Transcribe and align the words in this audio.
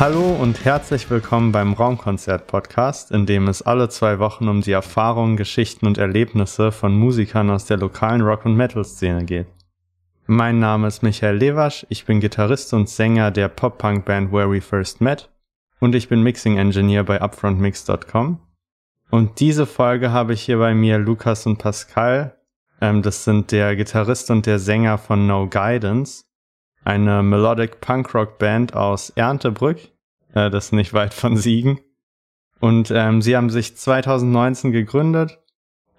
Hallo 0.00 0.36
und 0.40 0.64
herzlich 0.64 1.10
willkommen 1.10 1.50
beim 1.50 1.72
Raumkonzert-Podcast, 1.72 3.10
in 3.10 3.26
dem 3.26 3.48
es 3.48 3.62
alle 3.62 3.88
zwei 3.88 4.20
Wochen 4.20 4.46
um 4.46 4.60
die 4.60 4.70
Erfahrungen, 4.70 5.36
Geschichten 5.36 5.88
und 5.88 5.98
Erlebnisse 5.98 6.70
von 6.70 6.96
Musikern 6.96 7.50
aus 7.50 7.64
der 7.64 7.78
lokalen 7.78 8.20
Rock- 8.20 8.44
und 8.44 8.54
Metal-Szene 8.54 9.24
geht. 9.24 9.48
Mein 10.28 10.60
Name 10.60 10.86
ist 10.86 11.02
Michael 11.02 11.38
Lewasch, 11.38 11.84
ich 11.88 12.06
bin 12.06 12.20
Gitarrist 12.20 12.72
und 12.74 12.88
Sänger 12.88 13.32
der 13.32 13.48
Pop-Punk-Band 13.48 14.30
Where 14.30 14.48
We 14.48 14.60
First 14.60 15.00
Met 15.00 15.30
und 15.80 15.96
ich 15.96 16.08
bin 16.08 16.22
Mixing-Engineer 16.22 17.02
bei 17.02 17.20
upfrontmix.com. 17.20 18.38
Und 19.10 19.40
diese 19.40 19.66
Folge 19.66 20.12
habe 20.12 20.32
ich 20.32 20.42
hier 20.42 20.58
bei 20.58 20.74
mir 20.74 20.98
Lukas 20.98 21.44
und 21.44 21.58
Pascal. 21.58 22.36
Ähm, 22.80 23.02
das 23.02 23.24
sind 23.24 23.50
der 23.50 23.74
Gitarrist 23.74 24.30
und 24.30 24.46
der 24.46 24.60
Sänger 24.60 24.96
von 24.96 25.26
No 25.26 25.48
Guidance 25.48 26.28
eine 26.88 27.22
Melodic 27.22 27.82
Punkrock 27.82 28.38
Band 28.38 28.74
aus 28.74 29.10
Erntebrück, 29.10 29.90
äh, 30.34 30.50
das 30.50 30.66
ist 30.66 30.72
nicht 30.72 30.92
weit 30.92 31.14
von 31.14 31.36
Siegen. 31.36 31.80
Und 32.60 32.90
ähm, 32.90 33.22
sie 33.22 33.36
haben 33.36 33.50
sich 33.50 33.76
2019 33.76 34.72
gegründet 34.72 35.38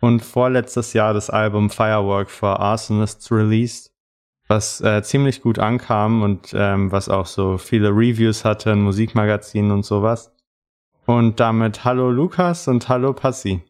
und 0.02 0.24
vorletztes 0.24 0.94
Jahr 0.94 1.14
das 1.14 1.30
Album 1.30 1.70
Firework 1.70 2.30
for 2.30 2.60
Arsonists 2.60 3.32
released, 3.32 3.94
was 4.48 4.82
äh, 4.82 5.02
ziemlich 5.04 5.42
gut 5.42 5.60
ankam 5.60 6.22
und 6.22 6.54
ähm, 6.54 6.92
was 6.92 7.08
auch 7.08 7.26
so 7.26 7.58
viele 7.58 7.90
Reviews 7.90 8.44
hatte 8.44 8.72
in 8.72 8.82
Musikmagazinen 8.82 9.72
und 9.72 9.86
sowas. 9.86 10.32
Und 11.06 11.40
damit 11.40 11.86
hallo 11.86 12.12
Lukas 12.12 12.68
und 12.68 12.88
hallo 12.90 13.14
Passi. 13.14 13.64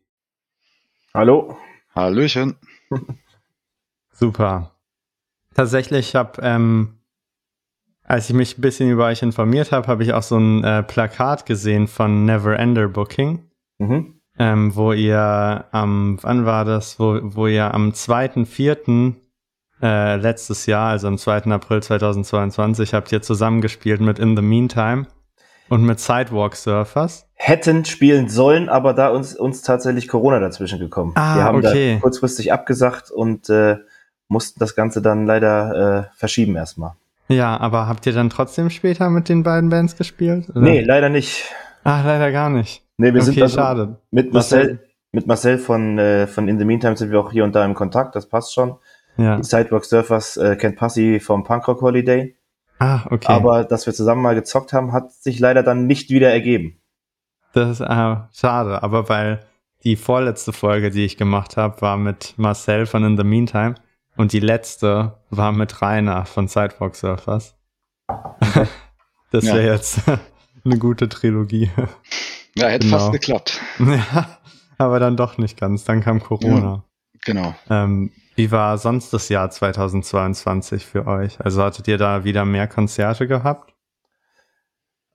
Hallo. 1.13 1.57
Hallöchen. 1.95 2.55
Super. 4.11 4.75
Tatsächlich 5.55 6.15
habe 6.15 6.41
ähm, 6.41 6.98
als 8.09 8.27
ich 8.27 8.35
mich 8.35 8.57
ein 8.57 8.61
bisschen 8.61 8.89
über 8.89 9.05
euch 9.05 9.21
informiert 9.21 9.71
habe, 9.71 9.87
habe 9.87 10.03
ich 10.03 10.13
auch 10.13 10.23
so 10.23 10.35
ein 10.35 10.63
äh, 10.63 10.81
Plakat 10.81 11.45
gesehen 11.45 11.87
von 11.87 12.25
Never 12.25 12.57
Ender 12.57 12.87
Booking, 12.87 13.43
mhm. 13.77 14.19
ähm, 14.39 14.75
wo 14.75 14.93
ihr 14.93 15.65
am, 15.71 16.17
wann 16.23 16.43
war 16.43 16.65
das, 16.65 16.99
wo, 16.99 17.19
wo 17.21 17.45
ihr 17.45 17.71
am 17.71 17.91
2.4. 17.91 19.13
Äh, 19.81 20.15
letztes 20.17 20.65
Jahr, 20.65 20.89
also 20.89 21.07
am 21.07 21.19
2. 21.19 21.51
April 21.51 21.83
2022, 21.83 22.95
habt 22.95 23.11
ihr 23.11 23.21
zusammengespielt 23.21 24.01
mit 24.01 24.17
In 24.17 24.35
the 24.35 24.41
Meantime 24.41 25.05
und 25.69 25.83
mit 25.83 25.99
Sidewalk 25.99 26.55
Surfers. 26.55 27.27
Hätten 27.35 27.85
spielen 27.85 28.27
sollen, 28.27 28.69
aber 28.69 28.93
da 28.93 29.09
uns, 29.09 29.35
uns 29.35 29.61
tatsächlich 29.61 30.07
Corona 30.07 30.39
dazwischen 30.39 30.79
gekommen. 30.79 31.11
Ah, 31.13 31.35
Wir 31.35 31.43
haben 31.43 31.59
okay. 31.59 31.93
da 31.93 32.01
kurzfristig 32.01 32.51
abgesagt 32.51 33.11
und 33.11 33.49
äh, 33.49 33.77
mussten 34.27 34.59
das 34.59 34.75
Ganze 34.75 35.01
dann 35.03 35.27
leider 35.27 36.09
äh, 36.09 36.17
verschieben 36.17 36.55
erstmal. 36.55 36.95
Ja, 37.29 37.57
aber 37.59 37.87
habt 37.87 38.05
ihr 38.07 38.13
dann 38.13 38.29
trotzdem 38.29 38.69
später 38.69 39.09
mit 39.09 39.29
den 39.29 39.43
beiden 39.43 39.69
Bands 39.69 39.95
gespielt? 39.95 40.49
Oder? 40.49 40.61
Nee, 40.61 40.81
leider 40.81 41.09
nicht. 41.09 41.45
Ach, 41.83 42.03
leider 42.03 42.31
gar 42.31 42.49
nicht. 42.49 42.83
Nee, 42.97 43.13
wir 43.13 43.21
okay, 43.21 43.31
sind 43.31 43.41
also 43.43 43.55
schade. 43.55 43.97
mit 44.11 44.33
Marcel, 44.33 44.79
mit 45.11 45.27
Marcel 45.27 45.57
von, 45.57 45.97
äh, 45.99 46.27
von 46.27 46.47
In 46.47 46.59
the 46.59 46.65
Meantime 46.65 46.97
sind 46.97 47.11
wir 47.11 47.19
auch 47.19 47.31
hier 47.31 47.43
und 47.43 47.55
da 47.55 47.63
im 47.63 47.75
Kontakt, 47.75 48.15
das 48.15 48.27
passt 48.27 48.53
schon. 48.53 48.75
Ja. 49.17 49.37
Die 49.37 49.43
Sidewalk 49.43 49.85
Surfers 49.85 50.37
äh, 50.37 50.55
kennt 50.55 50.75
Passi 50.75 51.19
vom 51.19 51.43
Punkrock 51.43 51.81
Holiday. 51.81 52.35
Ah, 52.79 53.01
okay. 53.09 53.31
Aber 53.31 53.63
dass 53.63 53.85
wir 53.85 53.93
zusammen 53.93 54.21
mal 54.21 54.35
gezockt 54.35 54.73
haben, 54.73 54.91
hat 54.91 55.11
sich 55.11 55.39
leider 55.39 55.63
dann 55.63 55.85
nicht 55.85 56.09
wieder 56.09 56.31
ergeben. 56.31 56.79
Das 57.53 57.69
ist 57.69 57.81
äh, 57.81 58.15
schade, 58.33 58.81
aber 58.81 59.09
weil 59.09 59.41
die 59.83 59.95
vorletzte 59.95 60.53
Folge, 60.53 60.89
die 60.89 61.05
ich 61.05 61.17
gemacht 61.17 61.57
habe, 61.57 61.81
war 61.81 61.97
mit 61.97 62.33
Marcel 62.37 62.85
von 62.85 63.03
In 63.03 63.17
the 63.17 63.23
Meantime. 63.23 63.75
Und 64.19 64.33
die 64.33 64.41
letzte 64.41 65.13
war 65.29 65.53
mit 65.53 65.81
Rainer 65.81 66.25
von 66.25 66.49
Sidewalk 66.49 66.93
Surfers. 66.93 67.55
das 69.31 69.45
wäre 69.45 69.65
ja. 69.65 69.73
jetzt 69.75 70.01
eine 70.65 70.77
gute 70.77 71.07
Trilogie. 71.07 71.71
Ja, 72.53 72.67
hätte 72.67 72.87
genau. 72.87 72.97
fast 72.99 73.13
geklappt. 73.13 73.61
Ja, 73.79 74.37
aber 74.77 74.99
dann 74.99 75.15
doch 75.15 75.37
nicht 75.37 75.57
ganz. 75.57 75.85
Dann 75.85 76.01
kam 76.01 76.21
Corona. 76.21 76.83
Ja, 77.13 77.19
genau. 77.23 77.55
Ähm, 77.69 78.11
wie 78.35 78.51
war 78.51 78.77
sonst 78.77 79.13
das 79.13 79.29
Jahr 79.29 79.51
2022 79.51 80.85
für 80.85 81.07
euch? 81.07 81.39
Also 81.39 81.63
hattet 81.63 81.87
ihr 81.87 81.97
da 81.97 82.25
wieder 82.25 82.43
mehr 82.43 82.67
Konzerte 82.67 83.25
gehabt? 83.25 83.73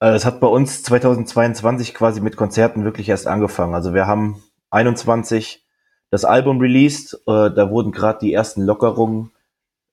Äh, 0.00 0.12
es 0.12 0.24
hat 0.24 0.40
bei 0.40 0.46
uns 0.46 0.82
2022 0.82 1.92
quasi 1.92 2.22
mit 2.22 2.36
Konzerten 2.36 2.84
wirklich 2.84 3.10
erst 3.10 3.26
angefangen. 3.26 3.74
Also 3.74 3.92
wir 3.92 4.06
haben 4.06 4.42
21 4.70 5.63
das 6.14 6.24
Album 6.24 6.60
released. 6.60 7.14
Äh, 7.26 7.50
da 7.50 7.70
wurden 7.70 7.90
gerade 7.90 8.20
die 8.20 8.32
ersten 8.32 8.62
Lockerungen 8.62 9.32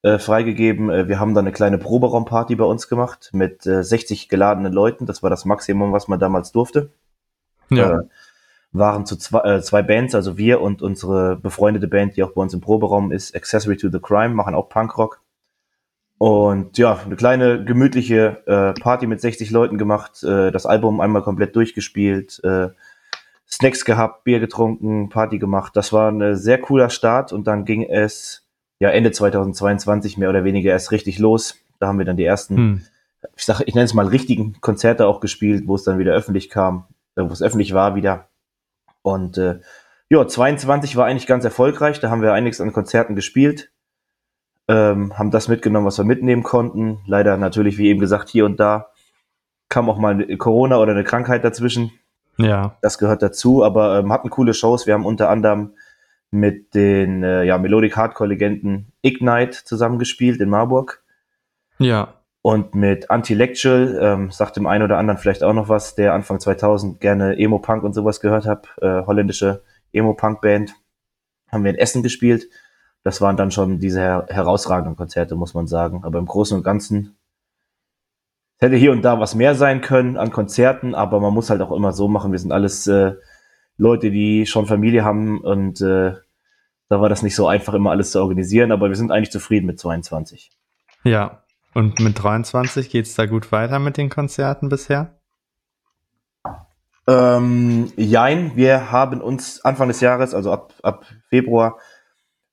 äh, 0.03 0.19
freigegeben. 0.19 0.91
Äh, 0.91 1.07
wir 1.07 1.19
haben 1.19 1.33
dann 1.33 1.45
eine 1.45 1.51
kleine 1.51 1.79
Proberaumparty 1.79 2.55
bei 2.55 2.63
uns 2.63 2.87
gemacht 2.87 3.31
mit 3.33 3.65
äh, 3.65 3.83
60 3.83 4.29
geladenen 4.29 4.71
Leuten. 4.71 5.07
Das 5.07 5.23
war 5.23 5.31
das 5.31 5.45
Maximum, 5.45 5.93
was 5.93 6.07
man 6.07 6.19
damals 6.19 6.51
durfte. 6.51 6.91
Ja. 7.71 8.01
Äh, 8.01 8.03
waren 8.71 9.07
zu 9.07 9.17
zwei, 9.17 9.39
äh, 9.39 9.61
zwei 9.63 9.81
Bands, 9.81 10.13
also 10.13 10.37
wir 10.37 10.61
und 10.61 10.83
unsere 10.83 11.37
befreundete 11.37 11.87
Band, 11.87 12.15
die 12.15 12.23
auch 12.23 12.33
bei 12.33 12.41
uns 12.43 12.53
im 12.53 12.61
Proberaum 12.61 13.11
ist, 13.11 13.35
Accessory 13.35 13.75
to 13.75 13.89
the 13.89 13.99
Crime, 13.99 14.35
machen 14.35 14.53
auch 14.53 14.69
Punkrock. 14.69 15.21
Und 16.19 16.77
ja, 16.77 16.99
eine 17.03 17.15
kleine 17.15 17.65
gemütliche 17.65 18.43
äh, 18.45 18.79
Party 18.79 19.07
mit 19.07 19.21
60 19.21 19.49
Leuten 19.49 19.79
gemacht, 19.79 20.23
äh, 20.23 20.51
das 20.51 20.67
Album 20.67 21.01
einmal 21.01 21.23
komplett 21.23 21.55
durchgespielt, 21.55 22.39
äh, 22.43 22.69
Snacks 23.51 23.85
gehabt, 23.85 24.23
Bier 24.23 24.39
getrunken, 24.39 25.09
Party 25.09 25.37
gemacht. 25.37 25.75
Das 25.75 25.91
war 25.91 26.11
ein 26.11 26.35
sehr 26.35 26.59
cooler 26.59 26.89
Start 26.89 27.33
und 27.33 27.47
dann 27.47 27.65
ging 27.65 27.83
es 27.83 28.47
ja 28.79 28.89
Ende 28.89 29.11
2022 29.11 30.17
mehr 30.17 30.29
oder 30.29 30.43
weniger 30.43 30.71
erst 30.71 30.91
richtig 30.91 31.19
los. 31.19 31.57
Da 31.79 31.87
haben 31.87 31.97
wir 31.97 32.05
dann 32.05 32.17
die 32.17 32.25
ersten, 32.25 32.57
hm. 32.57 32.81
ich 33.35 33.43
sage, 33.43 33.63
ich 33.65 33.75
nenne 33.75 33.85
es 33.85 33.93
mal 33.93 34.07
richtigen 34.07 34.59
Konzerte 34.61 35.07
auch 35.07 35.19
gespielt, 35.19 35.63
wo 35.67 35.75
es 35.75 35.83
dann 35.83 35.99
wieder 35.99 36.13
öffentlich 36.13 36.49
kam, 36.49 36.85
äh, 37.15 37.23
wo 37.23 37.33
es 37.33 37.41
öffentlich 37.41 37.73
war 37.73 37.95
wieder. 37.95 38.29
Und 39.01 39.37
äh, 39.37 39.59
ja, 40.09 40.27
22 40.27 40.95
war 40.95 41.05
eigentlich 41.05 41.27
ganz 41.27 41.43
erfolgreich. 41.43 41.99
Da 41.99 42.09
haben 42.09 42.21
wir 42.21 42.33
einiges 42.33 42.61
an 42.61 42.73
Konzerten 42.73 43.15
gespielt, 43.15 43.71
ähm, 44.67 45.17
haben 45.17 45.31
das 45.31 45.47
mitgenommen, 45.47 45.85
was 45.85 45.97
wir 45.97 46.05
mitnehmen 46.05 46.43
konnten. 46.43 46.99
Leider 47.05 47.37
natürlich, 47.37 47.77
wie 47.77 47.89
eben 47.89 47.99
gesagt, 47.99 48.29
hier 48.29 48.45
und 48.45 48.59
da 48.59 48.91
kam 49.69 49.89
auch 49.89 49.97
mal 49.97 50.25
Corona 50.37 50.77
oder 50.79 50.91
eine 50.91 51.03
Krankheit 51.03 51.43
dazwischen. 51.43 51.91
Ja. 52.37 52.77
Das 52.81 52.97
gehört 52.97 53.21
dazu, 53.21 53.63
aber 53.63 53.99
ähm, 53.99 54.11
hatten 54.11 54.29
coole 54.29 54.53
Shows. 54.53 54.87
Wir 54.87 54.93
haben 54.93 55.05
unter 55.05 55.29
anderem 55.29 55.73
mit 56.31 56.73
den 56.73 57.23
äh, 57.23 57.43
ja, 57.43 57.57
Melodic 57.57 57.97
Hardcore-Legenden 57.97 58.91
Ignite 59.01 59.63
zusammengespielt 59.65 60.39
in 60.39 60.49
Marburg. 60.49 61.03
Ja. 61.77 62.15
Und 62.41 62.73
mit 62.73 63.11
Anti-Lectual, 63.11 63.99
ähm, 64.01 64.31
sagt 64.31 64.55
dem 64.55 64.65
einen 64.65 64.83
oder 64.83 64.97
anderen 64.97 65.19
vielleicht 65.19 65.43
auch 65.43 65.53
noch 65.53 65.69
was, 65.69 65.93
der 65.93 66.13
Anfang 66.13 66.39
2000 66.39 66.99
gerne 66.99 67.37
Emo-Punk 67.37 67.83
und 67.83 67.93
sowas 67.93 68.19
gehört 68.19 68.45
hat, 68.45 68.67
äh, 68.81 69.05
holländische 69.05 69.61
Emo-Punk-Band, 69.91 70.73
haben 71.51 71.63
wir 71.63 71.71
in 71.71 71.77
Essen 71.77 72.01
gespielt. 72.01 72.47
Das 73.03 73.19
waren 73.21 73.37
dann 73.37 73.51
schon 73.51 73.79
diese 73.79 73.99
her 73.99 74.25
herausragenden 74.29 74.95
Konzerte, 74.95 75.35
muss 75.35 75.53
man 75.53 75.67
sagen. 75.67 76.03
Aber 76.03 76.17
im 76.17 76.25
Großen 76.25 76.57
und 76.57 76.63
Ganzen 76.63 77.17
hätte 78.61 78.75
hier 78.75 78.91
und 78.91 79.01
da 79.01 79.19
was 79.19 79.35
mehr 79.35 79.55
sein 79.55 79.81
können 79.81 80.17
an 80.17 80.31
Konzerten, 80.31 80.95
aber 80.95 81.19
man 81.19 81.33
muss 81.33 81.49
halt 81.49 81.61
auch 81.61 81.71
immer 81.71 81.91
so 81.91 82.07
machen. 82.07 82.31
Wir 82.31 82.39
sind 82.39 82.51
alles 82.51 82.87
äh, 82.87 83.15
Leute, 83.77 84.11
die 84.11 84.45
schon 84.45 84.67
Familie 84.67 85.03
haben 85.03 85.41
und 85.41 85.81
äh, 85.81 86.13
da 86.87 87.01
war 87.01 87.09
das 87.09 87.23
nicht 87.23 87.35
so 87.35 87.47
einfach, 87.47 87.73
immer 87.73 87.89
alles 87.91 88.11
zu 88.11 88.21
organisieren, 88.21 88.71
aber 88.71 88.89
wir 88.89 88.95
sind 88.95 89.11
eigentlich 89.11 89.31
zufrieden 89.31 89.65
mit 89.65 89.79
22. 89.79 90.51
Ja, 91.03 91.43
und 91.73 91.99
mit 91.99 92.21
23 92.21 92.89
geht 92.89 93.05
es 93.05 93.15
da 93.15 93.25
gut 93.25 93.51
weiter 93.51 93.79
mit 93.79 93.97
den 93.97 94.09
Konzerten 94.09 94.69
bisher? 94.69 95.17
Ähm, 97.07 97.91
jein, 97.95 98.55
wir 98.55 98.91
haben 98.91 99.21
uns 99.21 99.63
Anfang 99.65 99.87
des 99.87 100.01
Jahres, 100.01 100.35
also 100.35 100.51
ab, 100.51 100.73
ab 100.83 101.05
Februar, 101.29 101.79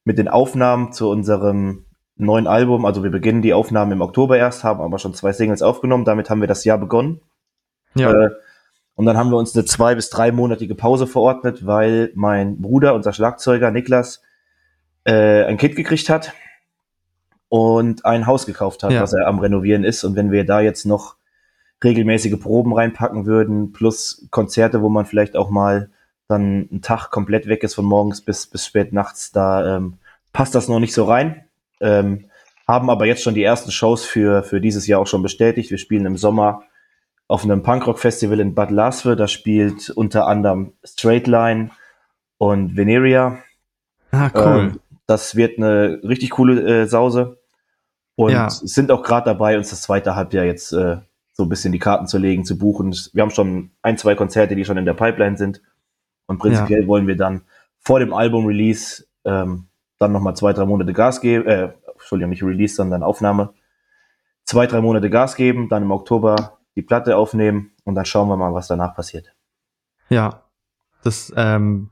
mit 0.04 0.16
den 0.16 0.28
Aufnahmen 0.28 0.92
zu 0.92 1.10
unserem 1.10 1.84
neuen 2.18 2.46
Album. 2.46 2.84
Also 2.84 3.02
wir 3.02 3.10
beginnen 3.10 3.42
die 3.42 3.54
Aufnahmen 3.54 3.92
im 3.92 4.00
Oktober 4.00 4.36
erst, 4.36 4.64
haben 4.64 4.80
aber 4.80 4.98
schon 4.98 5.14
zwei 5.14 5.32
Singles 5.32 5.62
aufgenommen. 5.62 6.04
Damit 6.04 6.30
haben 6.30 6.40
wir 6.40 6.48
das 6.48 6.64
Jahr 6.64 6.78
begonnen. 6.78 7.20
Ja. 7.94 8.12
Äh, 8.12 8.30
und 8.94 9.06
dann 9.06 9.16
haben 9.16 9.30
wir 9.30 9.36
uns 9.36 9.54
eine 9.54 9.64
zwei- 9.64 9.94
bis 9.94 10.10
dreimonatige 10.10 10.74
Pause 10.74 11.06
verordnet, 11.06 11.64
weil 11.64 12.10
mein 12.14 12.60
Bruder, 12.60 12.94
unser 12.94 13.12
Schlagzeuger 13.12 13.70
Niklas, 13.70 14.22
äh, 15.04 15.44
ein 15.44 15.56
Kind 15.56 15.76
gekriegt 15.76 16.10
hat 16.10 16.32
und 17.48 18.04
ein 18.04 18.26
Haus 18.26 18.44
gekauft 18.44 18.82
hat, 18.82 18.90
ja. 18.90 19.00
was 19.00 19.12
er 19.12 19.26
am 19.26 19.38
Renovieren 19.38 19.84
ist. 19.84 20.02
Und 20.04 20.16
wenn 20.16 20.32
wir 20.32 20.44
da 20.44 20.60
jetzt 20.60 20.84
noch 20.84 21.16
regelmäßige 21.82 22.40
Proben 22.40 22.72
reinpacken 22.74 23.24
würden, 23.24 23.72
plus 23.72 24.26
Konzerte, 24.30 24.82
wo 24.82 24.88
man 24.88 25.06
vielleicht 25.06 25.36
auch 25.36 25.48
mal 25.48 25.90
dann 26.26 26.68
einen 26.70 26.82
Tag 26.82 27.10
komplett 27.10 27.46
weg 27.46 27.62
ist 27.62 27.74
von 27.74 27.84
morgens 27.84 28.20
bis, 28.20 28.46
bis 28.48 28.66
spät 28.66 28.92
nachts, 28.92 29.32
da 29.32 29.76
ähm, 29.76 29.94
passt 30.32 30.54
das 30.54 30.68
noch 30.68 30.80
nicht 30.80 30.92
so 30.92 31.04
rein. 31.04 31.44
Ähm, 31.80 32.26
haben 32.66 32.90
aber 32.90 33.06
jetzt 33.06 33.22
schon 33.22 33.34
die 33.34 33.42
ersten 33.42 33.70
Shows 33.70 34.04
für, 34.04 34.42
für 34.42 34.60
dieses 34.60 34.86
Jahr 34.86 35.00
auch 35.00 35.06
schon 35.06 35.22
bestätigt. 35.22 35.70
Wir 35.70 35.78
spielen 35.78 36.04
im 36.04 36.16
Sommer 36.16 36.62
auf 37.26 37.44
einem 37.44 37.62
Punkrock-Festival 37.62 38.40
in 38.40 38.54
Bad 38.54 38.70
Laswe. 38.70 39.16
Da 39.16 39.26
spielt 39.26 39.90
unter 39.90 40.26
anderem 40.26 40.74
Straight 40.84 41.26
Line 41.26 41.70
und 42.36 42.76
Veneria. 42.76 43.38
Ah, 44.10 44.30
cool. 44.34 44.58
Ähm, 44.58 44.80
das 45.06 45.36
wird 45.36 45.58
eine 45.58 46.00
richtig 46.02 46.30
coole 46.30 46.82
äh, 46.82 46.86
Sause. 46.86 47.38
Und 48.16 48.32
ja. 48.32 48.50
sind 48.50 48.90
auch 48.90 49.02
gerade 49.02 49.26
dabei, 49.26 49.56
uns 49.56 49.70
das 49.70 49.82
zweite 49.82 50.16
Halbjahr 50.16 50.44
jetzt 50.44 50.72
äh, 50.72 50.98
so 51.32 51.44
ein 51.44 51.48
bisschen 51.48 51.72
die 51.72 51.78
Karten 51.78 52.06
zu 52.06 52.18
legen, 52.18 52.44
zu 52.44 52.58
buchen. 52.58 52.94
Wir 53.12 53.22
haben 53.22 53.30
schon 53.30 53.70
ein, 53.80 53.96
zwei 53.96 54.14
Konzerte, 54.14 54.56
die 54.56 54.64
schon 54.64 54.76
in 54.76 54.84
der 54.84 54.94
Pipeline 54.94 55.38
sind. 55.38 55.62
Und 56.26 56.38
prinzipiell 56.38 56.82
ja. 56.82 56.86
wollen 56.88 57.06
wir 57.06 57.16
dann 57.16 57.42
vor 57.78 58.00
dem 58.00 58.12
Album-Release 58.12 59.06
ähm, 59.24 59.67
dann 59.98 60.12
nochmal 60.12 60.36
zwei, 60.36 60.52
drei 60.52 60.64
Monate 60.64 60.92
Gas 60.92 61.20
geben, 61.20 61.46
äh, 61.46 61.72
Entschuldigung, 61.92 62.30
nicht 62.30 62.42
Release, 62.42 62.74
sondern 62.74 63.02
Aufnahme. 63.02 63.54
Zwei, 64.44 64.66
drei 64.66 64.80
Monate 64.80 65.10
Gas 65.10 65.36
geben, 65.36 65.68
dann 65.68 65.82
im 65.82 65.90
Oktober 65.90 66.58
die 66.76 66.82
Platte 66.82 67.16
aufnehmen 67.16 67.72
und 67.84 67.96
dann 67.96 68.04
schauen 68.04 68.28
wir 68.28 68.36
mal, 68.36 68.54
was 68.54 68.68
danach 68.68 68.94
passiert. 68.94 69.34
Ja, 70.08 70.44
das 71.02 71.32
ähm, 71.36 71.90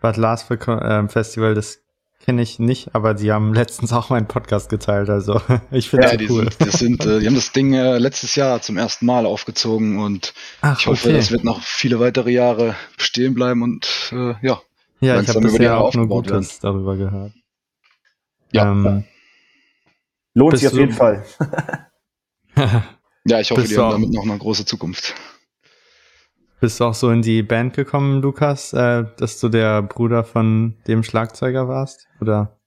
Bad 0.00 0.16
Lars 0.16 0.46
ähm, 0.50 1.08
Festival, 1.08 1.54
das 1.54 1.80
kenne 2.24 2.42
ich 2.42 2.58
nicht, 2.58 2.94
aber 2.94 3.14
die 3.14 3.32
haben 3.32 3.52
letztens 3.62 3.92
auch 3.92 4.10
meinen 4.10 4.28
Podcast 4.28 4.68
geteilt, 4.68 5.10
also 5.10 5.40
ich 5.70 5.90
finde 5.90 6.06
ja, 6.06 6.16
die 6.16 6.30
cool. 6.30 6.50
Sind, 6.50 6.60
das 6.60 6.78
sind, 6.78 7.04
äh, 7.04 7.20
die 7.20 7.26
haben 7.26 7.34
das 7.34 7.52
Ding 7.52 7.74
äh, 7.74 7.98
letztes 7.98 8.36
Jahr 8.36 8.62
zum 8.62 8.76
ersten 8.76 9.06
Mal 9.06 9.26
aufgezogen 9.26 9.98
und 9.98 10.34
Ach, 10.60 10.78
ich 10.78 10.86
hoffe, 10.86 11.08
okay. 11.08 11.16
das 11.16 11.30
wird 11.30 11.44
noch 11.44 11.60
viele 11.62 12.00
weitere 12.00 12.30
Jahre 12.30 12.74
stehen 12.96 13.34
bleiben 13.34 13.62
und 13.62 14.12
äh, 14.12 14.34
ja. 14.40 14.60
Ja, 15.00 15.20
ich 15.20 15.28
habe 15.28 15.40
bisher 15.40 15.78
auch 15.78 15.94
nur 15.94 16.08
Gutes 16.08 16.32
werden. 16.32 16.58
darüber 16.62 16.96
gehört. 16.96 17.32
Ja. 18.52 18.70
Ähm, 18.70 19.04
Lohnt 20.34 20.58
sich 20.58 20.68
auf 20.68 20.74
jeden 20.74 20.92
Fall. 20.92 21.24
ja, 23.24 23.40
ich 23.40 23.50
hoffe, 23.50 23.62
die 23.62 23.76
haben 23.76 23.90
damit 23.92 24.12
noch 24.12 24.22
eine 24.22 24.38
große 24.38 24.64
Zukunft. 24.64 25.14
Bist 26.60 26.80
du 26.80 26.84
auch 26.84 26.94
so 26.94 27.10
in 27.10 27.22
die 27.22 27.42
Band 27.42 27.74
gekommen, 27.74 28.20
Lukas, 28.20 28.72
äh, 28.72 29.04
dass 29.16 29.38
du 29.40 29.48
der 29.48 29.82
Bruder 29.82 30.24
von 30.24 30.74
dem 30.86 31.02
Schlagzeuger 31.02 31.68
warst? 31.68 32.08
Oder? 32.20 32.58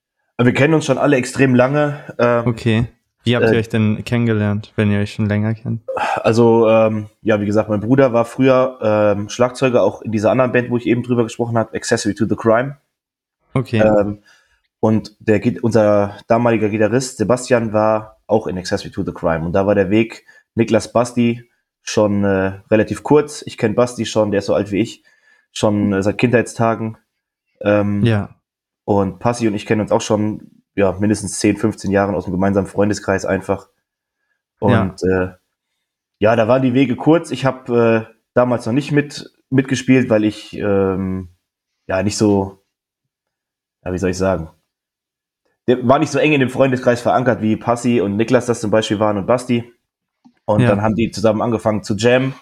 Wir 0.41 0.53
kennen 0.53 0.73
uns 0.73 0.85
schon 0.85 0.97
alle 0.97 1.17
extrem 1.17 1.55
lange. 1.55 1.99
Ähm, 2.17 2.47
okay. 2.47 2.87
Wie 3.23 3.35
habt 3.35 3.45
ihr 3.45 3.53
äh, 3.53 3.59
euch 3.59 3.69
denn 3.69 4.03
kennengelernt, 4.03 4.73
wenn 4.75 4.91
ihr 4.91 4.99
euch 4.99 5.13
schon 5.13 5.27
länger 5.27 5.53
kennt? 5.53 5.81
Also, 6.15 6.67
ähm, 6.69 7.07
ja, 7.21 7.39
wie 7.39 7.45
gesagt, 7.45 7.69
mein 7.69 7.81
Bruder 7.81 8.13
war 8.13 8.25
früher 8.25 8.79
ähm, 8.81 9.29
Schlagzeuger, 9.29 9.83
auch 9.83 10.01
in 10.01 10.11
dieser 10.11 10.31
anderen 10.31 10.51
Band, 10.51 10.71
wo 10.71 10.77
ich 10.77 10.87
eben 10.87 11.03
drüber 11.03 11.23
gesprochen 11.23 11.57
habe, 11.57 11.75
Accessory 11.75 12.15
to 12.15 12.25
the 12.25 12.35
Crime. 12.35 12.77
Okay. 13.53 13.79
Ähm, 13.79 14.23
und 14.81 15.15
der, 15.19 15.39
unser 15.61 16.17
damaliger 16.27 16.67
Gitarrist 16.67 17.17
Sebastian 17.17 17.71
war 17.71 18.17
auch 18.25 18.47
in 18.47 18.57
Accessory 18.57 18.91
to 18.91 19.03
the 19.03 19.13
Crime. 19.13 19.45
Und 19.45 19.53
da 19.53 19.67
war 19.67 19.75
der 19.75 19.91
Weg 19.91 20.25
Niklas 20.55 20.91
Basti 20.91 21.47
schon 21.83 22.23
äh, 22.23 22.61
relativ 22.71 23.03
kurz. 23.03 23.43
Ich 23.45 23.59
kenne 23.59 23.75
Basti 23.75 24.07
schon, 24.07 24.31
der 24.31 24.39
ist 24.39 24.47
so 24.47 24.55
alt 24.55 24.71
wie 24.71 24.79
ich, 24.79 25.03
schon 25.51 25.93
äh, 25.93 26.01
seit 26.01 26.17
Kindheitstagen. 26.17 26.97
Ähm, 27.61 28.03
ja. 28.03 28.41
Und 28.83 29.19
Passi 29.19 29.47
und 29.47 29.53
ich 29.53 29.67
kennen 29.67 29.81
uns 29.81 29.91
auch 29.91 30.01
schon 30.01 30.63
ja, 30.73 30.93
mindestens 30.93 31.39
10, 31.39 31.57
15 31.57 31.91
Jahren 31.91 32.15
aus 32.15 32.25
dem 32.25 32.33
gemeinsamen 32.33 32.67
Freundeskreis 32.67 33.23
einfach. 33.23 33.69
Und 34.59 34.99
ja, 35.03 35.23
äh, 35.23 35.31
ja 36.17 36.35
da 36.35 36.47
waren 36.47 36.63
die 36.63 36.73
Wege 36.73 36.95
kurz. 36.95 37.29
Ich 37.29 37.45
habe 37.45 38.07
äh, 38.09 38.13
damals 38.33 38.65
noch 38.65 38.73
nicht 38.73 38.91
mit 38.91 39.31
mitgespielt, 39.51 40.09
weil 40.09 40.23
ich 40.23 40.53
ähm, 40.57 41.29
ja 41.85 42.01
nicht 42.01 42.17
so, 42.17 42.63
ja, 43.85 43.93
wie 43.93 43.99
soll 43.99 44.09
ich 44.09 44.17
sagen, 44.17 44.49
der 45.67 45.87
war 45.87 45.99
nicht 45.99 46.11
so 46.11 46.19
eng 46.19 46.33
in 46.33 46.39
dem 46.39 46.49
Freundeskreis 46.49 47.01
verankert, 47.01 47.41
wie 47.41 47.55
Passi 47.55 48.01
und 48.01 48.15
Niklas 48.15 48.45
das 48.45 48.61
zum 48.61 48.71
Beispiel 48.71 48.99
waren 48.99 49.17
und 49.17 49.27
Basti. 49.27 49.71
Und 50.45 50.61
ja. 50.61 50.69
dann 50.69 50.81
haben 50.81 50.95
die 50.95 51.11
zusammen 51.11 51.41
angefangen 51.41 51.83
zu 51.83 51.95
jammen. 51.95 52.33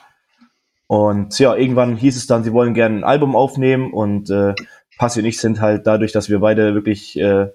Und 0.87 1.37
ja, 1.37 1.55
irgendwann 1.55 1.95
hieß 1.95 2.17
es 2.17 2.27
dann, 2.27 2.43
sie 2.43 2.53
wollen 2.53 2.73
gerne 2.73 2.97
ein 2.97 3.03
Album 3.03 3.35
aufnehmen. 3.35 3.91
Und 3.91 4.29
äh, 4.29 4.55
Passi 4.97 5.19
und 5.19 5.25
ich 5.25 5.39
sind 5.39 5.61
halt 5.61 5.85
dadurch, 5.85 6.11
dass 6.11 6.29
wir 6.29 6.39
beide 6.39 6.73
wirklich 6.73 7.19
äh, 7.19 7.49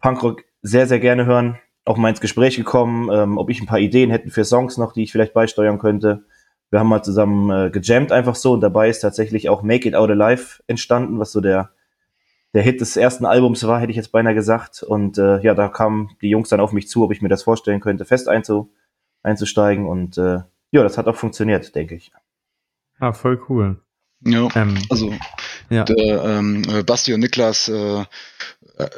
Punkrock 0.00 0.44
sehr, 0.62 0.86
sehr 0.86 1.00
gerne 1.00 1.26
hören, 1.26 1.58
auch 1.84 1.96
mal 1.96 2.10
ins 2.10 2.20
Gespräch 2.20 2.56
gekommen, 2.56 3.10
ähm, 3.12 3.38
ob 3.38 3.50
ich 3.50 3.60
ein 3.60 3.66
paar 3.66 3.78
Ideen 3.78 4.10
hätte 4.10 4.30
für 4.30 4.44
Songs 4.44 4.76
noch, 4.76 4.92
die 4.92 5.02
ich 5.02 5.12
vielleicht 5.12 5.34
beisteuern 5.34 5.78
könnte. 5.78 6.24
Wir 6.70 6.80
haben 6.80 6.88
mal 6.88 7.02
zusammen 7.02 7.50
äh, 7.50 7.70
gejammt 7.70 8.12
einfach 8.12 8.34
so 8.34 8.52
und 8.52 8.60
dabei 8.60 8.88
ist 8.88 9.00
tatsächlich 9.00 9.48
auch 9.48 9.62
Make 9.62 9.88
It 9.88 9.94
Out 9.94 10.10
Alive 10.10 10.62
entstanden, 10.66 11.18
was 11.18 11.32
so 11.32 11.40
der, 11.40 11.70
der 12.54 12.62
Hit 12.62 12.80
des 12.80 12.96
ersten 12.96 13.26
Albums 13.26 13.66
war, 13.66 13.80
hätte 13.80 13.90
ich 13.90 13.96
jetzt 13.96 14.12
beinahe 14.12 14.34
gesagt. 14.34 14.82
Und 14.82 15.18
äh, 15.18 15.40
ja, 15.42 15.54
da 15.54 15.68
kamen 15.68 16.10
die 16.22 16.30
Jungs 16.30 16.48
dann 16.48 16.60
auf 16.60 16.72
mich 16.72 16.88
zu, 16.88 17.04
ob 17.04 17.12
ich 17.12 17.20
mir 17.20 17.28
das 17.28 17.42
vorstellen 17.42 17.80
könnte, 17.80 18.04
fest 18.04 18.28
einzu, 18.28 18.72
einzusteigen. 19.22 19.86
Und 19.86 20.16
äh, 20.18 20.38
ja, 20.70 20.82
das 20.82 20.96
hat 20.96 21.08
auch 21.08 21.16
funktioniert, 21.16 21.74
denke 21.74 21.96
ich. 21.96 22.12
Ah, 23.00 23.12
voll 23.12 23.42
cool. 23.48 23.80
Ja, 24.20 24.48
ähm, 24.54 24.78
also 24.88 25.12
ja. 25.68 25.84
Der, 25.84 26.24
ähm, 26.24 26.62
äh, 26.68 26.82
Basti 26.84 27.12
und 27.12 27.20
Niklas 27.20 27.68
äh, 27.68 28.00
äh, 28.00 28.88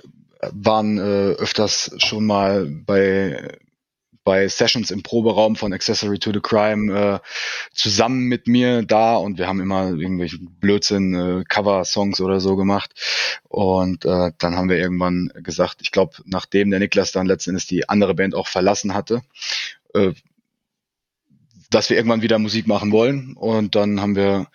waren 0.53 0.99
äh, 0.99 1.33
öfters 1.33 1.95
schon 1.97 2.27
mal 2.27 2.67
bei 2.67 3.59
bei 4.27 4.49
Sessions 4.49 4.91
im 4.91 5.05
Proberaum 5.05 5.55
von 5.55 5.73
Accessory 5.73 6.19
to 6.19 6.33
the 6.33 6.41
Crime 6.41 6.93
äh, 6.93 7.19
zusammen 7.73 8.25
mit 8.25 8.49
mir 8.49 8.83
da 8.83 9.15
und 9.15 9.39
wir 9.39 9.47
haben 9.47 9.61
immer 9.61 9.91
irgendwelche 9.91 10.39
Blödsinn, 10.41 11.15
äh, 11.15 11.45
Cover-Songs 11.49 12.21
oder 12.21 12.41
so 12.41 12.57
gemacht. 12.57 12.91
Und 13.45 14.05
äh, 14.05 14.33
dann 14.37 14.57
haben 14.57 14.69
wir 14.69 14.79
irgendwann 14.79 15.31
gesagt, 15.37 15.77
ich 15.81 15.93
glaube, 15.93 16.17
nachdem 16.25 16.71
der 16.71 16.81
Niklas 16.81 17.13
dann 17.13 17.27
letzten 17.27 17.51
Endes 17.51 17.67
die 17.67 17.89
andere 17.89 18.17
Band 18.17 18.35
auch 18.35 18.49
verlassen 18.49 18.95
hatte, 18.95 19.23
äh, 19.95 20.11
dass 21.71 21.89
wir 21.89 21.97
irgendwann 21.97 22.23
wieder 22.23 22.41
Musik 22.41 22.67
machen 22.67 22.91
wollen. 22.91 23.37
Und 23.37 23.77
dann 23.77 24.01
haben 24.01 24.17
wir 24.17 24.49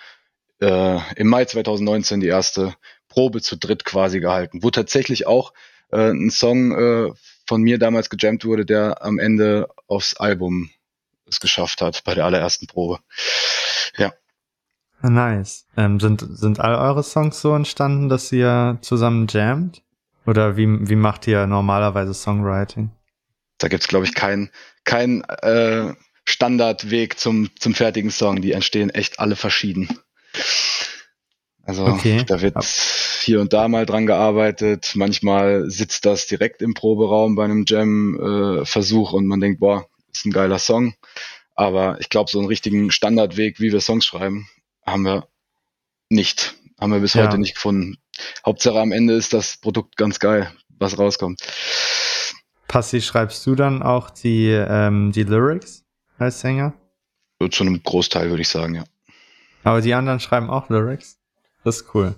äh, 0.62 1.00
im 1.16 1.28
Mai 1.28 1.46
2019 1.46 2.20
die 2.20 2.28
erste 2.28 2.76
Probe 3.08 3.42
zu 3.42 3.56
dritt 3.56 3.86
quasi 3.86 4.20
gehalten, 4.20 4.64
wo 4.64 4.70
tatsächlich 4.70 5.28
auch 5.28 5.54
äh, 5.94 6.12
ein 6.12 6.30
Song 6.30 6.74
äh, 6.74 7.12
von 7.52 7.64
mir 7.64 7.78
damals 7.78 8.10
gejammt 8.10 8.46
wurde, 8.46 8.66
der 8.66 9.04
am 9.04 9.20
Ende 9.20 9.68
aufs 9.88 10.14
Album 10.16 10.70
es 11.28 11.42
geschafft 11.42 11.82
hat 11.82 12.02
bei 12.06 12.16
der 12.16 12.24
allerersten 12.24 12.66
Probe. 12.66 13.00
Ja. 13.98 14.14
Nice. 15.02 15.66
Ähm, 15.76 16.00
sind, 16.00 16.26
sind 16.30 16.62
all 16.62 16.76
eure 16.76 17.04
Songs 17.04 17.42
so 17.42 17.54
entstanden, 17.54 18.08
dass 18.08 18.32
ihr 18.32 18.78
zusammen 18.80 19.28
jammt? 19.30 19.82
Oder 20.26 20.56
wie, 20.56 20.66
wie 20.88 20.96
macht 20.96 21.28
ihr 21.28 21.46
normalerweise 21.46 22.14
Songwriting? 22.14 22.92
Da 23.58 23.68
gibt's 23.68 23.90
glaube 23.90 24.06
ich, 24.06 24.14
keinen 24.14 24.50
kein, 24.86 25.22
äh, 25.26 25.94
Standardweg 26.24 27.20
zum, 27.20 27.50
zum 27.60 27.74
fertigen 27.74 28.12
Song. 28.12 28.42
Die 28.42 28.54
entstehen 28.54 28.92
echt 28.92 29.20
alle 29.20 29.36
verschieden. 29.36 29.90
Also 31.64 31.86
okay. 31.86 32.24
da 32.26 32.42
wird 32.42 32.56
hier 33.22 33.40
und 33.40 33.54
da 33.54 33.68
mal 33.68 33.86
dran 33.86 34.06
gearbeitet. 34.06 34.94
Manchmal 34.96 35.70
sitzt 35.70 36.06
das 36.06 36.28
direkt 36.28 36.62
im 36.62 36.74
Proberaum 36.74 37.36
bei 37.36 37.46
einem 37.46 37.66
Jam-Versuch 37.68 39.14
äh, 39.14 39.16
und 39.16 39.28
man 39.28 39.40
denkt, 39.40 39.60
boah, 39.60 39.86
ist 40.12 40.26
ein 40.26 40.32
geiler 40.32 40.60
Song. 40.60 40.96
Aber 41.56 42.00
ich 42.00 42.10
glaube, 42.10 42.32
so 42.32 42.40
einen 42.40 42.48
richtigen 42.48 42.92
Standardweg, 42.92 43.60
wie 43.60 43.72
wir 43.72 43.82
Songs 43.82 44.06
schreiben, 44.06 44.48
haben 44.86 45.04
wir 45.04 45.28
nicht. 46.10 46.56
Haben 46.80 46.94
wir 46.94 47.00
bis 47.00 47.14
ja. 47.14 47.26
heute 47.26 47.38
nicht 47.38 47.56
gefunden. 47.56 47.98
Hauptsache 48.46 48.80
am 48.80 48.92
Ende 48.92 49.14
ist 49.14 49.34
das 49.34 49.58
Produkt 49.58 49.98
ganz 49.98 50.20
geil, 50.20 50.52
was 50.80 50.98
rauskommt. 50.98 51.42
Passi, 52.68 53.02
schreibst 53.02 53.46
du 53.46 53.56
dann 53.56 53.84
auch 53.84 54.10
die, 54.10 54.48
ähm, 54.48 55.12
die 55.12 55.24
Lyrics 55.24 55.84
als 56.18 56.40
Sänger? 56.40 56.74
Zu 57.52 57.64
einem 57.64 57.82
Großteil, 57.84 58.30
würde 58.30 58.42
ich 58.42 58.50
sagen, 58.50 58.76
ja. 58.76 58.84
Aber 59.64 59.82
die 59.82 59.94
anderen 59.94 60.20
schreiben 60.20 60.50
auch 60.50 60.70
Lyrics? 60.70 61.21
Das 61.64 61.78
ist 61.78 61.94
cool. 61.94 62.16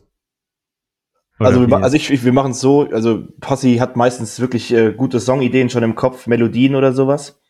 also, 1.40 1.68
wir, 1.68 1.78
also 1.78 1.96
ich, 1.96 2.10
ich, 2.10 2.24
wir 2.24 2.34
machen 2.34 2.52
es 2.52 2.60
so, 2.60 2.90
also 2.92 3.24
Passi 3.40 3.78
hat 3.78 3.96
meistens 3.96 4.40
wirklich 4.40 4.74
äh, 4.74 4.94
gute 4.94 5.20
Songideen 5.20 5.70
schon 5.70 5.84
im 5.84 5.96
Kopf, 5.96 6.28
Melodien 6.28 6.76
oder 6.76 6.94
sowas. 6.94 7.42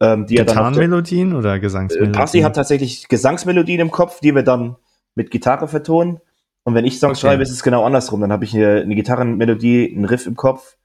Ähm, 0.00 0.26
die 0.26 0.34
Gitarrenmelodien 0.36 1.34
oder 1.34 1.58
Gesangsmelodien? 1.58 2.14
Äh, 2.14 2.16
Passi 2.16 2.40
hat 2.40 2.56
tatsächlich 2.56 3.08
Gesangsmelodien 3.08 3.80
im 3.80 3.90
Kopf, 3.90 4.20
die 4.20 4.34
wir 4.34 4.42
dann 4.42 4.76
mit 5.14 5.30
Gitarre 5.30 5.68
vertonen. 5.68 6.20
Und 6.64 6.74
wenn 6.74 6.84
ich 6.84 6.98
Songs 6.98 7.18
okay. 7.18 7.28
schreibe, 7.28 7.42
ist 7.42 7.50
es 7.50 7.62
genau 7.62 7.84
andersrum. 7.84 8.20
Dann 8.20 8.32
habe 8.32 8.44
ich 8.44 8.54
eine, 8.54 8.82
eine 8.82 8.94
Gitarrenmelodie, 8.94 9.92
einen 9.94 10.04
Riff 10.04 10.26
im 10.26 10.36
Kopf 10.36 10.76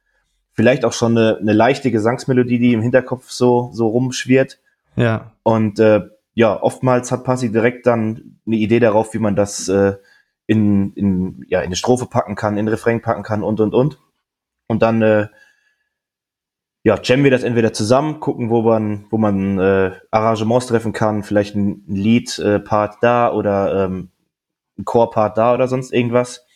vielleicht 0.59 0.83
auch 0.83 0.91
schon 0.91 1.17
eine, 1.17 1.37
eine 1.37 1.53
leichte 1.53 1.89
Gesangsmelodie, 1.89 2.59
die 2.59 2.73
im 2.73 2.81
Hinterkopf 2.81 3.29
so, 3.29 3.69
so 3.71 3.87
rumschwirrt. 3.87 4.59
Ja. 4.97 5.31
Und 5.41 5.79
äh, 5.79 6.01
ja, 6.33 6.61
oftmals 6.61 7.13
hat 7.13 7.23
Passi 7.23 7.49
direkt 7.49 7.87
dann 7.87 8.41
eine 8.45 8.57
Idee 8.57 8.81
darauf, 8.81 9.13
wie 9.13 9.19
man 9.19 9.37
das 9.37 9.69
äh, 9.69 9.93
in, 10.49 10.93
in, 10.93 11.45
ja, 11.47 11.59
in 11.59 11.67
eine 11.67 11.75
Strophe 11.75 12.07
packen 12.07 12.33
kann, 12.33 12.57
in 12.57 12.67
Refrain 12.67 13.03
packen 13.03 13.21
kann 13.21 13.43
und 13.43 13.59
und 13.59 13.75
und. 13.75 13.99
Und 14.67 14.81
dann 14.81 14.99
äh, 15.03 15.27
ja, 16.81 16.99
jammen 17.03 17.23
wir 17.23 17.29
das 17.29 17.43
entweder 17.43 17.71
zusammen, 17.71 18.19
gucken, 18.19 18.49
wo 18.49 18.63
man, 18.63 19.05
wo 19.11 19.19
man 19.19 19.59
äh, 19.59 19.91
Arrangements 20.09 20.65
treffen 20.65 20.91
kann, 20.91 21.21
vielleicht 21.21 21.55
ein 21.55 21.83
Lead-Part 21.87 22.97
da 23.01 23.31
oder 23.31 23.85
ähm, 23.85 24.09
ein 24.79 24.85
Core-Part 24.85 25.37
da 25.37 25.53
oder 25.53 25.67
sonst 25.67 25.93
irgendwas. 25.93 26.47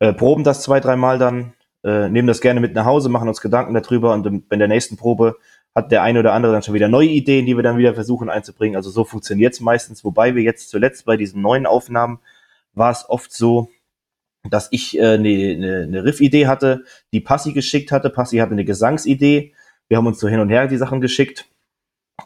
Äh, 0.00 0.14
proben 0.14 0.42
das 0.42 0.62
zwei, 0.62 0.80
dreimal 0.80 1.18
dann 1.18 1.52
äh, 1.84 2.08
nehmen 2.08 2.28
das 2.28 2.40
gerne 2.40 2.60
mit 2.60 2.74
nach 2.74 2.86
Hause, 2.86 3.10
machen 3.10 3.28
uns 3.28 3.42
Gedanken 3.42 3.74
darüber 3.74 4.14
und 4.14 4.26
in 4.26 4.58
der 4.58 4.68
nächsten 4.68 4.96
Probe 4.96 5.36
hat 5.74 5.92
der 5.92 6.02
eine 6.02 6.20
oder 6.20 6.32
andere 6.32 6.52
dann 6.52 6.62
schon 6.62 6.72
wieder 6.72 6.88
neue 6.88 7.08
Ideen, 7.08 7.44
die 7.44 7.56
wir 7.56 7.62
dann 7.62 7.76
wieder 7.76 7.92
versuchen 7.92 8.30
einzubringen. 8.30 8.76
Also 8.76 8.88
so 8.88 9.04
funktioniert 9.04 9.52
es 9.52 9.60
meistens. 9.60 10.02
Wobei 10.02 10.34
wir 10.34 10.42
jetzt 10.42 10.70
zuletzt 10.70 11.04
bei 11.04 11.18
diesen 11.18 11.42
neuen 11.42 11.66
Aufnahmen 11.66 12.20
war 12.78 12.90
es 12.90 13.08
oft 13.08 13.32
so, 13.32 13.70
dass 14.48 14.68
ich 14.70 15.00
eine 15.00 15.28
äh, 15.28 15.56
ne, 15.56 15.56
ne, 15.56 15.86
ne 15.86 16.04
Riff-Idee 16.04 16.46
hatte, 16.46 16.84
die 17.12 17.20
Passi 17.20 17.52
geschickt 17.52 17.92
hatte. 17.92 18.10
Passi 18.10 18.38
hatte 18.38 18.52
eine 18.52 18.64
Gesangsidee. 18.64 19.52
Wir 19.88 19.96
haben 19.96 20.06
uns 20.06 20.20
so 20.20 20.28
hin 20.28 20.40
und 20.40 20.48
her 20.48 20.66
die 20.68 20.76
Sachen 20.76 21.00
geschickt. 21.00 21.46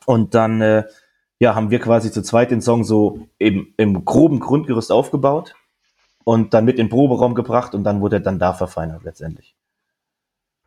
Und 0.07 0.35
dann 0.35 0.61
äh, 0.61 0.85
ja, 1.39 1.55
haben 1.55 1.71
wir 1.71 1.81
quasi 1.81 2.13
zu 2.13 2.23
zweit 2.23 2.51
den 2.51 2.61
Song 2.61 2.85
so 2.85 3.27
eben 3.39 3.75
im 3.77 4.05
groben 4.05 4.41
Grundgerüst 4.41 4.93
aufgebaut 4.93 5.55
und 6.25 6.55
dann 6.55 6.65
mit 6.65 6.79
in 6.79 6.87
den 6.87 6.91
Proberaum 6.91 7.35
gebracht 7.35 7.75
und 7.75 7.85
dann 7.85 8.01
wurde 8.01 8.17
er 8.17 8.21
dann 8.21 8.39
da 8.39 8.53
verfeinert 8.53 9.03
letztendlich. 9.03 9.57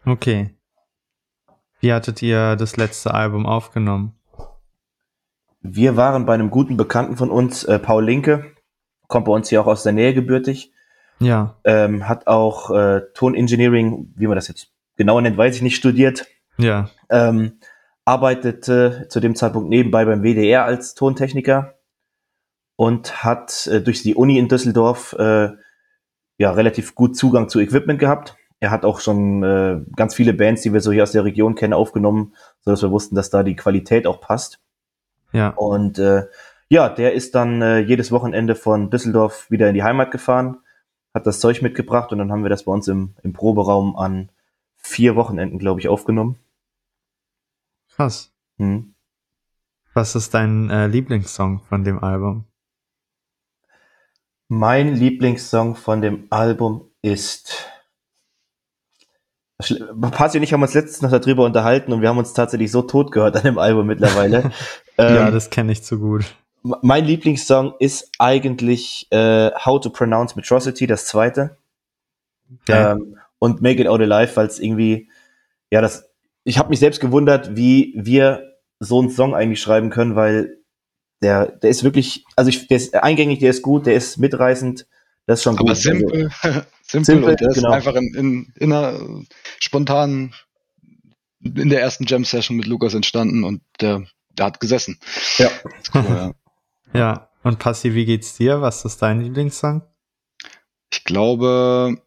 Okay. 0.05 0.53
Wie 1.79 1.93
hattet 1.93 2.21
ihr 2.21 2.55
das 2.55 2.77
letzte 2.77 3.13
Album 3.13 3.45
aufgenommen? 3.45 4.15
Wir 5.61 5.97
waren 5.97 6.25
bei 6.25 6.33
einem 6.33 6.49
guten 6.49 6.77
Bekannten 6.77 7.17
von 7.17 7.31
uns, 7.31 7.63
äh, 7.63 7.79
Paul 7.79 8.05
Linke, 8.05 8.54
kommt 9.07 9.25
bei 9.25 9.31
uns 9.31 9.49
hier 9.49 9.61
auch 9.61 9.67
aus 9.67 9.83
der 9.83 9.93
Nähe 9.93 10.13
gebürtig. 10.13 10.71
Ja. 11.19 11.55
Ähm, 11.63 12.07
hat 12.07 12.27
auch 12.27 12.71
äh, 12.71 13.01
Tonengineering, 13.13 14.13
wie 14.15 14.27
man 14.27 14.35
das 14.35 14.47
jetzt 14.47 14.71
genau 14.97 15.19
nennt, 15.21 15.37
weiß 15.37 15.55
ich 15.55 15.61
nicht, 15.61 15.75
studiert. 15.75 16.27
Ja. 16.57 16.89
Ähm, 17.09 17.59
arbeitete 18.05 19.07
zu 19.09 19.19
dem 19.19 19.35
Zeitpunkt 19.35 19.69
nebenbei 19.69 20.05
beim 20.05 20.23
WDR 20.23 20.63
als 20.65 20.93
Tontechniker 20.93 21.75
und 22.75 23.23
hat 23.23 23.67
äh, 23.67 23.81
durch 23.81 24.03
die 24.03 24.15
Uni 24.15 24.37
in 24.37 24.47
Düsseldorf 24.47 25.13
äh, 25.17 25.49
ja 26.37 26.51
relativ 26.51 26.95
gut 26.95 27.17
Zugang 27.17 27.49
zu 27.49 27.59
Equipment 27.59 27.99
gehabt. 27.99 28.35
Er 28.59 28.71
hat 28.71 28.85
auch 28.85 28.99
schon 28.99 29.43
äh, 29.43 29.81
ganz 29.95 30.15
viele 30.15 30.33
Bands, 30.33 30.61
die 30.61 30.73
wir 30.73 30.81
so 30.81 30.91
hier 30.91 31.03
aus 31.03 31.11
der 31.11 31.23
Region 31.23 31.55
kennen, 31.55 31.73
aufgenommen, 31.73 32.33
so 32.61 32.71
dass 32.71 32.81
wir 32.81 32.91
wussten, 32.91 33.15
dass 33.15 33.29
da 33.29 33.43
die 33.43 33.55
Qualität 33.55 34.07
auch 34.07 34.21
passt. 34.21 34.59
Ja. 35.33 35.49
Und 35.49 35.99
äh, 35.99 36.23
ja, 36.69 36.89
der 36.89 37.13
ist 37.13 37.35
dann 37.35 37.61
äh, 37.61 37.79
jedes 37.79 38.11
Wochenende 38.11 38.55
von 38.55 38.89
Düsseldorf 38.89 39.49
wieder 39.51 39.69
in 39.69 39.75
die 39.75 39.83
Heimat 39.83 40.11
gefahren, 40.11 40.57
hat 41.13 41.27
das 41.27 41.39
Zeug 41.39 41.61
mitgebracht 41.61 42.11
und 42.11 42.17
dann 42.17 42.31
haben 42.31 42.43
wir 42.43 42.49
das 42.49 42.65
bei 42.65 42.71
uns 42.71 42.87
im, 42.87 43.15
im 43.23 43.33
Proberaum 43.33 43.95
an 43.95 44.29
vier 44.75 45.15
Wochenenden, 45.15 45.59
glaube 45.59 45.79
ich, 45.79 45.87
aufgenommen. 45.87 46.37
Krass. 47.95 48.33
Hm. 48.57 48.95
Was 49.93 50.15
ist 50.15 50.33
dein 50.33 50.69
äh, 50.69 50.87
Lieblingssong 50.87 51.61
von 51.61 51.83
dem 51.83 52.03
Album? 52.03 52.45
Mein 54.47 54.95
Lieblingssong 54.95 55.75
von 55.75 56.01
dem 56.01 56.27
Album 56.29 56.91
ist. 57.01 57.71
Passi 60.11 60.37
und 60.37 60.43
ich 60.43 60.51
haben 60.51 60.61
uns 60.61 60.73
letztens 60.73 61.01
noch 61.01 61.17
darüber 61.17 61.45
unterhalten 61.45 61.93
und 61.93 62.01
wir 62.01 62.09
haben 62.09 62.17
uns 62.17 62.33
tatsächlich 62.33 62.71
so 62.71 62.81
tot 62.81 63.11
gehört 63.11 63.37
an 63.37 63.43
dem 63.43 63.57
Album 63.57 63.87
mittlerweile. 63.87 64.51
ja, 64.97 65.27
ähm, 65.27 65.33
das 65.33 65.49
kenne 65.49 65.71
ich 65.71 65.81
zu 65.81 65.97
gut. 65.97 66.35
Mein 66.81 67.05
Lieblingssong 67.05 67.75
ist 67.79 68.11
eigentlich 68.17 69.07
äh, 69.11 69.51
How 69.51 69.79
to 69.79 69.91
Pronounce 69.91 70.35
Metrocity, 70.35 70.87
das 70.87 71.05
zweite. 71.05 71.57
Okay. 72.61 72.91
Ähm, 72.91 73.17
und 73.37 73.61
Make 73.61 73.81
It 73.81 73.87
Out 73.87 74.01
Alive, 74.01 74.35
weil 74.35 74.47
es 74.47 74.59
irgendwie, 74.59 75.09
ja, 75.69 75.81
das, 75.81 76.09
ich 76.43 76.57
habe 76.57 76.69
mich 76.69 76.79
selbst 76.79 76.99
gewundert, 76.99 77.55
wie 77.55 77.93
wir 77.95 78.55
so 78.79 78.99
einen 78.99 79.11
Song 79.11 79.35
eigentlich 79.35 79.61
schreiben 79.61 79.91
können, 79.91 80.15
weil 80.15 80.57
der, 81.21 81.51
der 81.51 81.69
ist 81.69 81.83
wirklich, 81.83 82.25
also 82.35 82.49
ich, 82.49 82.67
der 82.67 82.77
ist 82.77 82.95
eingängig, 82.95 83.39
der 83.39 83.51
ist 83.51 83.61
gut, 83.61 83.85
der 83.85 83.93
ist 83.93 84.17
mitreißend, 84.17 84.87
das 85.27 85.39
ist 85.39 85.43
schon 85.43 85.57
Aber 85.59 85.69
gut. 85.69 85.77
simpel, 85.77 86.31
also, 86.41 86.61
simpel, 86.81 87.05
simpel 87.05 87.23
und 87.29 87.41
der 87.41 87.47
genau. 87.49 87.69
ist 87.69 87.75
einfach 87.75 87.95
in, 87.95 88.13
in, 88.15 88.53
in 88.55 88.73
einer 88.73 88.99
spontanen, 89.59 90.33
in 91.41 91.69
der 91.69 91.81
ersten 91.81 92.05
Jam-Session 92.05 92.57
mit 92.57 92.65
Lukas 92.65 92.95
entstanden 92.95 93.43
und 93.43 93.61
der, 93.81 94.03
der 94.31 94.45
hat 94.47 94.59
gesessen. 94.59 94.99
Ja. 95.37 95.49
Cool, 95.93 96.05
ja. 96.09 96.33
Ja, 96.97 97.29
und 97.43 97.59
Passi, 97.59 97.93
wie 97.93 98.05
geht's 98.05 98.35
dir? 98.37 98.61
Was 98.61 98.85
ist 98.85 99.01
dein 99.01 99.21
Lieblingssong? 99.21 99.83
Ich 100.91 101.03
glaube. 101.03 101.97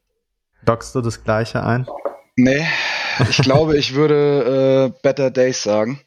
Dockst 0.65 0.95
du 0.95 1.01
das 1.01 1.23
gleiche 1.23 1.63
ein? 1.63 1.87
Nee, 2.37 2.67
ich 3.31 3.39
glaube, 3.39 3.77
ich 3.77 3.95
würde 3.95 4.93
äh, 4.95 5.01
Better 5.03 5.31
Days 5.31 5.63
sagen 5.63 6.01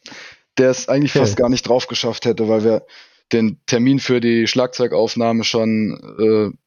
der 0.58 0.70
es 0.70 0.88
eigentlich 0.88 1.16
okay. 1.16 1.26
fast 1.26 1.38
gar 1.38 1.50
nicht 1.50 1.68
drauf 1.68 1.88
geschafft 1.88 2.26
hätte, 2.26 2.48
weil 2.48 2.64
wir 2.64 2.86
den 3.32 3.60
Termin 3.66 4.00
für 4.00 4.20
die 4.20 4.48
Schlagzeugaufnahme 4.48 5.44
schon 5.44 5.98
äh, 6.20 6.58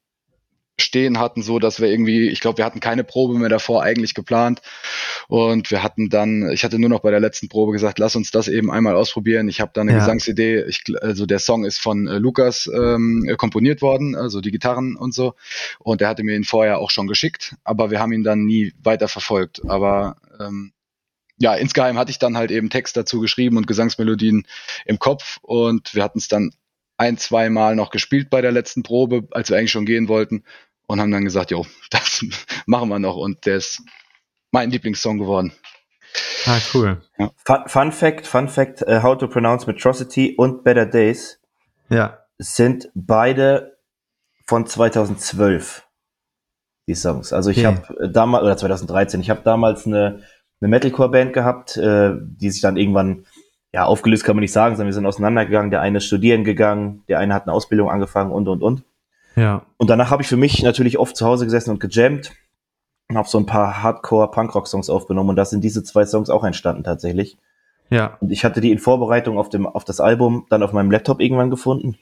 stehen 0.78 1.20
hatten, 1.20 1.42
so 1.42 1.58
dass 1.58 1.80
wir 1.80 1.88
irgendwie, 1.88 2.28
ich 2.28 2.40
glaube, 2.40 2.58
wir 2.58 2.64
hatten 2.64 2.80
keine 2.80 3.04
Probe 3.04 3.38
mehr 3.38 3.48
davor 3.48 3.82
eigentlich 3.82 4.14
geplant 4.14 4.60
und 5.28 5.70
wir 5.70 5.82
hatten 5.82 6.08
dann, 6.08 6.50
ich 6.50 6.64
hatte 6.64 6.78
nur 6.78 6.88
noch 6.88 7.00
bei 7.00 7.10
der 7.10 7.20
letzten 7.20 7.48
Probe 7.48 7.72
gesagt, 7.72 7.98
lass 7.98 8.16
uns 8.16 8.30
das 8.30 8.48
eben 8.48 8.70
einmal 8.70 8.96
ausprobieren. 8.96 9.48
Ich 9.48 9.60
habe 9.60 9.70
da 9.72 9.82
eine 9.82 9.92
ja. 9.92 9.98
Gesangsidee, 9.98 10.64
ich, 10.64 10.82
also 11.00 11.26
der 11.26 11.38
Song 11.38 11.64
ist 11.64 11.78
von 11.78 12.08
äh, 12.08 12.18
Lukas 12.18 12.68
ähm, 12.74 13.32
komponiert 13.36 13.82
worden, 13.82 14.16
also 14.16 14.40
die 14.40 14.50
Gitarren 14.50 14.96
und 14.96 15.14
so 15.14 15.34
und 15.78 16.02
er 16.02 16.08
hatte 16.08 16.24
mir 16.24 16.34
ihn 16.34 16.44
vorher 16.44 16.78
auch 16.78 16.90
schon 16.90 17.06
geschickt, 17.06 17.54
aber 17.64 17.90
wir 17.90 18.00
haben 18.00 18.12
ihn 18.12 18.24
dann 18.24 18.44
nie 18.44 18.72
weiter 18.82 19.08
verfolgt. 19.08 19.62
Aber 19.68 20.16
ähm, 20.40 20.72
ja, 21.38 21.54
insgeheim 21.54 21.98
hatte 21.98 22.10
ich 22.10 22.18
dann 22.18 22.36
halt 22.36 22.50
eben 22.50 22.70
Text 22.70 22.96
dazu 22.96 23.20
geschrieben 23.20 23.56
und 23.56 23.66
Gesangsmelodien 23.66 24.46
im 24.86 24.98
Kopf 24.98 25.38
und 25.42 25.94
wir 25.94 26.02
hatten 26.02 26.18
es 26.18 26.28
dann 26.28 26.52
ein, 26.96 27.18
zwei 27.18 27.50
Mal 27.50 27.76
noch 27.76 27.90
gespielt 27.90 28.30
bei 28.30 28.40
der 28.40 28.52
letzten 28.52 28.82
Probe, 28.82 29.26
als 29.30 29.50
wir 29.50 29.58
eigentlich 29.58 29.72
schon 29.72 29.86
gehen 29.86 30.08
wollten 30.08 30.44
und 30.86 31.00
haben 31.00 31.10
dann 31.10 31.24
gesagt, 31.24 31.50
jo, 31.50 31.66
das 31.90 32.24
machen 32.66 32.88
wir 32.88 32.98
noch 32.98 33.16
und 33.16 33.46
der 33.46 33.56
ist 33.56 33.82
mein 34.50 34.70
Lieblingssong 34.70 35.18
geworden. 35.18 35.52
Ah, 36.46 36.58
cool. 36.72 37.02
Ja. 37.18 37.32
Fun, 37.44 37.62
Fun, 37.66 37.92
Fact, 37.92 38.26
Fun 38.26 38.48
Fact, 38.48 38.82
uh, 38.82 39.02
How 39.02 39.18
to 39.18 39.26
Pronounce 39.26 39.66
Metrocity 39.66 40.34
und 40.36 40.62
Better 40.62 40.86
Days 40.86 41.40
ja. 41.88 42.18
sind 42.38 42.88
beide 42.94 43.78
von 44.46 44.66
2012, 44.66 45.88
die 46.86 46.94
Songs. 46.94 47.32
Also 47.32 47.50
ich 47.50 47.66
okay. 47.66 47.66
habe 47.66 48.10
damals, 48.10 48.44
oder 48.44 48.56
2013, 48.56 49.20
ich 49.20 49.30
habe 49.30 49.40
damals 49.42 49.86
eine 49.86 50.22
eine 50.64 50.70
Metalcore-Band 50.70 51.32
gehabt, 51.32 51.76
äh, 51.76 52.12
die 52.18 52.50
sich 52.50 52.62
dann 52.62 52.76
irgendwann, 52.76 53.26
ja, 53.74 53.86
aufgelöst 53.86 54.22
kann 54.22 54.36
man 54.36 54.42
nicht 54.42 54.52
sagen, 54.52 54.76
sondern 54.76 54.86
wir 54.86 54.94
sind 54.94 55.04
auseinandergegangen. 55.04 55.72
Der 55.72 55.80
eine 55.80 55.98
ist 55.98 56.04
studieren 56.04 56.44
gegangen, 56.44 57.02
der 57.08 57.18
eine 57.18 57.34
hat 57.34 57.42
eine 57.42 57.52
Ausbildung 57.52 57.90
angefangen 57.90 58.30
und, 58.30 58.46
und, 58.46 58.62
und. 58.62 58.84
Ja. 59.34 59.62
Und 59.78 59.90
danach 59.90 60.12
habe 60.12 60.22
ich 60.22 60.28
für 60.28 60.36
mich 60.36 60.62
natürlich 60.62 60.96
oft 60.96 61.16
zu 61.16 61.26
Hause 61.26 61.44
gesessen 61.44 61.70
und 61.70 61.80
gejammt 61.80 62.30
und 63.08 63.16
habe 63.16 63.28
so 63.28 63.36
ein 63.36 63.46
paar 63.46 63.82
Hardcore-Punkrock-Songs 63.82 64.88
aufgenommen 64.88 65.30
und 65.30 65.34
da 65.34 65.44
sind 65.44 65.64
diese 65.64 65.82
zwei 65.82 66.06
Songs 66.06 66.30
auch 66.30 66.44
entstanden 66.44 66.84
tatsächlich. 66.84 67.36
Ja. 67.90 68.16
Und 68.20 68.30
ich 68.30 68.44
hatte 68.44 68.60
die 68.60 68.70
in 68.70 68.78
Vorbereitung 68.78 69.38
auf, 69.38 69.48
dem, 69.48 69.66
auf 69.66 69.84
das 69.84 69.98
Album 69.98 70.46
dann 70.50 70.62
auf 70.62 70.72
meinem 70.72 70.92
Laptop 70.92 71.20
irgendwann 71.20 71.50
gefunden. 71.50 71.98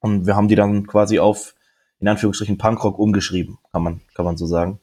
Und 0.00 0.26
wir 0.26 0.34
haben 0.34 0.48
die 0.48 0.56
dann 0.56 0.88
quasi 0.88 1.20
auf, 1.20 1.54
in 2.00 2.08
Anführungsstrichen, 2.08 2.58
Punkrock 2.58 2.98
umgeschrieben, 2.98 3.58
kann 3.70 3.84
man, 3.84 4.00
kann 4.16 4.24
man 4.24 4.36
so 4.36 4.46
sagen. 4.46 4.80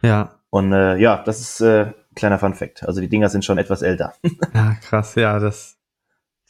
Ja. 0.00 0.36
Und 0.48 0.72
äh, 0.72 0.96
ja, 0.96 1.22
das 1.22 1.40
ist 1.40 1.60
äh, 1.60 1.92
kleiner 2.14 2.38
Fun 2.38 2.54
Fact. 2.54 2.84
Also 2.84 3.00
die 3.00 3.08
Dinger 3.08 3.28
sind 3.28 3.44
schon 3.44 3.58
etwas 3.58 3.82
älter. 3.82 4.14
ja, 4.54 4.76
krass, 4.82 5.14
ja, 5.14 5.38
das 5.38 5.76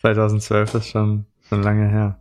2012 0.00 0.74
ist 0.74 0.88
schon, 0.88 1.26
schon 1.48 1.62
lange 1.62 1.88
her. 1.88 2.18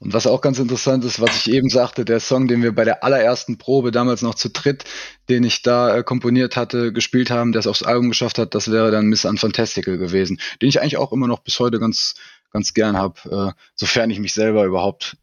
Und 0.00 0.12
was 0.12 0.26
auch 0.26 0.40
ganz 0.40 0.58
interessant 0.58 1.04
ist, 1.04 1.20
was 1.20 1.46
ich 1.46 1.52
eben 1.52 1.68
sagte, 1.68 2.04
der 2.04 2.20
Song, 2.20 2.48
den 2.48 2.62
wir 2.62 2.74
bei 2.74 2.84
der 2.84 3.04
allerersten 3.04 3.58
Probe 3.58 3.90
damals 3.90 4.22
noch 4.22 4.34
zu 4.34 4.50
dritt, 4.50 4.84
den 5.28 5.44
ich 5.44 5.62
da 5.62 5.96
äh, 5.96 6.02
komponiert 6.02 6.56
hatte, 6.56 6.92
gespielt 6.92 7.30
haben, 7.30 7.52
der 7.52 7.60
es 7.60 7.66
aufs 7.66 7.82
Album 7.82 8.08
geschafft 8.08 8.38
hat, 8.38 8.54
das 8.54 8.70
wäre 8.70 8.90
dann 8.90 9.06
Miss 9.06 9.24
Unfantastical 9.24 9.96
gewesen, 9.96 10.40
den 10.60 10.68
ich 10.68 10.80
eigentlich 10.80 10.96
auch 10.96 11.12
immer 11.12 11.28
noch 11.28 11.40
bis 11.40 11.60
heute 11.60 11.78
ganz, 11.78 12.16
ganz 12.50 12.74
gern 12.74 12.96
habe, 12.96 13.54
äh, 13.54 13.60
sofern 13.74 14.10
ich 14.10 14.18
mich 14.18 14.34
selber 14.34 14.64
überhaupt 14.64 15.16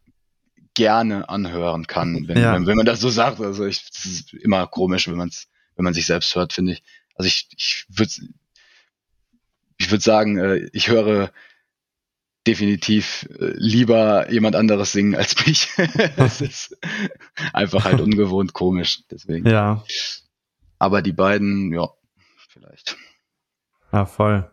gerne 0.74 1.28
anhören 1.30 1.86
kann, 1.88 2.28
wenn, 2.28 2.38
ja. 2.38 2.54
wenn, 2.54 2.66
wenn, 2.66 2.78
man 2.78 2.86
das 2.86 3.02
so 3.02 3.10
sagt. 3.10 3.42
Also 3.42 3.66
ich, 3.66 3.84
es 3.94 4.06
ist 4.06 4.34
immer 4.34 4.68
komisch, 4.68 5.08
wenn 5.08 5.18
man 5.18 5.28
es, 5.28 5.48
wenn 5.76 5.84
man 5.84 5.94
sich 5.94 6.06
selbst 6.06 6.36
hört, 6.36 6.54
finde 6.54 6.74
ich. 6.74 6.84
Also 7.22 7.28
ich, 7.28 7.50
ich 7.56 7.86
würde 7.88 8.12
ich 9.78 9.92
würde 9.92 10.04
sagen, 10.04 10.40
äh, 10.40 10.70
ich 10.74 10.88
höre 10.88 11.32
definitiv 12.48 13.30
äh, 13.40 13.54
lieber 13.58 14.32
jemand 14.32 14.56
anderes 14.56 14.92
singen 14.92 15.14
als 15.14 15.36
mich. 15.46 15.70
das 16.18 16.42
ist 16.42 16.80
einfach 17.54 17.86
halt 17.86 18.02
ungewohnt 18.02 18.54
komisch. 18.54 19.04
Deswegen. 19.12 19.48
Ja. 19.48 19.84
Aber 20.80 21.04
die 21.04 21.12
beiden, 21.12 21.72
ja, 21.72 21.90
vielleicht. 22.50 22.98
Ja, 23.92 24.08
voll. 24.08 24.50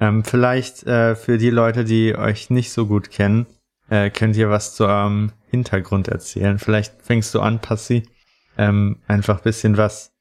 Ähm, 0.00 0.24
vielleicht 0.24 0.84
äh, 0.84 1.14
für 1.14 1.36
die 1.36 1.50
Leute, 1.50 1.84
die 1.84 2.16
euch 2.16 2.48
nicht 2.48 2.72
so 2.72 2.86
gut 2.86 3.10
kennen, 3.10 3.46
äh, 3.90 4.08
könnt 4.08 4.34
ihr 4.36 4.48
was 4.48 4.74
zu 4.74 4.86
eurem 4.86 5.32
Hintergrund 5.50 6.08
erzählen. 6.08 6.58
Vielleicht 6.58 7.02
fängst 7.02 7.34
du 7.34 7.40
an, 7.40 7.60
Passi. 7.60 8.08
Ähm, 8.56 9.02
einfach 9.06 9.40
bisschen 9.40 9.76
was 9.76 10.11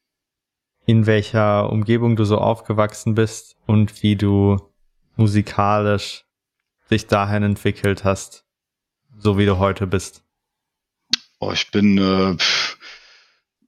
in 0.86 1.06
welcher 1.06 1.72
Umgebung 1.72 2.16
du 2.16 2.26
so 2.26 2.38
aufgewachsen 2.38 3.16
bist 3.16 3.56
und 3.66 4.02
wie 4.04 4.16
du 4.16 4.58
musikalisch 5.16 6.26
dich 6.90 7.08
dahin 7.08 7.44
entwickelt 7.44 8.04
hast, 8.04 8.46
so 9.18 9.38
wie 9.38 9.46
du 9.46 9.58
heute 9.58 9.88
bist. 9.88 10.24
Oh, 11.40 11.52
ich 11.52 11.72
bin 11.72 11.98
äh, 11.98 12.36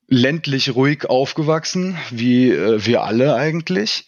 ländlich 0.07 0.75
ruhig 0.75 1.05
aufgewachsen, 1.09 1.97
wie 2.11 2.51
äh, 2.51 2.85
wir 2.85 3.03
alle 3.03 3.35
eigentlich. 3.35 4.07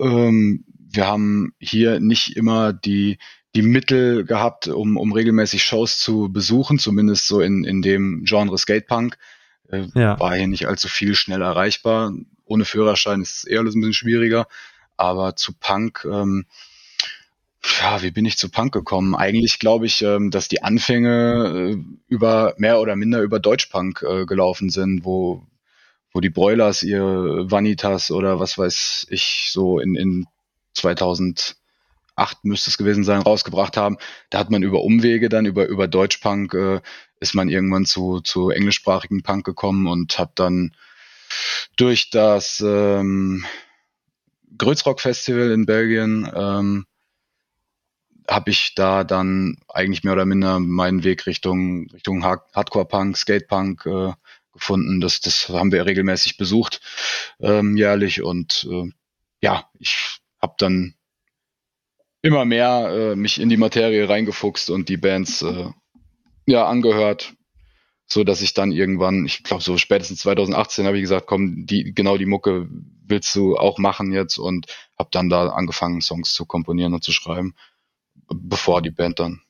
Ähm, 0.00 0.64
wir 0.68 1.06
haben 1.06 1.52
hier 1.58 2.00
nicht 2.00 2.36
immer 2.36 2.72
die, 2.72 3.18
die 3.54 3.62
Mittel 3.62 4.24
gehabt, 4.24 4.68
um, 4.68 4.96
um 4.96 5.12
regelmäßig 5.12 5.62
Shows 5.62 5.98
zu 5.98 6.32
besuchen, 6.32 6.78
zumindest 6.78 7.26
so 7.26 7.40
in, 7.40 7.64
in 7.64 7.82
dem 7.82 8.24
Genre 8.24 8.56
Skatepunk. 8.56 9.18
Äh, 9.68 9.86
ja. 9.94 10.18
War 10.18 10.36
hier 10.36 10.48
nicht 10.48 10.66
allzu 10.66 10.88
viel 10.88 11.14
schnell 11.14 11.42
erreichbar 11.42 12.12
ohne 12.46 12.64
Führerschein 12.64 13.22
ist 13.22 13.38
es 13.38 13.44
eher 13.44 13.60
ein 13.60 13.66
bisschen 13.66 13.92
schwieriger. 13.92 14.46
Aber 14.96 15.36
zu 15.36 15.52
Punk, 15.52 16.06
ähm, 16.10 16.46
ja, 17.80 18.02
wie 18.02 18.10
bin 18.10 18.24
ich 18.24 18.38
zu 18.38 18.48
Punk 18.48 18.72
gekommen? 18.72 19.14
Eigentlich 19.14 19.58
glaube 19.58 19.86
ich, 19.86 20.02
ähm, 20.02 20.30
dass 20.30 20.48
die 20.48 20.62
Anfänge 20.62 21.74
äh, 21.74 21.76
über 22.08 22.54
mehr 22.58 22.80
oder 22.80 22.96
minder 22.96 23.20
über 23.20 23.40
Deutschpunk 23.40 24.02
äh, 24.02 24.24
gelaufen 24.24 24.70
sind, 24.70 25.04
wo, 25.04 25.42
wo 26.12 26.20
die 26.20 26.30
Broilers 26.30 26.82
ihre 26.82 27.50
Vanitas 27.50 28.10
oder 28.10 28.40
was 28.40 28.56
weiß 28.56 29.08
ich 29.10 29.50
so 29.52 29.78
in, 29.78 29.96
in 29.96 30.26
2008 30.74 31.56
müsste 32.42 32.70
es 32.70 32.78
gewesen 32.78 33.04
sein, 33.04 33.20
rausgebracht 33.20 33.76
haben. 33.76 33.98
Da 34.30 34.38
hat 34.38 34.50
man 34.50 34.62
über 34.62 34.82
Umwege 34.82 35.28
dann 35.28 35.46
über, 35.46 35.66
über 35.66 35.88
Deutschpunk 35.88 36.54
äh, 36.54 36.80
ist 37.18 37.34
man 37.34 37.48
irgendwann 37.48 37.86
zu, 37.86 38.20
zu 38.20 38.50
englischsprachigen 38.50 39.22
Punk 39.22 39.44
gekommen 39.44 39.86
und 39.86 40.18
hat 40.18 40.38
dann 40.38 40.72
durch 41.76 42.10
das 42.10 42.62
ähm, 42.64 43.44
Grötzrock 44.58 45.00
Festival 45.00 45.50
in 45.50 45.66
Belgien 45.66 46.30
ähm, 46.34 46.86
habe 48.28 48.50
ich 48.50 48.74
da 48.74 49.04
dann 49.04 49.58
eigentlich 49.68 50.02
mehr 50.02 50.14
oder 50.14 50.24
minder 50.24 50.58
meinen 50.58 51.04
Weg 51.04 51.26
Richtung 51.26 51.88
Richtung 51.90 52.24
Hardcore-Punk, 52.24 53.16
Skate-Punk 53.16 53.86
äh, 53.86 54.12
gefunden. 54.52 55.00
Das, 55.00 55.20
das 55.20 55.48
haben 55.48 55.72
wir 55.72 55.86
regelmäßig 55.86 56.36
besucht 56.36 56.80
ähm, 57.40 57.76
jährlich 57.76 58.22
und 58.22 58.66
äh, 58.70 58.90
ja, 59.42 59.70
ich 59.78 60.18
habe 60.40 60.54
dann 60.58 60.94
immer 62.22 62.44
mehr 62.44 62.88
äh, 62.90 63.16
mich 63.16 63.40
in 63.40 63.48
die 63.48 63.56
Materie 63.56 64.08
reingefuchst 64.08 64.70
und 64.70 64.88
die 64.88 64.96
Bands 64.96 65.42
äh, 65.42 65.70
ja 66.46 66.66
angehört, 66.66 67.34
so 68.06 68.24
dass 68.24 68.40
ich 68.40 68.54
dann 68.54 68.72
irgendwann, 68.72 69.26
ich 69.26 69.42
glaube 69.42 69.62
so 69.62 69.78
spätestens 69.78 70.20
2018 70.20 70.86
habe 70.86 70.96
ich 70.96 71.02
gesagt, 71.02 71.26
komm, 71.26 71.66
die 71.66 71.92
genau 71.92 72.16
die 72.16 72.26
Mucke 72.26 72.68
willst 73.04 73.34
du 73.34 73.56
auch 73.56 73.78
machen 73.78 74.12
jetzt 74.12 74.38
und 74.38 74.66
habe 74.98 75.08
dann 75.12 75.28
da 75.28 75.48
angefangen 75.48 76.00
Songs 76.00 76.32
zu 76.32 76.46
komponieren 76.46 76.94
und 76.94 77.02
zu 77.02 77.12
schreiben 77.12 77.54
bevor 78.28 78.82
die 78.82 78.90
Band 78.90 79.18
dann. 79.18 79.40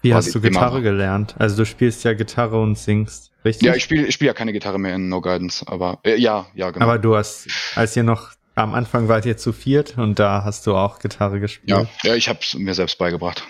Wie 0.00 0.14
hast 0.14 0.34
du 0.34 0.40
Gitarre 0.40 0.78
immer. 0.78 0.80
gelernt? 0.80 1.36
Also 1.38 1.56
du 1.56 1.66
spielst 1.66 2.02
ja 2.04 2.12
Gitarre 2.12 2.60
und 2.60 2.76
singst, 2.76 3.30
richtig? 3.44 3.66
Ja, 3.66 3.74
ich 3.74 3.84
spiele 3.84 4.06
ich 4.06 4.14
spiel 4.14 4.26
ja 4.26 4.34
keine 4.34 4.52
Gitarre 4.52 4.78
mehr 4.78 4.96
in 4.96 5.08
No 5.08 5.20
Guidance, 5.20 5.64
aber 5.68 6.00
äh, 6.02 6.16
ja, 6.16 6.46
ja, 6.54 6.70
genau. 6.70 6.86
Aber 6.86 6.98
du 6.98 7.14
hast, 7.14 7.48
als 7.76 7.96
ihr 7.96 8.02
noch 8.02 8.32
am 8.56 8.74
Anfang 8.74 9.08
wart 9.08 9.26
ihr 9.26 9.36
zu 9.36 9.52
viert 9.52 9.96
und 9.98 10.18
da 10.18 10.42
hast 10.44 10.66
du 10.66 10.74
auch 10.74 10.98
Gitarre 10.98 11.38
gespielt. 11.38 11.70
Ja, 11.70 11.86
ja 12.02 12.16
ich 12.16 12.28
habe 12.28 12.40
es 12.42 12.54
mir 12.54 12.74
selbst 12.74 12.98
beigebracht. 12.98 13.44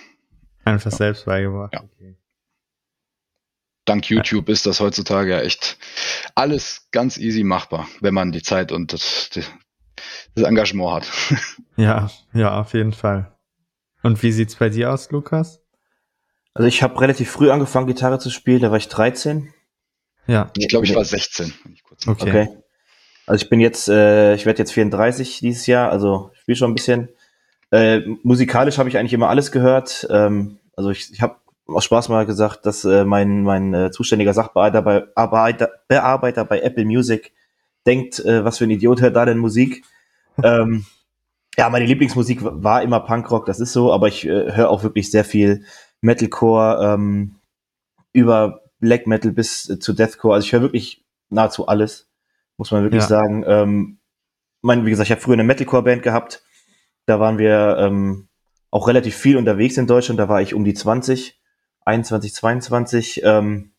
Einfach 0.65 0.91
ja. 0.91 0.97
selbst 0.99 1.25
beigebracht. 1.25 1.73
Ja. 1.73 1.85
Okay. 1.85 2.17
Dank 3.85 4.09
YouTube 4.09 4.49
ist 4.49 4.67
das 4.67 4.81
heutzutage 4.81 5.33
ja 5.33 5.41
echt 5.41 5.77
alles 6.35 6.89
ganz 6.93 7.17
easy 7.19 7.43
machbar, 7.43 7.89
wenn 8.01 8.15
man 8.15 8.31
die 8.31 8.43
Zeit 8.43 8.71
und 8.71 8.93
das, 8.93 9.31
das 10.35 10.45
Engagement 10.45 10.93
hat. 10.93 11.11
Ja, 11.77 12.11
ja, 12.35 12.61
auf 12.61 12.75
jeden 12.75 12.93
Fall. 12.93 13.33
Und 14.03 14.23
wie 14.23 14.31
sieht's 14.31 14.57
bei 14.57 14.69
dir 14.69 14.93
aus, 14.93 15.11
Lukas? 15.11 15.63
Also 16.53 16.69
ich 16.69 16.83
habe 16.83 17.01
relativ 17.01 17.31
früh 17.31 17.51
angefangen, 17.51 17.87
Gitarre 17.87 18.19
zu 18.19 18.29
spielen, 18.29 18.61
da 18.61 18.71
war 18.71 18.77
ich 18.77 18.89
13. 18.89 19.55
Ja. 20.27 20.51
Ich 20.59 20.69
glaube, 20.69 20.85
ich 20.85 20.95
war 20.95 21.05
16. 21.05 21.55
okay. 22.07 22.29
okay. 22.29 22.49
Also 23.27 23.45
ich 23.45 23.49
bin 23.49 23.61
jetzt, 23.61 23.89
äh, 23.89 24.35
ich 24.35 24.45
werde 24.45 24.59
jetzt 24.59 24.73
34 24.73 25.41
dieses 25.41 25.67
Jahr, 25.67 25.91
also 25.91 26.31
ich 26.35 26.41
spiele 26.41 26.57
schon 26.57 26.71
ein 26.73 26.75
bisschen. 26.75 27.09
Äh, 27.71 28.01
musikalisch 28.23 28.77
habe 28.77 28.91
ich 28.91 28.99
eigentlich 28.99 29.15
immer 29.15 29.31
alles 29.31 29.51
gehört. 29.51 30.07
Ähm, 30.11 30.59
also 30.77 30.91
ich, 30.91 31.11
ich 31.11 31.23
habe 31.23 31.37
aus 31.67 31.85
Spaß 31.85 32.09
mal 32.09 32.27
gesagt, 32.27 32.67
dass 32.67 32.85
äh, 32.85 33.05
mein, 33.05 33.43
mein 33.43 33.75
äh, 33.75 33.91
zuständiger 33.91 34.35
Sachbearbeiter 34.35 34.83
bei, 34.83 35.05
Arbeiter, 35.15 35.71
Bearbeiter 35.89 36.45
bei 36.45 36.61
Apple 36.61 36.85
Music 36.85 37.33
denkt, 37.87 38.21
äh, 38.21 38.45
was 38.45 38.59
für 38.59 38.65
ein 38.65 38.71
Idiot 38.71 39.01
hört 39.01 39.17
da 39.17 39.25
denn 39.25 39.39
Musik? 39.39 39.85
ähm, 40.43 40.85
ja, 41.57 41.69
meine 41.69 41.85
Lieblingsmusik 41.85 42.41
war 42.43 42.83
immer 42.83 43.01
Punkrock, 43.01 43.47
das 43.47 43.61
ist 43.61 43.73
so, 43.73 43.93
aber 43.93 44.09
ich 44.09 44.27
äh, 44.27 44.55
höre 44.55 44.71
auch 44.71 44.83
wirklich 44.83 45.11
sehr 45.11 45.25
viel 45.25 45.65
Metalcore, 46.01 46.95
ähm, 46.95 47.37
über 48.13 48.63
Black 48.81 49.07
Metal 49.07 49.33
bis 49.33 49.69
äh, 49.69 49.79
zu 49.79 49.93
Deathcore. 49.93 50.35
Also 50.35 50.47
ich 50.47 50.53
höre 50.53 50.63
wirklich 50.63 51.05
nahezu 51.31 51.67
alles, 51.67 52.09
muss 52.57 52.71
man 52.71 52.83
wirklich 52.83 53.03
ja. 53.03 53.09
sagen. 53.09 53.45
Ähm, 53.47 53.99
mein, 54.61 54.87
wie 54.87 54.91
gesagt, 54.91 55.09
ich 55.09 55.13
habe 55.13 55.21
früher 55.21 55.35
eine 55.35 55.45
Metalcore-Band 55.45 56.03
gehabt. 56.03 56.43
Da 57.07 57.19
waren 57.19 57.39
wir 57.39 57.77
ähm, 57.79 58.29
auch 58.71 58.89
relativ 58.89 59.17
viel 59.17 59.37
unterwegs 59.37 59.77
in 59.77 59.87
Deutschland. 59.87 60.21
Da 60.21 60.29
war 60.29 60.41
ich 60.41 60.55
um 60.55 60.65
die 60.65 60.75
20, 60.75 61.41
21, 61.85 62.35
22. 62.35 63.23
Ähm, 63.25 63.73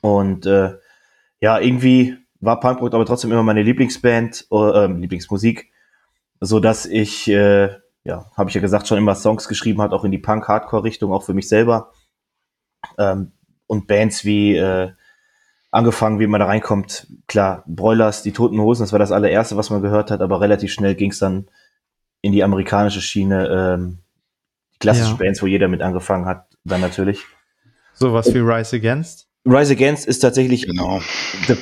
und 0.00 0.46
äh, 0.46 0.76
ja, 1.40 1.58
irgendwie 1.58 2.16
war 2.40 2.60
Punkrock 2.60 2.94
aber 2.94 3.06
trotzdem 3.06 3.32
immer 3.32 3.42
meine 3.42 3.62
Lieblingsband, 3.62 4.46
äh, 4.50 4.86
Lieblingsmusik 4.86 5.72
so 6.40 6.60
dass 6.60 6.86
ich, 6.86 7.28
äh, 7.28 7.70
ja, 8.04 8.30
habe 8.36 8.50
ich 8.50 8.54
ja 8.54 8.60
gesagt, 8.60 8.88
schon 8.88 8.98
immer 8.98 9.14
Songs 9.14 9.48
geschrieben 9.48 9.82
hat, 9.82 9.92
auch 9.92 10.04
in 10.04 10.10
die 10.10 10.18
Punk-Hardcore-Richtung, 10.18 11.12
auch 11.12 11.24
für 11.24 11.34
mich 11.34 11.48
selber. 11.48 11.92
Ähm, 12.96 13.32
und 13.66 13.86
Bands 13.86 14.24
wie 14.24 14.56
äh, 14.56 14.92
angefangen, 15.70 16.20
wie 16.20 16.26
man 16.26 16.40
da 16.40 16.46
reinkommt, 16.46 17.08
klar, 17.26 17.64
Broilers, 17.66 18.22
die 18.22 18.32
Toten 18.32 18.60
Hosen, 18.60 18.84
das 18.84 18.92
war 18.92 18.98
das 18.98 19.12
allererste, 19.12 19.56
was 19.56 19.70
man 19.70 19.82
gehört 19.82 20.10
hat, 20.10 20.22
aber 20.22 20.40
relativ 20.40 20.72
schnell 20.72 20.94
ging 20.94 21.10
es 21.10 21.18
dann 21.18 21.48
in 22.22 22.32
die 22.32 22.42
amerikanische 22.42 23.02
Schiene, 23.02 23.48
ähm, 23.48 23.98
die 24.74 24.78
klassischen 24.78 25.18
ja. 25.18 25.24
Bands, 25.24 25.42
wo 25.42 25.46
jeder 25.46 25.68
mit 25.68 25.82
angefangen 25.82 26.24
hat, 26.26 26.47
dann 26.68 26.80
natürlich. 26.80 27.24
Sowas 27.94 28.32
wie 28.32 28.38
Rise 28.38 28.76
Against? 28.76 29.28
Rise 29.44 29.72
Against 29.72 30.06
ist 30.06 30.20
tatsächlich 30.20 30.66
genau. 30.66 31.00
the 31.46 31.54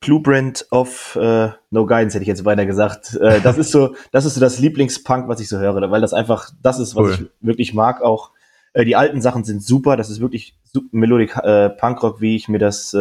blueprint 0.00 0.66
of 0.70 1.16
uh, 1.16 1.50
No 1.70 1.86
Guidance, 1.86 2.14
hätte 2.14 2.22
ich 2.22 2.28
jetzt 2.28 2.44
weiter 2.44 2.66
gesagt. 2.66 3.14
Uh, 3.14 3.40
das 3.42 3.58
ist 3.58 3.70
so, 3.70 3.94
das 4.10 4.24
ist 4.24 4.34
so 4.34 4.40
das 4.40 4.58
Lieblingspunk, 4.58 5.28
was 5.28 5.40
ich 5.40 5.48
so 5.48 5.58
höre, 5.58 5.90
weil 5.90 6.00
das 6.00 6.12
einfach 6.12 6.50
das 6.62 6.78
ist, 6.78 6.96
was 6.96 7.04
cool. 7.04 7.12
ich 7.12 7.46
wirklich 7.46 7.74
mag. 7.74 8.02
Auch 8.02 8.30
uh, 8.76 8.82
die 8.82 8.96
alten 8.96 9.20
Sachen 9.20 9.44
sind 9.44 9.62
super. 9.62 9.96
Das 9.96 10.10
ist 10.10 10.20
wirklich 10.20 10.58
Melodic 10.90 11.34
Punkrock, 11.78 12.20
wie 12.20 12.36
ich 12.36 12.48
mir 12.48 12.58
das 12.58 12.94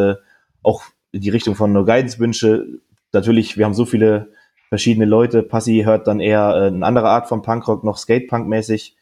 auch 0.63 0.83
in 1.11 1.21
die 1.21 1.29
Richtung 1.29 1.55
von 1.55 1.73
No 1.73 1.83
Guidance 1.83 2.19
wünsche. 2.19 2.65
Natürlich, 3.11 3.57
wir 3.57 3.65
haben 3.65 3.73
so 3.73 3.85
viele 3.85 4.31
verschiedene 4.69 5.05
Leute. 5.05 5.43
Passy 5.43 5.81
hört 5.83 6.07
dann 6.07 6.21
eher 6.21 6.53
eine 6.53 6.85
andere 6.85 7.09
Art 7.09 7.27
von 7.27 7.41
Punkrock, 7.41 7.83
noch 7.83 7.97
Skatepunk-mäßig. 7.97 8.95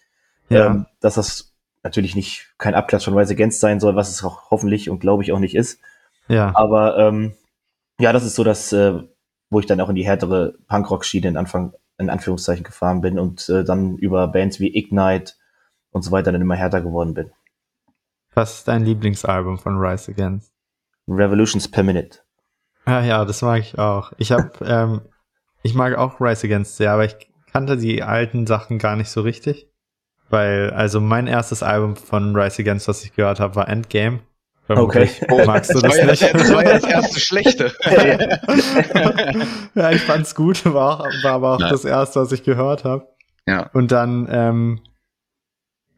Ja. 0.50 0.68
Ähm, 0.68 0.86
dass 1.02 1.16
das 1.16 1.53
natürlich 1.84 2.16
nicht 2.16 2.54
kein 2.58 2.76
Abklatsch 2.76 3.06
von 3.06 3.18
Rise 3.18 3.34
Against 3.34 3.60
sein 3.60 3.80
soll, 3.80 3.96
was 3.96 4.10
es 4.10 4.24
auch 4.24 4.50
hoffentlich 4.50 4.90
und 4.90 5.00
glaube 5.00 5.24
ich 5.24 5.32
auch 5.32 5.40
nicht 5.40 5.56
ist. 5.56 5.80
Ja. 6.28 6.54
Aber 6.56 6.98
ähm, 6.98 7.34
ja, 8.00 8.14
das 8.14 8.24
ist 8.24 8.36
so 8.36 8.44
das, 8.44 8.72
äh, 8.72 9.04
wo 9.50 9.60
ich 9.60 9.66
dann 9.66 9.82
auch 9.82 9.90
in 9.90 9.96
die 9.96 10.06
härtere 10.06 10.56
Punkrock-Schiene 10.68 11.28
in 11.28 11.38
Anfang, 11.38 11.74
in 11.98 12.10
Anführungszeichen 12.10 12.64
gefahren 12.64 13.02
bin 13.02 13.20
und 13.20 13.48
äh, 13.50 13.64
dann 13.64 13.98
über 13.98 14.28
Bands 14.28 14.60
wie 14.60 14.76
Ignite 14.76 15.34
und 15.92 16.02
so 16.02 16.12
weiter 16.12 16.32
dann 16.32 16.42
immer 16.42 16.56
härter 16.56 16.82
geworden 16.82 17.14
bin. 17.14 17.32
Was 18.34 18.60
ist 18.60 18.68
dein 18.68 18.84
Lieblingsalbum 18.84 19.60
von 19.60 19.78
Rise 19.78 20.12
Against? 20.12 20.54
Revolutions 21.08 21.70
per 21.70 21.84
Minute. 21.84 22.20
Ja, 22.88 23.02
ja, 23.02 23.26
das 23.26 23.42
mag 23.42 23.60
ich 23.60 23.78
auch. 23.78 24.14
Ich 24.18 24.32
habe, 24.32 24.52
ähm, 24.66 25.02
ich 25.62 25.76
mag 25.76 25.96
auch 25.96 26.20
Rise 26.20 26.48
Against 26.48 26.78
sehr, 26.78 26.92
aber 26.92 27.06
ich 27.06 27.16
kannte 27.52 27.78
die 27.78 28.02
alten 28.02 28.48
Sachen 28.48 28.80
gar 28.80 28.96
nicht 28.96 29.10
so 29.10 29.22
richtig. 29.22 29.70
Weil, 30.34 30.72
also 30.72 31.00
mein 31.00 31.28
erstes 31.28 31.62
Album 31.62 31.96
von 31.96 32.36
Rise 32.36 32.64
Against, 32.64 32.88
was 32.88 33.04
ich 33.04 33.14
gehört 33.14 33.40
habe, 33.40 33.56
war 33.56 33.70
Endgame. 33.70 34.22
Okay. 34.68 35.08
Oh, 35.30 35.46
magst 35.46 35.70
du 35.76 35.80
das, 35.80 35.96
das 35.96 36.06
nicht? 36.08 36.22
Ja, 36.24 36.34
das 36.34 36.52
war 36.52 36.66
ja 36.66 36.74
das 36.80 36.84
erste 36.86 37.20
Schlechte. 37.20 37.72
ja, 39.76 39.92
ich 39.92 40.02
fand's 40.02 40.34
gut, 40.34 40.66
war, 40.66 41.02
auch, 41.02 41.24
war 41.24 41.34
aber 41.34 41.52
auch 41.52 41.60
Nein. 41.60 41.70
das 41.70 41.86
erste, 41.86 42.20
was 42.20 42.32
ich 42.32 42.42
gehört 42.42 42.84
habe. 42.84 43.08
Ja. 43.46 43.70
Und 43.74 43.92
dann, 43.92 44.28
ähm, 44.32 44.80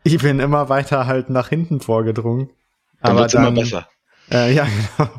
ich 0.04 0.17
bin 0.17 0.41
immer 0.41 0.67
weiter 0.67 1.08
halt 1.08 1.30
nach 1.30 1.48
hinten 1.48 1.80
vorgedrungen. 1.80 2.50
Dann 3.02 3.17
aber 3.17 3.28
dann, 3.28 3.48
immer 3.48 3.62
besser. 3.62 3.88
Äh, 4.30 4.54
ja, 4.54 4.67
genau. 4.98 5.10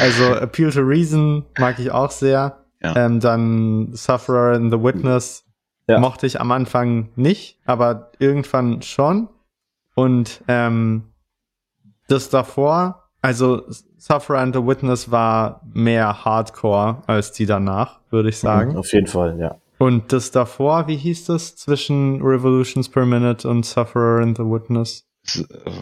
Also 0.00 0.34
Appeal 0.34 0.72
to 0.72 0.80
Reason 0.80 1.44
mag 1.60 1.78
ich 1.78 1.92
auch 1.92 2.10
sehr. 2.10 2.64
Ja. 2.82 2.96
Ähm, 2.96 3.20
dann 3.20 3.90
Sufferer 3.92 4.56
in 4.56 4.72
the 4.72 4.82
Witness 4.82 5.44
ja. 5.86 5.98
Mochte 5.98 6.26
ich 6.26 6.40
am 6.40 6.50
Anfang 6.52 7.10
nicht, 7.16 7.58
aber 7.66 8.10
irgendwann 8.18 8.82
schon. 8.82 9.28
Und 9.94 10.42
ähm, 10.48 11.04
das 12.08 12.30
davor, 12.30 13.04
also 13.22 13.62
Sufferer 13.96 14.40
and 14.40 14.54
the 14.54 14.66
Witness 14.66 15.10
war 15.10 15.62
mehr 15.72 16.24
Hardcore 16.24 17.02
als 17.06 17.32
die 17.32 17.46
danach, 17.46 18.00
würde 18.10 18.28
ich 18.28 18.38
sagen. 18.38 18.72
Mhm, 18.72 18.76
auf 18.76 18.92
jeden 18.92 19.06
Fall, 19.06 19.38
ja. 19.38 19.56
Und 19.78 20.12
das 20.12 20.30
davor, 20.30 20.86
wie 20.88 20.96
hieß 20.96 21.26
das 21.26 21.56
zwischen 21.56 22.22
Revolutions 22.22 22.88
per 22.88 23.04
Minute 23.06 23.48
und 23.48 23.64
Sufferer 23.66 24.22
and 24.22 24.36
the 24.36 24.44
Witness? 24.44 25.06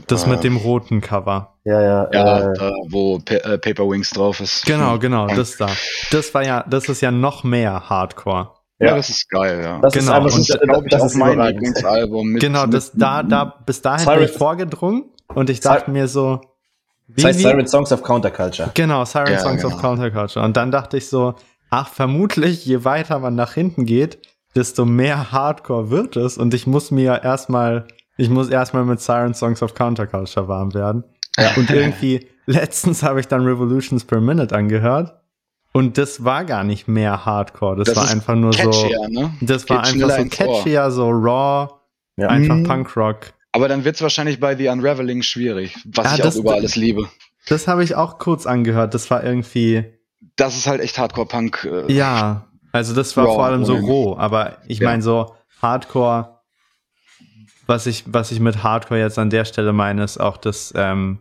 Das 0.07 0.27
mit 0.29 0.45
dem 0.45 0.57
roten 0.57 1.01
Cover. 1.01 1.55
Ja, 1.65 1.83
ja. 1.83 2.09
Ja, 2.13 2.39
äh, 2.39 2.55
da, 2.57 2.71
wo 2.89 3.19
pa 3.19 3.35
äh, 3.35 3.59
Paper 3.59 3.89
Wings 3.89 4.11
drauf 4.11 4.41
ist. 4.41 4.65
Genau, 4.67 4.99
genau, 5.01 5.27
das 5.27 5.57
da. 5.57 5.69
Das 6.13 6.33
war 6.33 6.45
ja, 6.45 6.65
das 6.69 6.89
ist 6.89 7.01
ja 7.01 7.11
noch 7.11 7.43
mehr 7.43 7.89
Hardcore. 7.91 8.51
Ja, 8.83 8.97
das 8.97 9.11
ist 9.11 9.31
geil, 9.31 9.61
ja. 9.63 9.79
Das 9.81 9.95
genau. 9.95 10.05
ist 10.05 10.11
einfach, 10.11 10.31
das, 10.31 10.39
ist, 10.39 10.51
das, 10.51 10.83
das 10.91 11.05
ist 11.05 11.15
mein 11.17 11.39
Lieblingsalbum. 11.39 12.29
Mit, 12.29 12.43
genau, 12.43 12.67
das, 12.67 12.93
mit, 12.93 13.03
da, 13.03 13.23
da, 13.23 13.45
bis 13.45 13.81
dahin 13.81 14.01
Siren, 14.01 14.19
bin 14.19 14.25
ich 14.29 14.33
vorgedrungen 14.33 15.05
und 15.29 15.51
ich 15.51 15.61
dachte 15.61 15.91
mir 15.91 16.09
so, 16.09 16.41
wie, 17.07 17.23
das 17.23 17.25
heißt 17.27 17.41
Siren 17.41 17.67
Songs 17.69 17.93
of 17.93 18.03
Counterculture. 18.03 18.71
Genau, 18.75 19.05
Siren 19.05 19.33
ja, 19.33 19.39
Songs 19.39 19.63
genau. 19.63 19.75
of 19.75 19.81
Counterculture. 19.81 20.45
Und 20.45 20.57
dann 20.57 20.71
dachte 20.71 20.97
ich 20.97 21.09
so, 21.09 21.35
ach, 21.71 21.89
vermutlich, 21.89 22.67
je 22.67 22.85
weiter 22.85 23.21
man 23.21 23.35
nach 23.37 23.55
hinten 23.55 23.87
geht, 23.87 24.19
desto 24.57 24.85
mehr 24.85 25.31
Hardcore 25.31 25.91
wird 25.91 26.17
es 26.17 26.37
und 26.37 26.53
ich 26.53 26.67
muss 26.67 26.91
mir 26.91 27.23
erstmal, 27.23 27.87
ich 28.17 28.31
muss 28.31 28.49
erstmal 28.49 28.85
mit 28.85 29.01
Siren 29.01 29.35
Songs 29.35 29.63
of 29.63 29.75
Counterculture 29.75 30.49
warm 30.49 30.75
werden. 30.75 31.05
Ja. 31.39 31.53
Und 31.57 31.71
irgendwie, 31.71 32.29
letztens 32.47 33.03
habe 33.03 33.21
ich 33.21 33.29
dann 33.29 33.45
Revolutions 33.45 34.05
per 34.05 34.21
Minute 34.21 34.55
angehört 34.55 35.22
und 35.73 35.97
das 35.97 36.25
war 36.25 36.45
gar 36.45 36.65
nicht 36.65 36.87
mehr 36.87 37.25
Hardcore. 37.25 37.77
Das, 37.77 37.87
das 37.87 37.97
war 37.97 38.09
einfach 38.09 38.35
nur 38.35 38.53
so. 38.53 38.71
Ne? 39.09 39.35
Das 39.41 39.69
war 39.71 39.83
Geht 39.83 40.03
einfach 40.03 40.19
so 40.19 40.25
catchier, 40.29 40.91
so 40.91 41.09
raw, 41.09 41.69
ja. 42.17 42.29
einfach 42.29 42.57
mhm. 42.57 42.65
Punkrock. 42.65 43.33
Aber 43.53 43.69
dann 43.69 43.85
wird 43.85 43.97
es 43.97 44.03
wahrscheinlich 44.03 44.39
bei 44.39 44.57
The 44.57 44.69
Unraveling 44.69 45.23
schwierig, 45.23 45.77
was 45.85 46.07
ja, 46.07 46.15
ich 46.17 46.21
das, 46.23 46.37
auch 46.37 46.41
über 46.41 46.55
alles 46.55 46.77
liebe. 46.77 47.09
Das 47.49 47.69
habe 47.69 47.85
ich 47.85 47.95
auch 47.95 48.19
kurz 48.19 48.47
angehört. 48.47 48.95
Das 48.95 49.11
war 49.11 49.25
irgendwie. 49.25 49.85
Das 50.37 50.57
ist 50.57 50.67
halt 50.67 50.81
echt 50.81 50.99
Hardcore-Punk. 50.99 51.69
Äh, 51.71 51.93
ja, 51.93 52.47
also 52.73 52.95
das 52.95 53.17
war 53.17 53.27
raw, 53.27 53.35
vor 53.35 53.45
allem 53.45 53.65
so 53.65 53.77
roh. 53.77 54.17
Aber 54.17 54.59
ich 54.67 54.79
ja. 54.79 54.89
meine 54.89 55.03
so 55.03 55.35
Hardcore. 55.61 56.41
Was 57.67 57.87
ich, 57.87 58.05
was 58.07 58.33
ich 58.33 58.41
mit 58.41 58.63
Hardcore 58.63 59.01
jetzt 59.01 59.19
an 59.19 59.31
der 59.31 59.45
Stelle 59.45 59.73
meine, 59.73 60.03
ist 60.03 60.19
auch 60.19 60.37
das 60.37 60.73
ähm, 60.77 61.21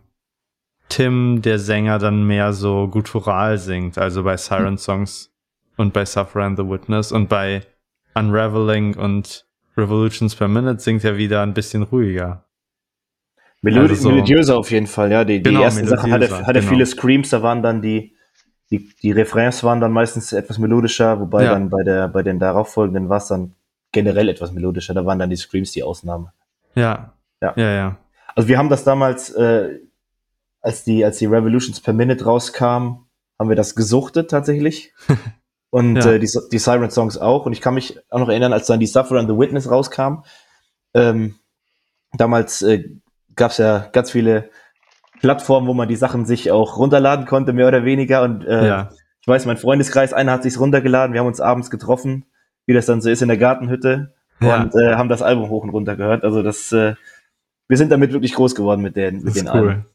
Tim, 0.92 1.40
der 1.40 1.58
Sänger, 1.58 1.98
dann 1.98 2.26
mehr 2.26 2.52
so 2.52 2.86
guttural 2.86 3.56
singt, 3.56 3.96
also 3.96 4.24
bei 4.24 4.36
Siren 4.36 4.76
Songs 4.76 5.32
und 5.78 5.94
bei 5.94 6.04
Suffer 6.04 6.40
and 6.40 6.58
the 6.58 6.68
Witness 6.68 7.12
und 7.12 7.30
bei 7.30 7.62
Unraveling 8.14 8.94
und 8.96 9.46
Revolutions 9.74 10.36
per 10.36 10.48
Minute 10.48 10.80
singt 10.80 11.02
er 11.02 11.16
wieder 11.16 11.40
ein 11.40 11.54
bisschen 11.54 11.82
ruhiger. 11.84 12.44
Melod 13.62 13.88
also 13.88 13.94
so, 13.94 14.10
melodiöser 14.10 14.58
auf 14.58 14.70
jeden 14.70 14.86
Fall, 14.86 15.10
ja. 15.10 15.24
Die, 15.24 15.42
die 15.42 15.48
genau, 15.48 15.62
ersten 15.62 15.86
Sachen 15.86 16.12
hatte, 16.12 16.46
hatte 16.46 16.60
genau. 16.60 16.70
viele 16.70 16.84
Screams, 16.84 17.30
da 17.30 17.42
waren 17.42 17.62
dann 17.62 17.80
die, 17.80 18.14
die, 18.70 18.90
die 19.02 19.12
Refrains 19.12 19.64
waren 19.64 19.80
dann 19.80 19.92
meistens 19.92 20.34
etwas 20.34 20.58
melodischer, 20.58 21.18
wobei 21.20 21.44
ja. 21.44 21.52
dann 21.54 21.70
bei 21.70 21.82
der, 21.84 22.08
bei 22.08 22.22
den 22.22 22.38
darauffolgenden 22.38 23.08
war 23.08 23.16
es 23.16 23.28
dann 23.28 23.54
generell 23.92 24.28
etwas 24.28 24.52
melodischer, 24.52 24.92
da 24.92 25.06
waren 25.06 25.18
dann 25.18 25.30
die 25.30 25.36
Screams 25.36 25.72
die 25.72 25.82
Ausnahme. 25.82 26.34
Ja. 26.74 27.14
Ja, 27.40 27.54
ja. 27.56 27.72
ja. 27.72 27.96
Also 28.34 28.46
wir 28.48 28.58
haben 28.58 28.68
das 28.68 28.84
damals, 28.84 29.30
äh, 29.30 29.78
als 30.62 30.84
die, 30.84 31.04
als 31.04 31.18
die 31.18 31.26
Revolutions 31.26 31.80
per 31.80 31.92
Minute 31.92 32.24
rauskam, 32.24 33.04
haben 33.38 33.48
wir 33.48 33.56
das 33.56 33.74
gesuchtet 33.74 34.30
tatsächlich. 34.30 34.94
Und 35.70 35.96
ja. 35.96 36.12
äh, 36.12 36.18
die, 36.18 36.28
die 36.52 36.58
Siren-Songs 36.58 37.18
auch. 37.18 37.46
Und 37.46 37.52
ich 37.52 37.60
kann 37.60 37.74
mich 37.74 37.98
auch 38.10 38.18
noch 38.18 38.28
erinnern, 38.28 38.52
als 38.52 38.66
dann 38.66 38.78
die 38.78 38.86
Sufferer 38.86 39.20
and 39.20 39.28
the 39.28 39.38
Witness 39.38 39.70
rauskam. 39.70 40.22
Ähm, 40.94 41.36
damals 42.12 42.60
äh, 42.62 42.90
gab 43.34 43.52
es 43.52 43.58
ja 43.58 43.88
ganz 43.92 44.10
viele 44.10 44.50
Plattformen, 45.20 45.66
wo 45.66 45.74
man 45.74 45.88
die 45.88 45.96
Sachen 45.96 46.26
sich 46.26 46.50
auch 46.50 46.76
runterladen 46.76 47.26
konnte, 47.26 47.52
mehr 47.52 47.68
oder 47.68 47.84
weniger. 47.84 48.22
Und 48.22 48.44
äh, 48.44 48.66
ja. 48.66 48.90
ich 49.20 49.26
weiß, 49.26 49.46
mein 49.46 49.56
Freundeskreis, 49.56 50.12
einer 50.12 50.32
hat 50.32 50.42
sich's 50.42 50.60
runtergeladen, 50.60 51.14
wir 51.14 51.20
haben 51.20 51.26
uns 51.26 51.40
abends 51.40 51.70
getroffen, 51.70 52.26
wie 52.66 52.74
das 52.74 52.86
dann 52.86 53.00
so 53.00 53.08
ist 53.08 53.22
in 53.22 53.28
der 53.28 53.38
Gartenhütte 53.38 54.14
ja. 54.40 54.62
und 54.62 54.74
äh, 54.74 54.96
haben 54.96 55.08
das 55.08 55.22
Album 55.22 55.48
hoch 55.48 55.62
und 55.62 55.70
runter 55.70 55.96
gehört. 55.96 56.22
Also 56.24 56.42
das, 56.42 56.70
äh, 56.72 56.96
wir 57.68 57.76
sind 57.78 57.90
damit 57.90 58.12
wirklich 58.12 58.34
groß 58.34 58.54
geworden 58.54 58.82
mit 58.82 58.96
den, 58.96 59.22
mit 59.22 59.36
den 59.36 59.48
cool. 59.48 59.68
Alben. 59.68 59.86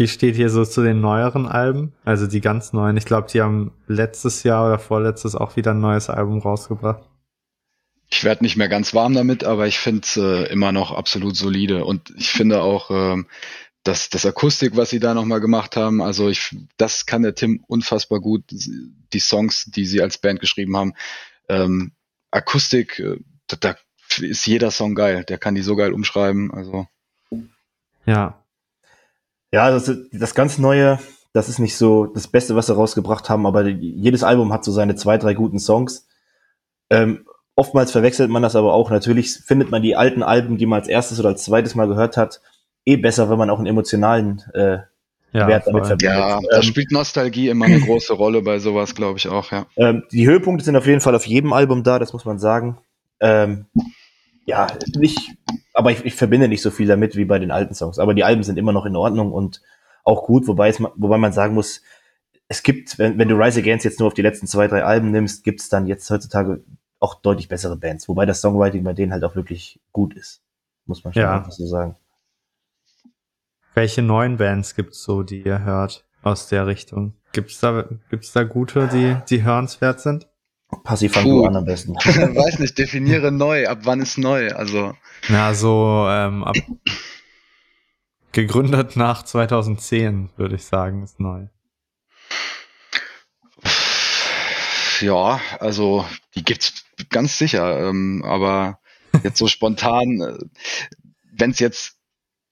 Wie 0.00 0.08
steht 0.08 0.34
hier 0.34 0.48
so 0.48 0.64
zu 0.64 0.82
den 0.82 1.02
neueren 1.02 1.46
Alben? 1.46 1.92
Also 2.06 2.26
die 2.26 2.40
ganz 2.40 2.72
neuen. 2.72 2.96
Ich 2.96 3.04
glaube, 3.04 3.28
die 3.30 3.42
haben 3.42 3.72
letztes 3.86 4.44
Jahr 4.44 4.66
oder 4.66 4.78
vorletztes 4.78 5.34
auch 5.34 5.56
wieder 5.56 5.72
ein 5.72 5.80
neues 5.82 6.08
Album 6.08 6.38
rausgebracht. 6.38 7.02
Ich 8.08 8.24
werde 8.24 8.42
nicht 8.42 8.56
mehr 8.56 8.70
ganz 8.70 8.94
warm 8.94 9.12
damit, 9.12 9.44
aber 9.44 9.66
ich 9.66 9.78
finde 9.78 10.00
es 10.00 10.16
äh, 10.16 10.50
immer 10.50 10.72
noch 10.72 10.90
absolut 10.90 11.36
solide. 11.36 11.84
Und 11.84 12.14
ich 12.16 12.30
finde 12.30 12.62
auch, 12.62 12.90
ähm, 12.90 13.26
dass 13.82 14.08
das 14.08 14.24
Akustik, 14.24 14.74
was 14.74 14.88
sie 14.88 15.00
da 15.00 15.12
nochmal 15.12 15.42
gemacht 15.42 15.76
haben, 15.76 16.00
also 16.00 16.30
ich, 16.30 16.56
das 16.78 17.04
kann 17.04 17.20
der 17.20 17.34
Tim 17.34 17.62
unfassbar 17.66 18.20
gut. 18.20 18.44
Die 18.48 19.20
Songs, 19.20 19.66
die 19.66 19.84
sie 19.84 20.00
als 20.00 20.16
Band 20.16 20.40
geschrieben 20.40 20.78
haben, 20.78 20.94
ähm, 21.50 21.92
Akustik, 22.30 23.00
äh, 23.00 23.18
da, 23.48 23.56
da 23.56 23.76
ist 24.18 24.46
jeder 24.46 24.70
Song 24.70 24.94
geil. 24.94 25.24
Der 25.24 25.36
kann 25.36 25.54
die 25.54 25.62
so 25.62 25.76
geil 25.76 25.92
umschreiben. 25.92 26.54
Also 26.54 26.86
ja, 28.06 28.39
ja, 29.52 29.70
das, 29.70 29.90
das 30.12 30.34
ganz 30.34 30.58
Neue, 30.58 30.98
das 31.32 31.48
ist 31.48 31.58
nicht 31.58 31.76
so 31.76 32.06
das 32.06 32.28
Beste, 32.28 32.56
was 32.56 32.66
sie 32.66 32.74
rausgebracht 32.74 33.28
haben, 33.28 33.46
aber 33.46 33.66
jedes 33.66 34.22
Album 34.22 34.52
hat 34.52 34.64
so 34.64 34.72
seine 34.72 34.94
zwei, 34.96 35.18
drei 35.18 35.34
guten 35.34 35.58
Songs. 35.58 36.06
Ähm, 36.90 37.26
oftmals 37.56 37.92
verwechselt 37.92 38.30
man 38.30 38.42
das 38.42 38.56
aber 38.56 38.72
auch. 38.72 38.90
Natürlich 38.90 39.32
findet 39.32 39.70
man 39.70 39.82
die 39.82 39.96
alten 39.96 40.22
Alben, 40.22 40.56
die 40.56 40.66
man 40.66 40.80
als 40.80 40.88
erstes 40.88 41.20
oder 41.20 41.30
als 41.30 41.44
zweites 41.44 41.74
Mal 41.74 41.88
gehört 41.88 42.16
hat, 42.16 42.40
eh 42.84 42.96
besser, 42.96 43.30
wenn 43.30 43.38
man 43.38 43.50
auch 43.50 43.58
einen 43.58 43.66
emotionalen 43.66 44.42
äh, 44.54 44.78
ja, 45.32 45.46
Wert 45.46 45.66
damit 45.66 45.86
verbindet. 45.86 46.18
Ja, 46.18 46.40
da 46.50 46.56
ähm, 46.56 46.62
spielt 46.62 46.90
Nostalgie 46.90 47.48
immer 47.48 47.66
eine 47.66 47.80
große 47.80 48.12
Rolle 48.14 48.42
bei 48.42 48.58
sowas, 48.58 48.94
glaube 48.94 49.18
ich 49.18 49.28
auch, 49.28 49.52
ja. 49.52 49.66
Ähm, 49.76 50.04
die 50.10 50.26
Höhepunkte 50.26 50.64
sind 50.64 50.76
auf 50.76 50.86
jeden 50.86 51.00
Fall 51.00 51.14
auf 51.14 51.26
jedem 51.26 51.52
Album 51.52 51.82
da, 51.82 51.98
das 51.98 52.12
muss 52.12 52.24
man 52.24 52.38
sagen. 52.38 52.78
Ähm, 53.20 53.66
ja, 54.44 54.66
nicht, 54.96 55.36
aber 55.74 55.92
ich, 55.92 56.04
ich 56.04 56.14
verbinde 56.14 56.48
nicht 56.48 56.62
so 56.62 56.70
viel 56.70 56.86
damit 56.86 57.16
wie 57.16 57.24
bei 57.24 57.38
den 57.38 57.50
alten 57.50 57.74
Songs. 57.74 57.98
Aber 57.98 58.14
die 58.14 58.24
Alben 58.24 58.42
sind 58.42 58.58
immer 58.58 58.72
noch 58.72 58.86
in 58.86 58.96
Ordnung 58.96 59.32
und 59.32 59.62
auch 60.04 60.24
gut, 60.24 60.46
wobei 60.46 60.68
es, 60.68 60.80
wobei 60.80 61.18
man 61.18 61.32
sagen 61.32 61.54
muss, 61.54 61.82
es 62.48 62.62
gibt, 62.62 62.98
wenn, 62.98 63.18
wenn 63.18 63.28
du 63.28 63.36
Rise 63.36 63.60
Against 63.60 63.84
jetzt 63.84 64.00
nur 64.00 64.08
auf 64.08 64.14
die 64.14 64.22
letzten 64.22 64.46
zwei, 64.46 64.66
drei 64.66 64.82
Alben 64.82 65.10
nimmst, 65.10 65.44
gibt 65.44 65.60
es 65.60 65.68
dann 65.68 65.86
jetzt 65.86 66.10
heutzutage 66.10 66.64
auch 66.98 67.14
deutlich 67.14 67.48
bessere 67.48 67.76
Bands, 67.76 68.08
wobei 68.08 68.26
das 68.26 68.40
Songwriting 68.40 68.84
bei 68.84 68.92
denen 68.92 69.12
halt 69.12 69.24
auch 69.24 69.36
wirklich 69.36 69.80
gut 69.92 70.14
ist. 70.14 70.42
Muss 70.86 71.04
man 71.04 71.12
schon 71.12 71.22
ja. 71.22 71.36
einfach 71.36 71.52
so 71.52 71.66
sagen. 71.66 71.96
Welche 73.74 74.02
neuen 74.02 74.36
Bands 74.36 74.74
gibt's 74.74 75.02
so, 75.02 75.22
die 75.22 75.42
ihr 75.42 75.64
hört 75.64 76.04
aus 76.22 76.48
der 76.48 76.66
Richtung? 76.66 77.14
Gibt's 77.32 77.60
da, 77.60 77.88
gibt's 78.10 78.32
da 78.32 78.42
gute, 78.42 78.88
die, 78.88 79.16
die 79.28 79.44
hörenswert 79.44 80.00
sind? 80.00 80.28
Passiv 80.84 81.12
fang 81.12 81.24
du 81.24 81.44
an 81.44 81.56
am 81.56 81.64
besten. 81.64 81.94
Weiß 81.96 82.58
nicht, 82.58 82.78
definiere 82.78 83.32
neu. 83.32 83.66
Ab 83.66 83.80
wann 83.82 84.00
ist 84.00 84.18
neu? 84.18 84.52
Also. 84.52 84.94
Ja, 85.28 85.54
so 85.54 86.06
ähm, 86.08 86.44
ab 86.44 86.56
gegründet 88.32 88.96
nach 88.96 89.24
2010, 89.24 90.30
würde 90.36 90.54
ich 90.54 90.64
sagen, 90.64 91.02
ist 91.02 91.20
neu. 91.20 91.46
Ja, 95.00 95.40
also 95.58 96.04
die 96.34 96.44
gibt's 96.44 96.84
ganz 97.08 97.38
sicher, 97.38 97.88
ähm, 97.88 98.22
aber 98.24 98.78
jetzt 99.22 99.38
so 99.38 99.48
spontan, 99.48 100.20
äh, 100.20 100.38
wenn 101.32 101.50
es 101.50 101.58
jetzt 101.58 101.96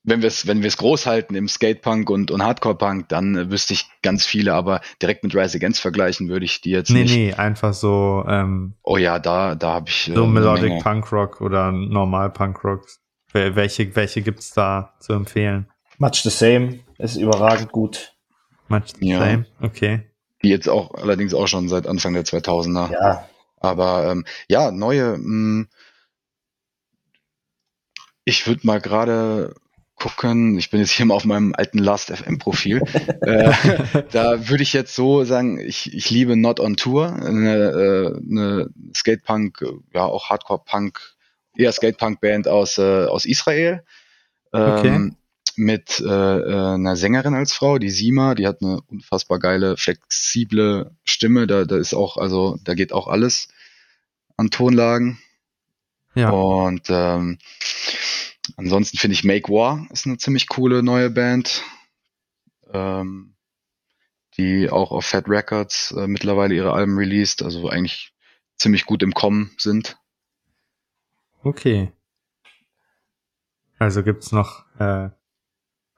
wenn 0.05 0.23
wir 0.23 0.29
es 0.29 0.47
wenn 0.47 0.63
wir 0.63 0.69
es 0.69 0.77
groß 0.77 1.07
halten 1.07 1.35
im 1.35 1.49
Skatepunk 1.49 2.09
und, 2.11 2.31
und 2.31 2.43
Hardcore-Punk, 2.43 3.09
dann 3.09 3.37
äh, 3.37 3.51
wüsste 3.51 3.75
ich 3.75 3.89
ganz 4.03 4.25
viele, 4.25 4.55
aber 4.55 4.81
direkt 5.03 5.25
mit 5.25 5.35
Rise 5.35 5.59
Against 5.59 5.81
vergleichen 5.81 6.29
würde 6.29 6.45
ich 6.45 6.61
die 6.61 6.71
jetzt 6.71 6.91
nee, 6.91 7.03
nicht. 7.03 7.15
Nee, 7.15 7.27
nee, 7.27 7.35
einfach 7.35 7.75
so. 7.75 8.25
Ähm, 8.29 8.75
oh 8.83 8.97
ja, 8.97 9.19
da, 9.19 9.55
da 9.55 9.75
habe 9.75 9.89
ich. 9.89 10.09
Äh, 10.09 10.15
so 10.15 10.27
Melodic 10.27 10.83
Punk 10.83 11.13
Rock 11.13 11.41
oder 11.41 11.73
normal 11.73 12.31
Punk 12.31 12.63
Rock. 12.65 12.87
Welche, 13.33 13.95
welche 13.95 14.23
gibt's 14.23 14.53
da 14.53 14.95
zu 15.01 15.13
empfehlen? 15.13 15.69
Much 15.99 16.23
the 16.23 16.31
Same 16.31 16.81
ist 16.97 17.17
überragend 17.17 17.73
gut. 17.73 18.15
Much 18.69 18.95
the 18.99 19.09
ja. 19.09 19.19
Same, 19.19 19.47
okay. 19.61 20.11
Die 20.43 20.49
jetzt 20.49 20.69
auch 20.69 20.95
allerdings 20.95 21.35
auch 21.35 21.49
schon 21.49 21.69
seit 21.69 21.87
Anfang 21.87 22.15
der 22.15 22.25
2000er. 22.25 22.93
Ja. 22.93 23.29
Aber 23.57 24.11
ähm, 24.11 24.25
ja, 24.49 24.71
neue. 24.71 25.19
Mh, 25.19 25.25
hm, 25.25 25.69
ich 28.25 28.47
würde 28.47 28.67
mal 28.67 28.81
gerade 28.81 29.55
gucken. 29.99 30.59
Ich 30.59 30.71
bin 30.71 30.81
jetzt 30.81 30.91
hier 30.91 31.07
mal 31.07 31.15
auf 31.15 31.25
meinem 31.25 31.55
alten 31.55 31.79
Last 31.79 32.11
FM 32.11 32.39
Profil. 32.39 32.83
äh, 33.23 33.53
da 34.13 34.49
würde 34.49 34.63
ich 34.63 34.73
jetzt 34.73 34.95
so 34.95 35.25
sagen, 35.25 35.59
ich, 35.59 35.93
ich 35.95 36.11
liebe 36.11 36.37
Not 36.37 36.61
on 36.61 36.77
Tour, 36.77 37.13
eine, 37.13 37.55
äh, 37.55 38.17
eine 38.17 38.71
Skatepunk, 38.95 39.65
ja 39.93 40.05
auch 40.05 40.31
Hardcore 40.31 40.63
Punk, 40.65 41.01
eher 41.57 41.73
Skatepunk 41.73 42.21
Band 42.21 42.49
aus 42.49 42.79
äh, 42.79 43.07
aus 43.07 43.25
Israel. 43.25 43.85
Ähm, 44.53 44.79
okay. 44.79 45.11
Mit 45.57 45.99
äh, 45.99 46.05
äh, 46.05 46.75
einer 46.75 46.95
Sängerin 46.95 47.35
als 47.35 47.53
Frau, 47.53 47.79
die 47.79 47.91
Sima, 47.91 48.37
die 48.37 48.47
hat 48.47 48.63
eine 48.63 48.81
unfassbar 48.87 49.41
geile, 49.41 49.77
flexible 49.77 50.93
Stimme. 51.05 51.49
Da, 51.49 51.65
da 51.65 51.77
ist 51.77 51.95
auch, 51.95 52.17
also 52.17 52.59
da 52.63 52.75
geht 52.75 52.93
auch 52.93 53.09
alles 53.09 53.49
an 54.37 54.51
Tonlagen. 54.51 55.19
Ja. 56.15 56.31
Und 56.31 56.87
ähm, 56.89 57.39
Ansonsten 58.57 58.99
finde 58.99 59.15
ich 59.15 59.25
Make 59.25 59.53
War 59.53 59.87
ist 59.91 60.07
eine 60.07 60.19
ziemlich 60.19 60.49
coole 60.49 60.83
neue 60.83 61.11
Band, 61.11 61.63
ähm, 62.73 63.35
die 64.37 64.71
auch 64.71 64.91
auf 64.93 65.07
Fat 65.07 65.29
Records 65.29 65.93
äh, 65.93 66.07
mittlerweile 66.07 66.55
ihre 66.55 66.73
Alben 66.73 66.97
released, 66.97 67.43
also 67.43 67.69
eigentlich 67.69 68.13
ziemlich 68.57 68.87
gut 68.87 69.03
im 69.03 69.13
Kommen 69.13 69.51
sind. 69.59 69.99
Okay. 71.43 71.93
Also 73.79 74.03
gibt's 74.03 74.33
noch, 74.33 74.65
äh, 74.79 75.11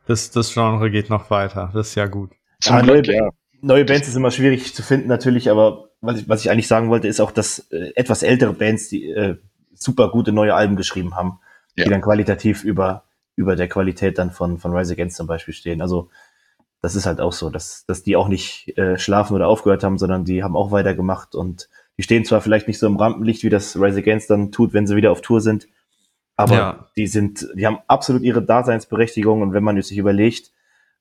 das, 0.06 0.30
das 0.30 0.52
Genre 0.52 0.90
geht 0.90 1.08
noch 1.08 1.30
weiter. 1.30 1.70
Das 1.72 1.88
ist 1.88 1.94
ja 1.94 2.06
gut. 2.06 2.30
Ah, 2.66 2.82
Glück, 2.82 3.06
neue, 3.06 3.16
ja. 3.16 3.30
neue 3.62 3.84
Bands 3.84 4.08
ist 4.08 4.16
immer 4.16 4.30
schwierig 4.30 4.74
zu 4.74 4.82
finden 4.82 5.08
natürlich, 5.08 5.50
aber 5.50 5.90
was 6.02 6.20
ich, 6.20 6.28
was 6.28 6.44
ich 6.44 6.50
eigentlich 6.50 6.68
sagen 6.68 6.90
wollte, 6.90 7.08
ist 7.08 7.20
auch, 7.20 7.30
dass 7.30 7.70
äh, 7.70 7.92
etwas 7.94 8.22
ältere 8.22 8.52
Bands, 8.52 8.88
die 8.88 9.10
äh, 9.10 9.36
super 9.72 10.10
gute 10.10 10.32
neue 10.32 10.54
Alben 10.54 10.76
geschrieben 10.76 11.14
haben 11.14 11.40
ja. 11.80 11.84
die 11.84 11.90
dann 11.90 12.00
qualitativ 12.00 12.64
über, 12.64 13.04
über 13.36 13.56
der 13.56 13.68
Qualität 13.68 14.18
dann 14.18 14.30
von, 14.30 14.58
von 14.58 14.72
Rise 14.72 14.92
Against 14.92 15.16
zum 15.16 15.26
Beispiel 15.26 15.54
stehen. 15.54 15.82
Also 15.82 16.10
das 16.82 16.94
ist 16.94 17.06
halt 17.06 17.20
auch 17.20 17.32
so, 17.32 17.50
dass, 17.50 17.84
dass 17.86 18.02
die 18.02 18.16
auch 18.16 18.28
nicht 18.28 18.76
äh, 18.78 18.98
schlafen 18.98 19.34
oder 19.34 19.48
aufgehört 19.48 19.84
haben, 19.84 19.98
sondern 19.98 20.24
die 20.24 20.42
haben 20.42 20.56
auch 20.56 20.70
weitergemacht 20.70 21.34
und 21.34 21.68
Die 21.98 22.02
stehen 22.02 22.24
zwar 22.24 22.40
vielleicht 22.40 22.68
nicht 22.68 22.78
so 22.78 22.86
im 22.86 22.96
Rampenlicht, 22.96 23.42
wie 23.42 23.50
das 23.50 23.76
Rise 23.76 23.98
Against 23.98 24.30
dann 24.30 24.52
tut, 24.52 24.72
wenn 24.72 24.86
sie 24.86 24.96
wieder 24.96 25.12
auf 25.12 25.20
Tour 25.20 25.40
sind, 25.40 25.68
aber 26.36 26.54
ja. 26.54 26.86
die 26.96 27.06
sind, 27.06 27.48
die 27.54 27.66
haben 27.66 27.80
absolut 27.86 28.22
ihre 28.22 28.42
Daseinsberechtigung 28.42 29.42
und 29.42 29.52
wenn 29.52 29.62
man 29.62 29.80
sich 29.82 29.98
überlegt, 29.98 30.52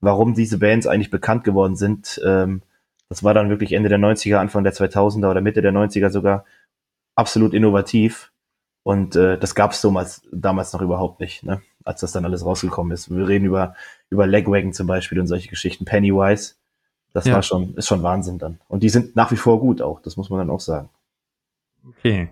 warum 0.02 0.34
diese 0.34 0.58
Bands 0.58 0.86
eigentlich 0.86 1.12
bekannt 1.12 1.46
geworden 1.46 1.78
sind, 1.78 2.20
ähm, 2.26 2.62
das 3.08 3.24
war 3.24 3.34
dann 3.34 3.50
wirklich 3.50 3.72
Ende 3.72 3.88
der 3.88 4.00
90er, 4.00 4.36
Anfang 4.36 4.65
der 4.65 4.74
2000er 4.74 5.32
oder 5.32 5.39
Mitte 5.39 5.62
der 5.62 5.72
90er 5.72 6.10
sogar 6.10 6.44
absolut 7.15 7.54
innovativ 7.54 8.34
und 8.89 9.15
äh, 9.15 9.38
das 9.38 9.54
gab 9.54 9.73
es 9.73 9.82
damals, 9.82 10.23
damals 10.32 10.73
noch 10.73 10.82
überhaupt 10.82 11.19
nicht, 11.19 11.43
ne? 11.43 11.62
als 11.86 12.02
das 12.02 12.12
dann 12.12 12.25
alles 12.25 12.43
rausgekommen 12.43 12.91
ist. 12.91 13.15
Wir 13.15 13.28
reden 13.28 13.45
über, 13.45 13.75
über 14.10 14.25
Legwagon 14.25 14.73
zum 14.73 14.88
Beispiel 14.88 15.19
und 15.19 15.28
solche 15.28 15.47
Geschichten, 15.47 15.86
Pennywise. 15.86 16.56
Das 17.13 17.25
ja. 17.25 17.36
war 17.36 17.43
schon, 17.43 17.75
ist 17.75 17.86
schon 17.86 18.02
Wahnsinn 18.02 18.39
dann. 18.39 18.60
Und 18.67 18.82
die 18.82 18.89
sind 18.89 19.15
nach 19.15 19.32
wie 19.32 19.36
vor 19.36 19.60
gut 19.60 19.84
auch, 19.84 20.02
das 20.02 20.17
muss 20.17 20.32
man 20.32 20.39
dann 20.39 20.49
auch 20.49 20.60
sagen. 20.60 20.89
Okay. 21.88 22.30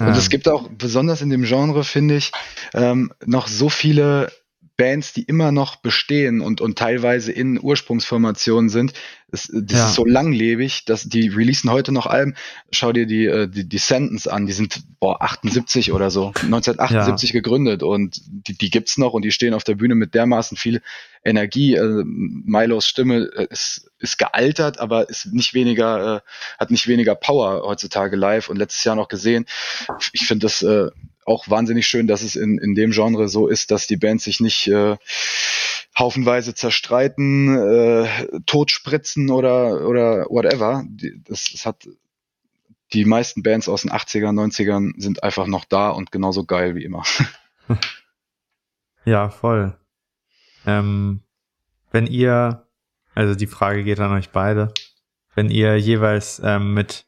Und 0.00 0.08
ähm. 0.08 0.14
es 0.14 0.30
gibt 0.30 0.48
auch, 0.48 0.68
besonders 0.68 1.22
in 1.22 1.30
dem 1.30 1.44
Genre, 1.44 1.84
finde 1.84 2.16
ich, 2.16 2.32
ähm, 2.72 3.12
noch 3.24 3.46
so 3.46 3.68
viele 3.68 4.32
Bands, 4.76 5.12
die 5.12 5.22
immer 5.22 5.52
noch 5.52 5.76
bestehen 5.76 6.40
und, 6.40 6.60
und 6.60 6.76
teilweise 6.76 7.30
in 7.30 7.60
Ursprungsformationen 7.62 8.68
sind. 8.68 8.92
Das, 9.30 9.48
das 9.52 9.78
ja. 9.78 9.86
ist 9.86 9.94
so 9.94 10.04
langlebig, 10.04 10.84
dass 10.84 11.04
die 11.04 11.28
releasen 11.28 11.70
heute 11.70 11.92
noch 11.92 12.06
Alben. 12.06 12.34
Schau 12.70 12.92
dir 12.92 13.06
die, 13.06 13.26
äh, 13.26 13.48
die, 13.48 13.68
die 13.68 13.78
Sentence 13.78 14.26
an, 14.26 14.46
die 14.46 14.52
sind 14.52 14.82
boah, 14.98 15.22
78 15.22 15.92
oder 15.92 16.10
so, 16.10 16.28
1978 16.28 17.30
ja. 17.30 17.40
gegründet 17.40 17.82
und 17.82 18.20
die, 18.26 18.58
die 18.58 18.70
gibt's 18.70 18.98
noch 18.98 19.12
und 19.12 19.22
die 19.22 19.32
stehen 19.32 19.54
auf 19.54 19.64
der 19.64 19.76
Bühne 19.76 19.94
mit 19.94 20.14
dermaßen 20.14 20.56
viel 20.56 20.82
Energie. 21.24 21.78
Also 21.78 22.02
Milos 22.04 22.86
Stimme 22.86 23.30
äh, 23.36 23.46
ist, 23.50 23.90
ist 23.98 24.18
gealtert, 24.18 24.80
aber 24.80 25.08
ist 25.08 25.26
nicht 25.32 25.54
weniger, 25.54 26.16
äh, 26.16 26.20
hat 26.58 26.70
nicht 26.72 26.88
weniger 26.88 27.14
Power 27.14 27.62
heutzutage 27.64 28.16
live 28.16 28.48
und 28.48 28.56
letztes 28.56 28.82
Jahr 28.82 28.96
noch 28.96 29.08
gesehen. 29.08 29.46
Ich 30.12 30.26
finde 30.26 30.46
das 30.46 30.62
äh, 30.62 30.90
auch 31.24 31.48
wahnsinnig 31.48 31.86
schön, 31.86 32.06
dass 32.06 32.22
es 32.22 32.36
in, 32.36 32.58
in 32.58 32.74
dem 32.74 32.90
Genre 32.90 33.28
so 33.28 33.48
ist, 33.48 33.70
dass 33.70 33.86
die 33.86 33.96
Bands 33.96 34.24
sich 34.24 34.40
nicht 34.40 34.66
äh, 34.66 34.96
haufenweise 35.98 36.54
zerstreiten, 36.54 37.56
äh, 37.56 38.06
totspritzen 38.46 39.30
oder, 39.30 39.88
oder 39.88 40.26
whatever. 40.28 40.84
Das, 41.26 41.50
das 41.52 41.66
hat 41.66 41.88
die 42.92 43.04
meisten 43.04 43.42
Bands 43.42 43.68
aus 43.68 43.82
den 43.82 43.90
80ern, 43.90 44.38
90ern 44.38 44.92
sind 45.00 45.22
einfach 45.22 45.46
noch 45.46 45.64
da 45.64 45.90
und 45.90 46.12
genauso 46.12 46.44
geil 46.44 46.74
wie 46.74 46.84
immer. 46.84 47.04
Ja, 49.04 49.28
voll. 49.28 49.76
Ähm, 50.66 51.20
wenn 51.90 52.06
ihr, 52.06 52.66
also 53.14 53.34
die 53.34 53.46
Frage 53.46 53.84
geht 53.84 54.00
an 54.00 54.12
euch 54.12 54.30
beide, 54.30 54.72
wenn 55.34 55.50
ihr 55.50 55.78
jeweils 55.78 56.40
ähm, 56.42 56.74
mit 56.74 57.06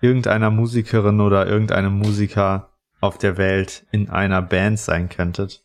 irgendeiner 0.00 0.50
Musikerin 0.50 1.20
oder 1.20 1.46
irgendeinem 1.46 1.96
Musiker 1.96 2.67
auf 3.00 3.18
der 3.18 3.36
Welt 3.36 3.86
in 3.90 4.10
einer 4.10 4.42
Band 4.42 4.78
sein 4.78 5.08
könntet, 5.08 5.64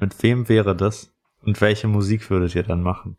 mit 0.00 0.22
wem 0.22 0.48
wäre 0.48 0.76
das 0.76 1.12
und 1.42 1.60
welche 1.60 1.88
Musik 1.88 2.30
würdet 2.30 2.54
ihr 2.54 2.62
dann 2.62 2.82
machen? 2.82 3.16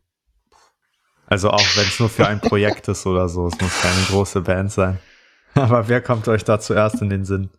Also 1.26 1.50
auch 1.50 1.76
wenn 1.76 1.86
es 1.86 2.00
nur 2.00 2.08
für 2.08 2.26
ein 2.26 2.40
Projekt 2.40 2.88
ist 2.88 3.06
oder 3.06 3.28
so, 3.28 3.46
es 3.46 3.60
muss 3.60 3.80
keine 3.80 4.02
große 4.08 4.40
Band 4.40 4.72
sein. 4.72 4.98
Aber 5.54 5.88
wer 5.88 6.00
kommt 6.00 6.26
euch 6.28 6.44
da 6.44 6.58
zuerst 6.58 7.00
in 7.02 7.10
den 7.10 7.24
Sinn? 7.24 7.50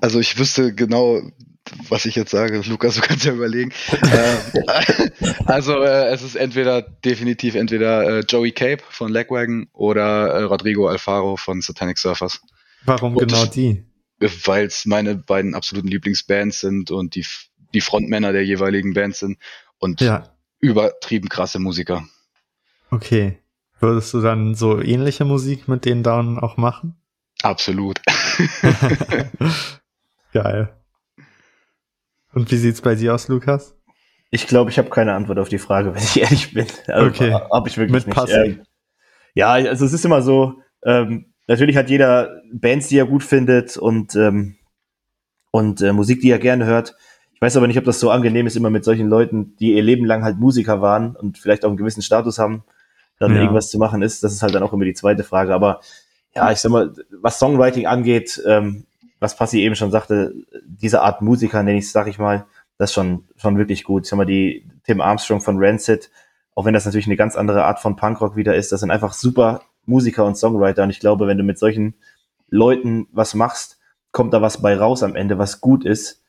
Also 0.00 0.20
ich 0.20 0.38
wüsste 0.38 0.74
genau, 0.74 1.22
was 1.88 2.04
ich 2.04 2.16
jetzt 2.16 2.30
sage. 2.30 2.60
Lukas, 2.66 2.96
du 2.96 3.00
kannst 3.00 3.24
ja 3.24 3.32
überlegen. 3.32 3.72
äh, 4.02 5.32
also 5.46 5.82
äh, 5.82 6.12
es 6.12 6.22
ist 6.22 6.36
entweder 6.36 6.82
definitiv 6.82 7.54
entweder 7.54 8.18
äh, 8.18 8.20
Joey 8.20 8.52
Cape 8.52 8.82
von 8.90 9.10
Legwagon 9.10 9.68
oder 9.72 10.28
äh, 10.28 10.42
Rodrigo 10.42 10.88
Alfaro 10.88 11.36
von 11.36 11.62
Satanic 11.62 11.98
Surfers. 11.98 12.40
Warum 12.84 13.16
und 13.16 13.28
genau 13.28 13.46
die? 13.46 13.84
Weil 14.18 14.66
es 14.66 14.86
meine 14.86 15.16
beiden 15.16 15.54
absoluten 15.54 15.88
Lieblingsbands 15.88 16.60
sind 16.60 16.90
und 16.90 17.14
die, 17.14 17.26
die 17.72 17.80
Frontmänner 17.80 18.32
der 18.32 18.44
jeweiligen 18.44 18.94
Bands 18.94 19.20
sind 19.20 19.38
und 19.78 20.00
ja. 20.00 20.28
übertrieben 20.60 21.28
krasse 21.28 21.58
Musiker. 21.58 22.06
Okay. 22.90 23.38
Würdest 23.80 24.14
du 24.14 24.20
dann 24.20 24.54
so 24.54 24.80
ähnliche 24.80 25.24
Musik 25.24 25.68
mit 25.68 25.84
denen 25.84 26.02
dann 26.02 26.38
auch 26.38 26.56
machen? 26.56 26.96
Absolut. 27.42 28.00
Geil. 30.32 30.74
Und 32.32 32.50
wie 32.50 32.56
sieht's 32.56 32.80
bei 32.80 32.94
dir 32.94 33.14
aus, 33.14 33.28
Lukas? 33.28 33.76
Ich 34.30 34.46
glaube, 34.46 34.70
ich 34.70 34.78
habe 34.78 34.90
keine 34.90 35.12
Antwort 35.12 35.38
auf 35.38 35.48
die 35.48 35.58
Frage, 35.58 35.94
wenn 35.94 36.02
ich 36.02 36.20
ehrlich 36.20 36.54
bin. 36.54 36.66
Also, 36.86 37.06
okay. 37.06 37.32
Habe 37.32 37.68
ich 37.68 37.76
wirklich 37.76 38.06
Mit 38.06 38.16
nicht. 38.16 38.30
Ähm, 38.30 38.62
ja, 39.34 39.52
also 39.52 39.84
es 39.84 39.92
ist 39.92 40.04
immer 40.04 40.22
so, 40.22 40.54
ähm, 40.84 41.33
natürlich 41.46 41.76
hat 41.76 41.90
jeder 41.90 42.42
Bands, 42.52 42.88
die 42.88 42.98
er 42.98 43.06
gut 43.06 43.22
findet 43.22 43.76
und, 43.76 44.14
ähm, 44.14 44.56
und 45.50 45.80
äh, 45.80 45.92
Musik, 45.92 46.20
die 46.20 46.30
er 46.30 46.38
gerne 46.38 46.64
hört. 46.64 46.96
Ich 47.34 47.40
weiß 47.40 47.56
aber 47.56 47.66
nicht, 47.66 47.78
ob 47.78 47.84
das 47.84 48.00
so 48.00 48.10
angenehm 48.10 48.46
ist, 48.46 48.56
immer 48.56 48.70
mit 48.70 48.84
solchen 48.84 49.08
Leuten, 49.08 49.56
die 49.56 49.74
ihr 49.74 49.82
Leben 49.82 50.04
lang 50.04 50.24
halt 50.24 50.38
Musiker 50.38 50.80
waren 50.80 51.14
und 51.16 51.38
vielleicht 51.38 51.64
auch 51.64 51.68
einen 51.68 51.76
gewissen 51.76 52.02
Status 52.02 52.38
haben, 52.38 52.64
dann 53.18 53.34
ja. 53.34 53.42
irgendwas 53.42 53.70
zu 53.70 53.78
machen 53.78 54.02
ist. 54.02 54.22
Das 54.22 54.32
ist 54.32 54.42
halt 54.42 54.54
dann 54.54 54.62
auch 54.62 54.72
immer 54.72 54.84
die 54.84 54.94
zweite 54.94 55.24
Frage. 55.24 55.54
Aber 55.54 55.80
ja, 56.34 56.50
ich 56.50 56.58
sag 56.58 56.70
mal, 56.70 56.94
was 57.10 57.38
Songwriting 57.38 57.86
angeht, 57.86 58.42
ähm, 58.46 58.86
was 59.20 59.36
Passi 59.36 59.60
eben 59.60 59.76
schon 59.76 59.90
sagte, 59.90 60.34
diese 60.66 61.02
Art 61.02 61.22
Musiker, 61.22 61.62
nenne 61.62 61.78
ich 61.78 61.84
es, 61.84 61.92
sag 61.92 62.08
ich 62.08 62.18
mal, 62.18 62.46
das 62.78 62.90
ist 62.90 62.94
schon, 62.94 63.24
schon 63.36 63.56
wirklich 63.58 63.84
gut. 63.84 64.04
Ich 64.04 64.10
sag 64.10 64.16
mal, 64.16 64.24
die 64.24 64.66
Tim 64.84 65.00
Armstrong 65.00 65.40
von 65.40 65.56
Rancid, 65.58 66.10
auch 66.54 66.64
wenn 66.64 66.74
das 66.74 66.84
natürlich 66.84 67.06
eine 67.06 67.16
ganz 67.16 67.36
andere 67.36 67.64
Art 67.64 67.80
von 67.80 67.96
Punkrock 67.96 68.36
wieder 68.36 68.54
ist, 68.54 68.72
das 68.72 68.80
sind 68.80 68.90
einfach 68.90 69.12
super 69.12 69.62
Musiker 69.86 70.24
und 70.24 70.36
Songwriter. 70.36 70.82
Und 70.82 70.90
ich 70.90 71.00
glaube, 71.00 71.26
wenn 71.26 71.38
du 71.38 71.44
mit 71.44 71.58
solchen 71.58 71.94
Leuten 72.48 73.06
was 73.12 73.34
machst, 73.34 73.78
kommt 74.12 74.32
da 74.32 74.42
was 74.42 74.62
bei 74.62 74.76
raus 74.76 75.02
am 75.02 75.16
Ende, 75.16 75.38
was 75.38 75.60
gut 75.60 75.84
ist. 75.84 76.22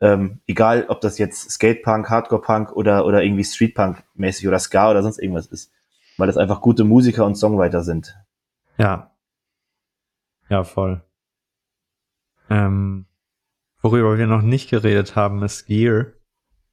Ähm, 0.00 0.40
egal, 0.46 0.86
ob 0.88 1.00
das 1.00 1.18
jetzt 1.18 1.50
Skatepunk, 1.50 2.08
Hardcore-Punk 2.08 2.72
oder, 2.72 3.04
oder 3.04 3.22
irgendwie 3.22 3.44
Streetpunk-mäßig 3.44 4.48
oder 4.48 4.58
Ska 4.58 4.90
oder 4.90 5.02
sonst 5.02 5.18
irgendwas 5.18 5.46
ist. 5.46 5.72
Weil 6.16 6.26
das 6.26 6.36
einfach 6.36 6.60
gute 6.60 6.84
Musiker 6.84 7.26
und 7.26 7.36
Songwriter 7.36 7.82
sind. 7.82 8.16
Ja. 8.78 9.14
Ja, 10.48 10.64
voll. 10.64 11.02
Ähm, 12.48 13.06
worüber 13.80 14.18
wir 14.18 14.26
noch 14.26 14.42
nicht 14.42 14.70
geredet 14.70 15.14
haben, 15.16 15.42
ist 15.42 15.66
Gear. 15.66 16.06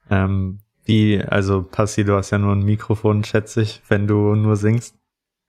Ähm, 0.10 0.62
wie, 0.86 1.22
also 1.22 1.64
Passi, 1.64 2.06
du 2.06 2.16
hast 2.16 2.32
ja 2.32 2.38
nur 2.38 2.54
ein 2.54 2.64
Mikrofon, 2.64 3.24
schätze 3.24 3.62
ich, 3.62 3.82
wenn 3.90 4.08
du 4.08 4.36
nur 4.36 4.56
singst. 4.56 4.96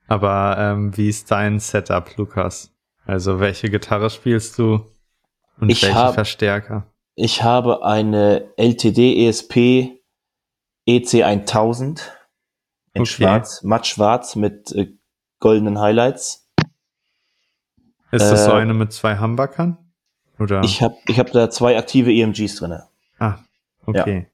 Aber 0.09 0.57
ähm, 0.57 0.97
wie 0.97 1.07
ist 1.07 1.29
dein 1.29 1.59
Setup, 1.59 2.17
Lukas? 2.17 2.71
Also 3.05 3.39
welche 3.39 3.69
Gitarre 3.69 4.09
spielst 4.09 4.57
du 4.57 4.85
und 5.59 5.69
ich 5.69 5.83
welche 5.83 5.95
hab, 5.95 6.15
Verstärker? 6.15 6.87
Ich 7.13 7.43
habe 7.43 7.85
eine 7.85 8.49
LTD 8.57 9.27
ESP 9.27 10.01
EC1000 10.87 12.01
in 12.93 13.01
okay. 13.01 13.05
schwarz, 13.05 13.61
matt 13.63 13.85
schwarz 13.85 14.35
mit 14.35 14.71
äh, 14.71 14.87
goldenen 15.39 15.79
Highlights. 15.79 16.49
Ist 18.11 18.31
das 18.31 18.41
äh, 18.41 18.45
so 18.45 18.53
eine 18.53 18.73
mit 18.73 18.91
zwei 18.91 19.19
Humbuckern? 19.19 19.77
Oder? 20.39 20.63
Ich 20.63 20.81
habe 20.81 20.95
ich 21.05 21.19
hab 21.19 21.31
da 21.31 21.51
zwei 21.51 21.77
aktive 21.77 22.11
EMGs 22.11 22.55
drin. 22.55 22.79
Ah, 23.19 23.35
okay. 23.85 24.17
Ja. 24.17 24.25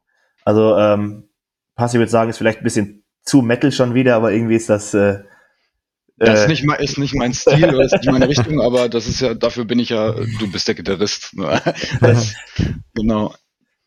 Also, 0.45 0.77
ähm, 0.77 1.27
Passi 1.75 1.97
würde 1.97 2.11
sagen, 2.11 2.29
ist 2.29 2.37
vielleicht 2.37 2.59
ein 2.59 2.63
bisschen 2.63 3.03
zu 3.23 3.41
Metal 3.41 3.73
schon 3.73 3.93
wieder, 3.93 4.15
aber 4.15 4.31
irgendwie 4.31 4.55
ist 4.55 4.69
das 4.69 4.93
äh, 4.93 5.23
das 6.17 6.39
ist 6.39 6.45
äh. 6.45 6.47
nicht, 6.47 6.79
ist 6.79 6.97
nicht 6.97 7.13
mein 7.13 7.33
Stil 7.33 7.65
oder 7.65 7.83
ist 7.83 7.93
nicht 7.93 8.09
meine 8.09 8.29
Richtung, 8.29 8.61
aber 8.61 8.87
das 8.87 9.07
ist 9.07 9.19
ja, 9.19 9.33
dafür 9.33 9.65
bin 9.65 9.79
ich 9.79 9.89
ja, 9.89 10.11
du 10.13 10.51
bist 10.51 10.67
der 10.67 10.75
Gitarrist. 10.75 11.33
Ne? 11.33 11.61
Das, 11.99 12.33
genau. 12.93 13.33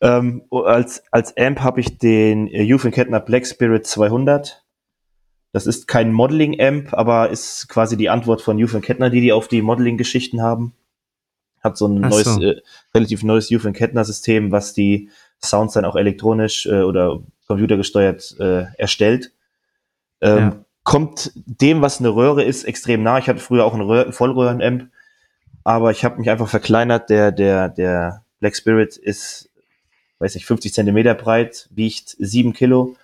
Ähm, 0.01 0.43
als, 0.51 1.03
als 1.11 1.35
Amp 1.37 1.59
habe 1.61 1.81
ich 1.81 1.97
den 1.97 2.47
Eufen 2.53 2.91
Kettner 2.91 3.19
Black 3.19 3.47
Spirit 3.47 3.85
200. 3.85 4.63
Das 5.51 5.65
ist 5.65 5.87
kein 5.87 6.13
Modeling-Amp, 6.13 6.93
aber 6.93 7.31
ist 7.31 7.67
quasi 7.67 7.97
die 7.97 8.09
Antwort 8.09 8.41
von 8.41 8.61
Eufen 8.63 8.81
Kettner, 8.81 9.09
die 9.09 9.21
die 9.21 9.33
auf 9.33 9.47
die 9.47 9.63
Modeling-Geschichten 9.63 10.41
haben. 10.41 10.73
Hat 11.61 11.77
so 11.77 11.87
ein 11.87 12.05
Ach 12.05 12.09
neues, 12.11 12.35
so. 12.35 12.41
Äh, 12.41 12.61
relativ 12.93 13.23
neues 13.23 13.51
Eufen 13.51 13.73
Kettner-System, 13.73 14.51
was 14.51 14.73
die 14.73 15.09
Sounds 15.43 15.73
dann 15.73 15.85
auch 15.85 15.95
elektronisch 15.95 16.67
äh, 16.67 16.83
oder 16.83 17.21
computergesteuert 17.47 18.35
äh, 18.39 18.65
erstellt. 18.77 19.33
Ähm, 20.21 20.37
ja 20.37 20.65
kommt 20.89 21.31
dem, 21.35 21.83
was 21.83 21.99
eine 21.99 22.09
Röhre 22.09 22.43
ist, 22.43 22.63
extrem 22.63 23.03
nah. 23.03 23.19
Ich 23.19 23.29
hatte 23.29 23.39
früher 23.39 23.63
auch 23.63 23.75
einen 23.75 24.11
Vollröhren-Amp, 24.11 24.89
aber 25.63 25.91
ich 25.91 26.03
habe 26.03 26.17
mich 26.17 26.31
einfach 26.31 26.49
verkleinert. 26.49 27.11
Der, 27.11 27.31
der, 27.31 27.69
der 27.69 28.23
Black 28.39 28.55
Spirit 28.55 28.97
ist, 28.97 29.51
weiß 30.17 30.33
nicht, 30.33 30.47
50 30.47 30.73
Zentimeter 30.73 31.13
breit, 31.13 31.69
wiegt 31.69 32.15
7 32.17 32.53
Kilo 32.53 32.95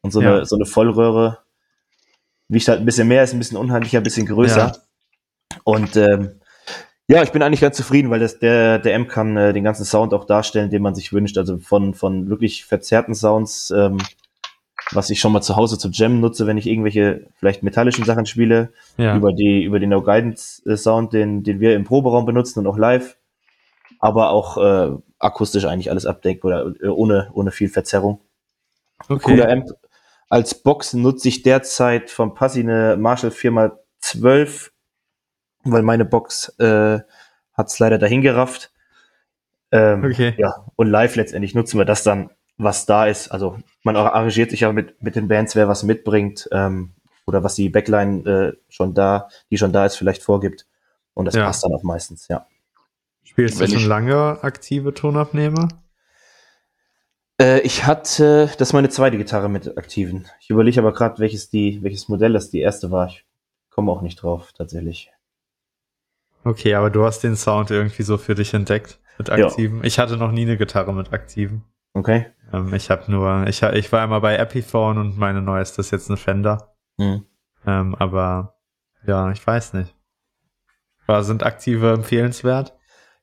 und 0.00 0.10
so, 0.12 0.20
ja. 0.20 0.34
eine, 0.34 0.46
so 0.46 0.56
eine 0.56 0.66
Vollröhre 0.66 1.38
wiegt 2.48 2.66
halt 2.66 2.80
ein 2.80 2.84
bisschen 2.84 3.06
mehr, 3.06 3.22
ist 3.22 3.34
ein 3.34 3.38
bisschen 3.38 3.56
unheimlicher, 3.56 4.00
ein 4.00 4.04
bisschen 4.04 4.26
größer. 4.26 4.72
Ja. 4.72 5.58
Und 5.62 5.94
ähm, 5.94 6.40
ja, 7.06 7.22
ich 7.22 7.30
bin 7.30 7.42
eigentlich 7.42 7.60
ganz 7.60 7.76
zufrieden, 7.76 8.10
weil 8.10 8.18
das, 8.18 8.40
der, 8.40 8.80
der 8.80 8.96
Amp 8.96 9.10
kann 9.10 9.36
äh, 9.36 9.52
den 9.52 9.62
ganzen 9.62 9.84
Sound 9.84 10.12
auch 10.12 10.24
darstellen, 10.24 10.70
den 10.70 10.82
man 10.82 10.96
sich 10.96 11.12
wünscht. 11.12 11.38
Also 11.38 11.58
von, 11.58 11.94
von 11.94 12.30
wirklich 12.30 12.64
verzerrten 12.64 13.14
Sounds 13.14 13.70
ähm, 13.70 13.98
was 14.92 15.10
ich 15.10 15.20
schon 15.20 15.32
mal 15.32 15.42
zu 15.42 15.56
Hause 15.56 15.78
zu 15.78 15.88
Jam 15.90 16.20
nutze, 16.20 16.46
wenn 16.46 16.56
ich 16.56 16.66
irgendwelche 16.66 17.26
vielleicht 17.36 17.62
metallischen 17.62 18.04
Sachen 18.04 18.26
spiele, 18.26 18.72
ja. 18.96 19.16
über 19.16 19.32
die 19.32 19.62
über 19.62 19.80
den 19.80 19.90
No 19.90 20.02
Guidance 20.02 20.62
äh, 20.68 20.76
Sound, 20.76 21.12
den 21.12 21.42
den 21.42 21.60
wir 21.60 21.74
im 21.74 21.84
Proberaum 21.84 22.26
benutzen 22.26 22.60
und 22.60 22.66
auch 22.66 22.78
live, 22.78 23.16
aber 23.98 24.30
auch 24.30 24.56
äh, 24.56 24.96
akustisch 25.18 25.64
eigentlich 25.64 25.90
alles 25.90 26.06
abdeckt 26.06 26.44
oder 26.44 26.72
äh, 26.80 26.88
ohne 26.88 27.30
ohne 27.32 27.50
viel 27.50 27.68
Verzerrung. 27.68 28.20
Okay. 29.08 29.18
Cooler 29.22 29.50
Amp. 29.50 29.66
Als 30.30 30.54
Box 30.54 30.92
nutze 30.92 31.28
ich 31.28 31.42
derzeit 31.42 32.10
von 32.10 32.34
Passi 32.34 32.60
eine 32.60 32.96
Marshall 32.98 33.30
4x12, 33.30 34.70
weil 35.64 35.82
meine 35.82 36.04
Box 36.04 36.50
äh, 36.58 36.98
hat 37.54 37.66
es 37.68 37.78
leider 37.78 37.98
dahin 37.98 38.20
gerafft. 38.20 38.70
Ähm, 39.70 40.04
okay. 40.04 40.34
Ja, 40.36 40.66
und 40.76 40.88
live 40.88 41.16
letztendlich 41.16 41.54
nutzen 41.54 41.78
wir 41.78 41.84
das 41.84 42.02
dann, 42.02 42.30
was 42.58 42.86
da 42.86 43.06
ist. 43.06 43.28
Also 43.28 43.58
man 43.84 43.96
arrangiert 43.96 44.50
sich 44.50 44.60
ja 44.60 44.72
mit, 44.72 45.02
mit 45.02 45.16
den 45.16 45.28
Bands, 45.28 45.56
wer 45.56 45.68
was 45.68 45.84
mitbringt 45.84 46.48
ähm, 46.52 46.92
oder 47.26 47.42
was 47.44 47.54
die 47.54 47.70
Backline 47.70 48.28
äh, 48.28 48.56
schon 48.68 48.94
da, 48.94 49.28
die 49.50 49.58
schon 49.58 49.72
da 49.72 49.86
ist, 49.86 49.96
vielleicht 49.96 50.22
vorgibt. 50.22 50.66
Und 51.14 51.24
das 51.24 51.34
ja. 51.34 51.44
passt 51.44 51.64
dann 51.64 51.72
auch 51.72 51.82
meistens, 51.82 52.28
ja. 52.28 52.46
Spielst 53.22 53.60
Wenn 53.60 53.70
du 53.70 53.78
schon 53.78 53.88
lange 53.88 54.38
aktive 54.42 54.94
Tonabnehmer? 54.94 55.68
Äh, 57.40 57.60
ich 57.60 57.86
hatte, 57.86 58.50
das 58.58 58.68
ist 58.68 58.72
meine 58.72 58.88
zweite 58.88 59.16
Gitarre 59.16 59.48
mit 59.48 59.78
aktiven. 59.78 60.26
Ich 60.40 60.50
überlege 60.50 60.80
aber 60.80 60.92
gerade, 60.92 61.18
welches 61.18 61.50
die, 61.50 61.82
welches 61.82 62.08
Modell 62.08 62.32
das 62.32 62.50
die 62.50 62.60
erste 62.60 62.90
war. 62.90 63.08
Ich 63.08 63.24
komme 63.70 63.92
auch 63.92 64.02
nicht 64.02 64.22
drauf, 64.22 64.52
tatsächlich. 64.52 65.10
Okay, 66.44 66.74
aber 66.74 66.90
du 66.90 67.04
hast 67.04 67.20
den 67.20 67.36
Sound 67.36 67.70
irgendwie 67.70 68.02
so 68.02 68.16
für 68.16 68.34
dich 68.34 68.54
entdeckt 68.54 68.98
mit 69.18 69.30
aktiven. 69.30 69.78
Ja. 69.78 69.84
Ich 69.84 69.98
hatte 69.98 70.16
noch 70.16 70.32
nie 70.32 70.42
eine 70.42 70.56
Gitarre 70.56 70.92
mit 70.92 71.12
aktiven. 71.12 71.64
Okay. 71.94 72.26
Ähm, 72.52 72.74
ich 72.74 72.90
habe 72.90 73.10
nur, 73.10 73.46
ich, 73.46 73.62
ich 73.62 73.92
war 73.92 74.02
einmal 74.02 74.20
bei 74.20 74.36
Epiphone 74.36 74.98
und 74.98 75.18
meine 75.18 75.42
neueste 75.42 75.80
ist 75.80 75.90
jetzt 75.90 76.08
eine 76.08 76.16
Fender. 76.16 76.74
Mhm. 76.96 77.24
Ähm, 77.66 77.94
aber 77.94 78.54
ja, 79.06 79.30
ich 79.30 79.46
weiß 79.46 79.74
nicht. 79.74 79.94
War, 81.06 81.24
sind 81.24 81.42
aktive 81.42 81.92
empfehlenswert? 81.92 82.74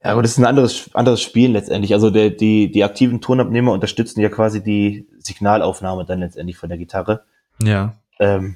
Ja, 0.04 0.12
aber 0.12 0.22
das 0.22 0.32
ist 0.32 0.38
ein 0.38 0.46
anderes, 0.46 0.90
anderes 0.94 1.22
Spiel 1.22 1.52
letztendlich. 1.52 1.94
Also 1.94 2.10
der, 2.10 2.30
die, 2.30 2.72
die 2.72 2.84
aktiven 2.84 3.22
Tonabnehmer 3.22 3.72
unterstützen 3.72 4.22
ja 4.22 4.30
quasi 4.30 4.64
die 4.64 5.08
Signalaufnahme 5.20 6.06
dann 6.06 6.20
letztendlich 6.20 6.58
von 6.58 6.70
der 6.70 6.78
Gitarre. 6.78 7.26
Ja. 7.62 7.96
Ähm, 8.20 8.56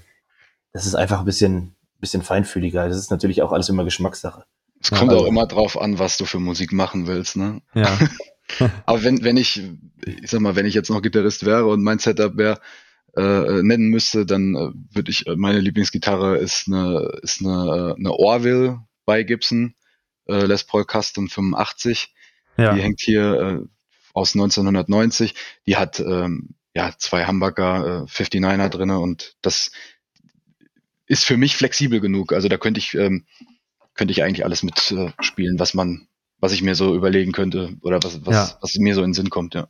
das 0.73 0.85
ist 0.85 0.95
einfach 0.95 1.19
ein 1.19 1.25
bisschen, 1.25 1.75
bisschen 1.99 2.21
feinfühliger. 2.21 2.87
Das 2.87 2.97
ist 2.97 3.11
natürlich 3.11 3.41
auch 3.41 3.51
alles 3.51 3.69
immer 3.69 3.83
Geschmackssache. 3.83 4.45
Es 4.81 4.91
kommt 4.91 5.11
also, 5.11 5.23
auch 5.23 5.27
immer 5.27 5.45
drauf 5.45 5.79
an, 5.79 5.99
was 5.99 6.17
du 6.17 6.25
für 6.25 6.39
Musik 6.39 6.71
machen 6.71 7.07
willst, 7.07 7.35
ne? 7.35 7.61
Ja. 7.73 7.87
Aber 8.85 9.03
wenn, 9.03 9.23
wenn 9.23 9.37
ich, 9.37 9.61
ich 10.05 10.29
sag 10.29 10.41
mal, 10.41 10.55
wenn 10.55 10.65
ich 10.65 10.73
jetzt 10.73 10.89
noch 10.89 11.01
Gitarrist 11.01 11.45
wäre 11.45 11.65
und 11.65 11.83
mein 11.83 11.99
Setup 11.99 12.37
wäre, 12.37 12.59
äh, 13.15 13.63
nennen 13.63 13.89
müsste, 13.89 14.25
dann 14.25 14.55
äh, 14.55 14.95
würde 14.95 15.11
ich, 15.11 15.25
meine 15.35 15.59
Lieblingsgitarre 15.59 16.37
ist 16.37 16.67
eine, 16.67 17.19
ist 17.21 17.41
eine, 17.41 17.95
eine 17.97 18.11
Orville 18.11 18.81
bei 19.05 19.23
Gibson, 19.23 19.73
äh, 20.27 20.45
Les 20.45 20.63
Paul 20.63 20.85
Custom 20.85 21.27
85. 21.27 22.13
Ja. 22.57 22.73
Die 22.73 22.81
hängt 22.81 23.01
hier 23.01 23.33
äh, 23.33 23.67
aus 24.13 24.35
1990. 24.35 25.33
Die 25.65 25.77
hat 25.77 25.99
ähm, 25.99 26.55
ja 26.75 26.93
zwei 26.97 27.25
Hamburger 27.25 28.05
äh, 28.07 28.11
59er 28.11 28.69
drinne 28.69 28.99
und 28.99 29.35
das 29.41 29.71
ist 31.07 31.25
für 31.25 31.37
mich 31.37 31.57
flexibel 31.57 31.99
genug. 31.99 32.33
Also 32.33 32.47
da 32.47 32.57
könnte 32.57 32.79
ich 32.79 32.93
ähm, 32.93 33.25
könnte 33.99 34.13
ich 34.13 34.23
eigentlich 34.23 34.45
alles 34.45 34.63
mitspielen, 34.63 35.55
äh, 35.55 35.59
was 35.59 35.73
man, 35.73 36.07
was 36.39 36.51
ich 36.51 36.61
mir 36.61 36.75
so 36.75 36.95
überlegen 36.95 37.31
könnte 37.31 37.75
oder 37.81 38.01
was, 38.03 38.25
was, 38.25 38.35
ja. 38.35 38.57
was 38.61 38.75
mir 38.75 38.95
so 38.95 39.01
in 39.01 39.09
den 39.09 39.13
Sinn 39.13 39.29
kommt, 39.29 39.55
ja. 39.55 39.67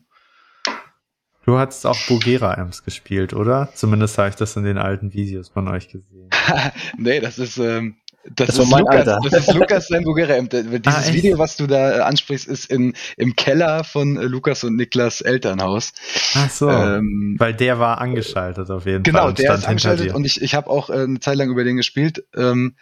Du 1.45 1.58
hast 1.58 1.86
auch 1.86 1.97
Bogera-Amps 2.08 2.84
gespielt, 2.84 3.34
oder? 3.34 3.69
Zumindest 3.73 4.17
habe 4.19 4.29
ich 4.29 4.36
das 4.36 4.55
in 4.55 4.63
den 4.63 4.77
alten 4.77 5.13
Videos 5.13 5.49
von 5.49 5.67
euch 5.67 5.88
gesehen. 5.88 6.29
nee, 6.97 7.19
das 7.19 7.39
ist, 7.39 7.58
ähm, 7.58 7.95
das, 8.23 8.47
das, 8.47 8.60
ist 8.60 8.71
Lukas, 8.71 9.05
das 9.05 9.47
ist 9.47 9.53
Lukas 9.55 9.88
sein 9.88 10.03
Bogera-Amp. 10.03 10.49
Dieses 10.51 10.86
ah, 10.86 11.12
Video, 11.12 11.39
was 11.39 11.58
du 11.58 11.65
da 11.65 11.97
äh, 11.97 11.99
ansprichst, 12.01 12.47
ist 12.47 12.65
in, 12.65 12.93
im 13.17 13.36
Keller 13.36 13.84
von 13.84 14.17
äh, 14.17 14.25
Lukas 14.25 14.63
und 14.63 14.75
Niklas 14.75 15.21
Elternhaus. 15.21 15.93
Ach 16.36 16.49
so, 16.49 16.69
ähm, 16.69 17.36
weil 17.39 17.53
der 17.55 17.79
war 17.79 17.99
angeschaltet 17.99 18.69
auf 18.69 18.86
jeden 18.86 19.03
genau, 19.03 19.19
Fall. 19.19 19.34
Genau, 19.34 19.47
der 19.47 19.55
ist 19.58 19.65
angeschaltet 19.67 20.13
und 20.13 20.25
ich, 20.25 20.41
ich 20.41 20.53
habe 20.53 20.69
auch 20.69 20.89
äh, 20.89 21.01
eine 21.01 21.19
Zeit 21.19 21.38
lang 21.38 21.49
über 21.49 21.63
den 21.63 21.77
gespielt. 21.77 22.25
Ähm, 22.36 22.75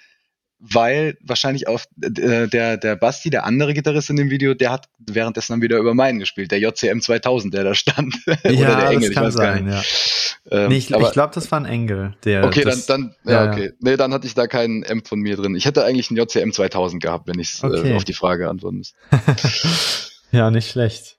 weil 0.59 1.17
wahrscheinlich 1.21 1.67
auf 1.67 1.85
äh, 2.01 2.47
der, 2.47 2.77
der 2.77 2.95
Basti, 2.95 3.29
der 3.29 3.45
andere 3.45 3.73
Gitarrist 3.73 4.09
in 4.09 4.15
dem 4.15 4.29
Video, 4.29 4.53
der 4.53 4.71
hat 4.71 4.89
währenddessen 4.97 5.53
dann 5.53 5.61
wieder 5.61 5.77
über 5.77 5.93
meinen 5.93 6.19
gespielt, 6.19 6.51
der 6.51 6.59
JCM 6.59 6.99
2000, 6.99 7.53
der 7.53 7.63
da 7.63 7.75
stand. 7.75 8.15
Oder 8.27 8.51
ja, 8.51 8.79
der 8.79 8.89
Engel, 8.89 9.09
das 9.09 9.15
kann 9.15 9.23
ich 9.23 9.27
weiß 9.27 9.33
sein, 9.33 9.67
gar 9.67 9.77
nicht. 9.77 10.41
Ja. 10.49 10.57
Ähm, 10.57 10.69
nee, 10.69 10.77
ich, 10.77 10.91
ich 10.91 11.11
glaube, 11.11 11.31
das 11.33 11.51
war 11.51 11.59
ein 11.59 11.65
Engel. 11.65 12.15
Der, 12.23 12.43
okay, 12.43 12.63
das, 12.63 12.85
dann, 12.87 13.15
dann 13.23 13.33
ja, 13.33 13.45
ja, 13.45 13.51
okay. 13.51 13.73
Nee, 13.79 13.97
dann 13.97 14.13
hatte 14.13 14.25
ich 14.25 14.33
da 14.33 14.47
keinen 14.47 14.83
M 14.83 15.03
von 15.03 15.19
mir 15.19 15.35
drin. 15.35 15.55
Ich 15.55 15.65
hätte 15.65 15.83
eigentlich 15.85 16.09
einen 16.09 16.17
JCM 16.17 16.51
2000 16.51 17.03
gehabt, 17.03 17.27
wenn 17.27 17.39
ich 17.39 17.61
äh, 17.61 17.67
okay. 17.67 17.91
äh, 17.91 17.95
auf 17.95 18.03
die 18.05 18.13
Frage 18.13 18.49
antworten 18.49 18.77
müsste. 18.77 18.95
ja, 20.31 20.49
nicht 20.49 20.71
schlecht. 20.71 21.17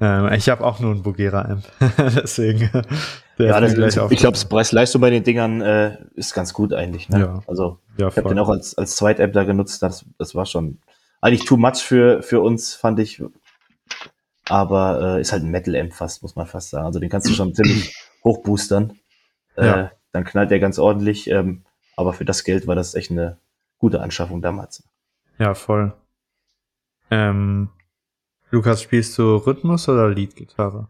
Ähm, 0.00 0.32
ich 0.32 0.48
habe 0.48 0.64
auch 0.64 0.80
nur 0.80 0.92
einen 0.92 1.02
Bugera-Amp. 1.02 1.64
Deswegen. 1.98 2.70
Ja, 3.46 3.60
das, 3.60 3.72
ich 4.10 4.18
glaube, 4.18 4.32
das 4.32 4.44
Preis-Leistung 4.44 5.00
bei 5.00 5.10
den 5.10 5.24
Dingern 5.24 5.60
äh, 5.60 5.98
ist 6.14 6.34
ganz 6.34 6.52
gut 6.52 6.72
eigentlich. 6.72 7.08
Ne? 7.08 7.20
Ja. 7.20 7.42
Also 7.46 7.78
ja, 7.96 8.08
ich 8.08 8.16
habe 8.16 8.28
den 8.28 8.38
auch 8.38 8.48
als, 8.48 8.76
als 8.76 8.96
Zweit-App 8.96 9.32
da 9.32 9.44
genutzt. 9.44 9.82
Das, 9.82 10.04
das 10.18 10.34
war 10.34 10.46
schon 10.46 10.78
eigentlich 11.20 11.44
too 11.44 11.56
much 11.56 11.78
für, 11.78 12.22
für 12.22 12.40
uns, 12.40 12.74
fand 12.74 12.98
ich. 12.98 13.22
Aber 14.46 15.16
äh, 15.16 15.20
ist 15.20 15.32
halt 15.32 15.42
ein 15.42 15.50
Metal-Amp 15.50 15.92
fast, 15.92 16.22
muss 16.22 16.34
man 16.34 16.46
fast 16.46 16.70
sagen. 16.70 16.86
Also 16.86 16.98
den 16.98 17.08
kannst 17.08 17.28
du 17.28 17.32
schon 17.34 17.54
ziemlich 17.54 17.94
hoch 18.24 18.42
boostern. 18.42 18.98
Äh, 19.56 19.66
ja. 19.66 19.90
Dann 20.12 20.24
knallt 20.24 20.50
der 20.50 20.58
ganz 20.58 20.78
ordentlich. 20.78 21.30
Ähm, 21.30 21.62
aber 21.96 22.12
für 22.12 22.24
das 22.24 22.44
Geld 22.44 22.66
war 22.66 22.74
das 22.74 22.94
echt 22.94 23.10
eine 23.10 23.38
gute 23.78 24.00
Anschaffung 24.00 24.42
damals. 24.42 24.82
Ja, 25.38 25.54
voll. 25.54 25.92
Ähm, 27.10 27.70
Lukas, 28.50 28.82
spielst 28.82 29.16
du 29.18 29.36
Rhythmus 29.36 29.88
oder 29.88 30.08
Leadgitarre? 30.08 30.88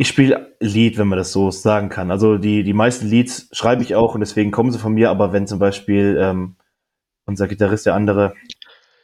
Ich 0.00 0.08
spiele 0.08 0.56
Lied, 0.60 0.96
wenn 0.96 1.08
man 1.08 1.18
das 1.18 1.30
so 1.30 1.50
sagen 1.50 1.90
kann. 1.90 2.10
Also 2.10 2.38
die, 2.38 2.62
die 2.62 2.72
meisten 2.72 3.06
Leads 3.06 3.50
schreibe 3.52 3.82
ich 3.82 3.94
auch 3.94 4.14
und 4.14 4.20
deswegen 4.20 4.50
kommen 4.50 4.72
sie 4.72 4.78
von 4.78 4.94
mir, 4.94 5.10
aber 5.10 5.34
wenn 5.34 5.46
zum 5.46 5.58
Beispiel 5.58 6.16
ähm, 6.18 6.56
unser 7.26 7.46
Gitarrist, 7.48 7.84
der 7.84 7.96
andere, 7.96 8.32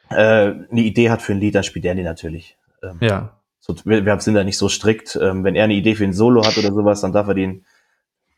äh, 0.09 0.15
eine 0.17 0.81
Idee 0.81 1.11
hat 1.11 1.21
für 1.21 1.33
ein 1.35 1.39
Lied, 1.39 1.55
dann 1.55 1.65
spielt 1.65 1.85
er 1.85 1.95
die 1.95 2.03
natürlich. 2.03 2.57
Ähm, 2.83 2.97
ja. 3.03 3.37
So, 3.59 3.77
wir, 3.85 4.07
wir 4.07 4.21
sind 4.21 4.37
da 4.37 4.43
nicht 4.43 4.57
so 4.57 4.71
strikt. 4.71 5.19
Ähm, 5.21 5.45
wenn 5.45 5.55
er 5.55 5.65
eine 5.65 5.75
Idee 5.75 5.97
für 5.97 6.05
ein 6.05 6.15
Solo 6.15 6.47
hat 6.47 6.57
oder 6.57 6.73
sowas, 6.73 7.03
dann 7.03 7.13
darf 7.13 7.29
er 7.29 7.35
den, 7.35 7.67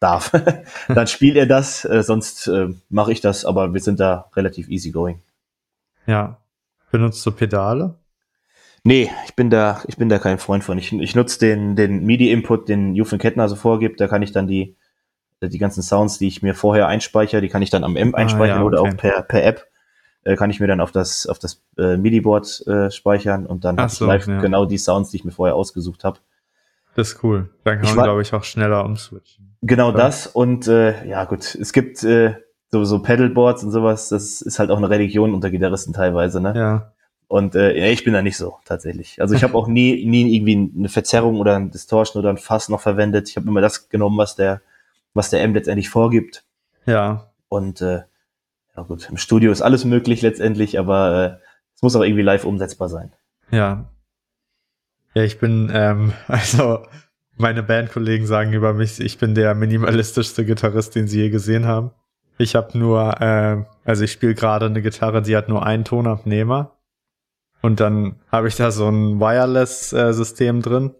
darf, 0.00 0.32
dann 0.88 1.06
spielt 1.06 1.36
er 1.36 1.46
das, 1.46 1.84
äh, 1.84 2.02
sonst 2.02 2.48
äh, 2.48 2.70
mache 2.88 3.12
ich 3.12 3.20
das, 3.20 3.44
aber 3.44 3.72
wir 3.72 3.80
sind 3.80 4.00
da 4.00 4.32
relativ 4.34 4.68
easygoing. 4.68 5.22
Ja. 6.06 6.38
Benutzt 6.90 7.24
du 7.24 7.30
Pedale? 7.30 7.94
Nee, 8.88 9.10
ich 9.26 9.36
bin 9.36 9.50
da, 9.50 9.82
ich 9.86 9.98
bin 9.98 10.08
da 10.08 10.18
kein 10.18 10.38
Freund 10.38 10.64
von. 10.64 10.78
Ich, 10.78 10.94
ich 10.94 11.14
nutze 11.14 11.38
den, 11.38 11.76
den 11.76 12.06
MIDI-Input, 12.06 12.70
den 12.70 12.94
Jufen 12.94 13.18
Kettner 13.18 13.46
so 13.46 13.54
vorgibt. 13.54 14.00
Da 14.00 14.08
kann 14.08 14.22
ich 14.22 14.32
dann 14.32 14.46
die, 14.46 14.78
die 15.42 15.58
ganzen 15.58 15.82
Sounds, 15.82 16.16
die 16.16 16.26
ich 16.26 16.40
mir 16.40 16.54
vorher 16.54 16.88
einspeichere, 16.88 17.42
die 17.42 17.50
kann 17.50 17.60
ich 17.60 17.68
dann 17.68 17.84
am 17.84 17.96
M 17.96 18.14
einspeichern 18.14 18.56
ah, 18.56 18.60
ja, 18.60 18.64
okay. 18.64 18.66
oder 18.66 18.80
auch 18.80 18.96
per, 18.96 19.20
per 19.20 19.44
App. 19.44 19.66
Äh, 20.24 20.36
kann 20.36 20.48
ich 20.48 20.58
mir 20.58 20.68
dann 20.68 20.80
auf 20.80 20.90
das, 20.90 21.26
auf 21.26 21.38
das 21.38 21.62
äh, 21.76 21.98
MIDI-Board 21.98 22.66
äh, 22.66 22.90
speichern 22.90 23.44
und 23.44 23.66
dann 23.66 23.76
habe 23.76 23.92
so, 23.92 24.06
ich 24.06 24.08
live 24.08 24.26
ja. 24.26 24.40
genau 24.40 24.64
die 24.64 24.78
Sounds, 24.78 25.10
die 25.10 25.18
ich 25.18 25.24
mir 25.26 25.32
vorher 25.32 25.54
ausgesucht 25.54 26.02
habe. 26.02 26.20
Das 26.94 27.08
ist 27.08 27.22
cool. 27.22 27.50
Dann 27.64 27.82
kann 27.82 27.94
man, 27.94 28.04
glaube 28.04 28.22
ich, 28.22 28.32
auch 28.32 28.44
schneller 28.44 28.86
umswitchen. 28.86 29.54
Genau 29.60 29.90
ja. 29.90 29.98
das 29.98 30.26
und 30.26 30.66
äh, 30.66 31.06
ja 31.06 31.26
gut, 31.26 31.54
es 31.56 31.74
gibt 31.74 32.02
äh, 32.04 32.36
so, 32.70 32.84
so 32.84 33.02
Pedalboards 33.02 33.64
und 33.64 33.70
sowas, 33.70 34.08
das 34.08 34.40
ist 34.40 34.58
halt 34.58 34.70
auch 34.70 34.78
eine 34.78 34.88
Religion 34.88 35.34
unter 35.34 35.50
Gitarristen 35.50 35.92
teilweise, 35.92 36.40
ne? 36.40 36.54
Ja. 36.56 36.92
Und 37.28 37.54
äh, 37.54 37.90
ich 37.90 38.04
bin 38.04 38.14
da 38.14 38.22
nicht 38.22 38.38
so 38.38 38.56
tatsächlich. 38.64 39.20
Also 39.20 39.34
ich 39.34 39.42
habe 39.44 39.54
auch 39.54 39.68
nie, 39.68 40.06
nie 40.06 40.34
irgendwie 40.34 40.72
eine 40.78 40.88
Verzerrung 40.88 41.36
oder 41.36 41.56
ein 41.56 41.70
Distortion 41.70 42.20
oder 42.20 42.30
ein 42.30 42.38
Fass 42.38 42.70
noch 42.70 42.80
verwendet. 42.80 43.28
Ich 43.28 43.36
habe 43.36 43.46
immer 43.46 43.60
das 43.60 43.90
genommen, 43.90 44.16
was 44.16 44.34
der, 44.34 44.62
was 45.12 45.28
der 45.28 45.42
M 45.42 45.52
letztendlich 45.52 45.90
vorgibt. 45.90 46.44
Ja. 46.86 47.30
Und 47.48 47.82
äh, 47.82 48.02
ja 48.74 48.82
gut, 48.82 49.10
im 49.10 49.18
Studio 49.18 49.52
ist 49.52 49.60
alles 49.60 49.84
möglich 49.84 50.22
letztendlich, 50.22 50.78
aber 50.78 51.38
äh, 51.42 51.44
es 51.74 51.82
muss 51.82 51.94
auch 51.96 52.02
irgendwie 52.02 52.22
live 52.22 52.46
umsetzbar 52.46 52.88
sein. 52.88 53.12
Ja. 53.50 53.90
Ja, 55.12 55.22
ich 55.22 55.38
bin, 55.38 55.70
ähm, 55.70 56.14
also 56.28 56.86
meine 57.36 57.62
Bandkollegen 57.62 58.26
sagen 58.26 58.54
über 58.54 58.72
mich, 58.72 59.00
ich 59.00 59.18
bin 59.18 59.34
der 59.34 59.54
minimalistischste 59.54 60.46
Gitarrist, 60.46 60.94
den 60.94 61.08
sie 61.08 61.20
je 61.20 61.28
gesehen 61.28 61.66
haben. 61.66 61.90
Ich 62.38 62.54
habe 62.54 62.78
nur, 62.78 63.20
äh, 63.20 63.64
also 63.84 64.04
ich 64.04 64.12
spiele 64.12 64.34
gerade 64.34 64.64
eine 64.64 64.80
Gitarre, 64.80 65.20
die 65.20 65.36
hat 65.36 65.50
nur 65.50 65.66
einen 65.66 65.84
Tonabnehmer 65.84 66.77
und 67.62 67.80
dann 67.80 68.16
habe 68.30 68.48
ich 68.48 68.56
da 68.56 68.70
so 68.70 68.88
ein 68.88 69.20
Wireless-System 69.20 70.62
drin. 70.62 70.92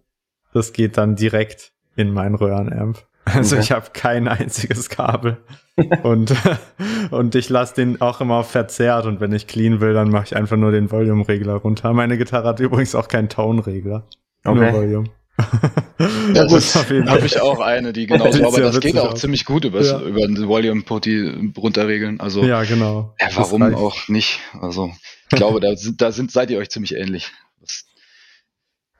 Das 0.53 0.73
geht 0.73 0.97
dann 0.97 1.17
direkt 1.17 1.73
in 1.97 2.13
mein 2.13 2.35
Röhrenamp. 2.35 3.05
Also 3.25 3.57
okay. 3.57 3.65
ich 3.65 3.73
habe 3.73 3.87
kein 3.93 4.27
einziges 4.27 4.89
Kabel. 4.89 5.37
und, 6.03 6.35
und 7.11 7.35
ich 7.35 7.49
lasse 7.49 7.75
den 7.75 8.01
auch 8.01 8.21
immer 8.21 8.43
verzerrt 8.43 9.07
und 9.07 9.21
wenn 9.21 9.33
ich 9.33 9.47
clean 9.47 9.81
will, 9.81 9.93
dann 9.93 10.11
mache 10.11 10.25
ich 10.27 10.37
einfach 10.37 10.57
nur 10.57 10.73
den 10.73 10.91
Volume-Regler 10.91 11.55
runter. 11.55 11.93
Meine 11.93 12.19
Gitarre 12.19 12.49
hat 12.49 12.61
übrigens 12.61 12.95
auch 12.95 13.09
keinen 13.09 13.29
Tone-Regler. 13.29 14.05
Okay. 14.45 14.59
Nur 14.59 14.73
Volume. 14.73 15.11
ja, 16.35 16.47
das 16.47 16.75
habe 16.75 17.25
ich 17.25 17.41
auch 17.41 17.61
eine, 17.61 17.93
die 17.93 18.07
genauso, 18.09 18.45
aber 18.45 18.61
das 18.61 18.81
geht 18.81 18.99
auch 18.99 19.13
aus. 19.13 19.21
ziemlich 19.21 19.45
gut 19.45 19.65
über, 19.65 19.83
ja. 19.83 20.01
über 20.01 20.27
den 20.27 20.49
Volume 20.49 20.83
Putty 20.83 21.53
runterregeln. 21.57 22.19
Also, 22.19 22.43
ja, 22.43 22.65
genau. 22.65 23.15
Ja, 23.21 23.29
warum 23.37 23.63
auch 23.75 24.09
nicht? 24.09 24.41
Also, 24.61 24.91
ich 25.31 25.37
glaube, 25.37 25.61
da, 25.61 25.77
sind, 25.77 26.01
da 26.01 26.13
sind, 26.13 26.31
seid 26.31 26.51
ihr 26.51 26.59
euch 26.59 26.71
ziemlich 26.71 26.95
ähnlich, 26.95 27.31
was 27.61 27.85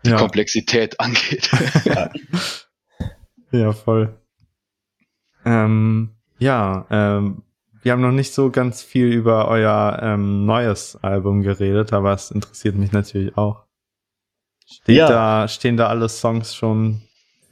die 0.05 0.11
ja. 0.11 0.17
Komplexität 0.17 1.01
angeht. 1.01 1.51
ja. 1.85 2.11
ja, 3.53 3.73
voll. 3.73 4.19
Ähm, 5.45 6.17
ja, 6.39 6.87
ähm, 6.91 7.43
wir 7.83 7.93
haben 7.93 8.03
noch 8.03 8.13
nicht 8.13 8.35
so 8.35 8.51
ganz 8.51 8.83
viel 8.83 9.07
über 9.07 9.49
euer 9.49 9.99
ähm, 10.03 10.45
neues 10.45 10.97
Album 11.03 11.43
geredet, 11.43 11.93
aber 11.93 12.13
es 12.13 12.31
interessiert 12.31 12.75
mich 12.77 12.93
natürlich 12.93 13.37
auch. 13.37 13.65
Steht 14.67 14.97
ja. 14.97 15.09
da, 15.09 15.49
stehen 15.49 15.77
da 15.77 15.87
alle 15.87 16.09
Songs 16.09 16.55
schon 16.55 17.03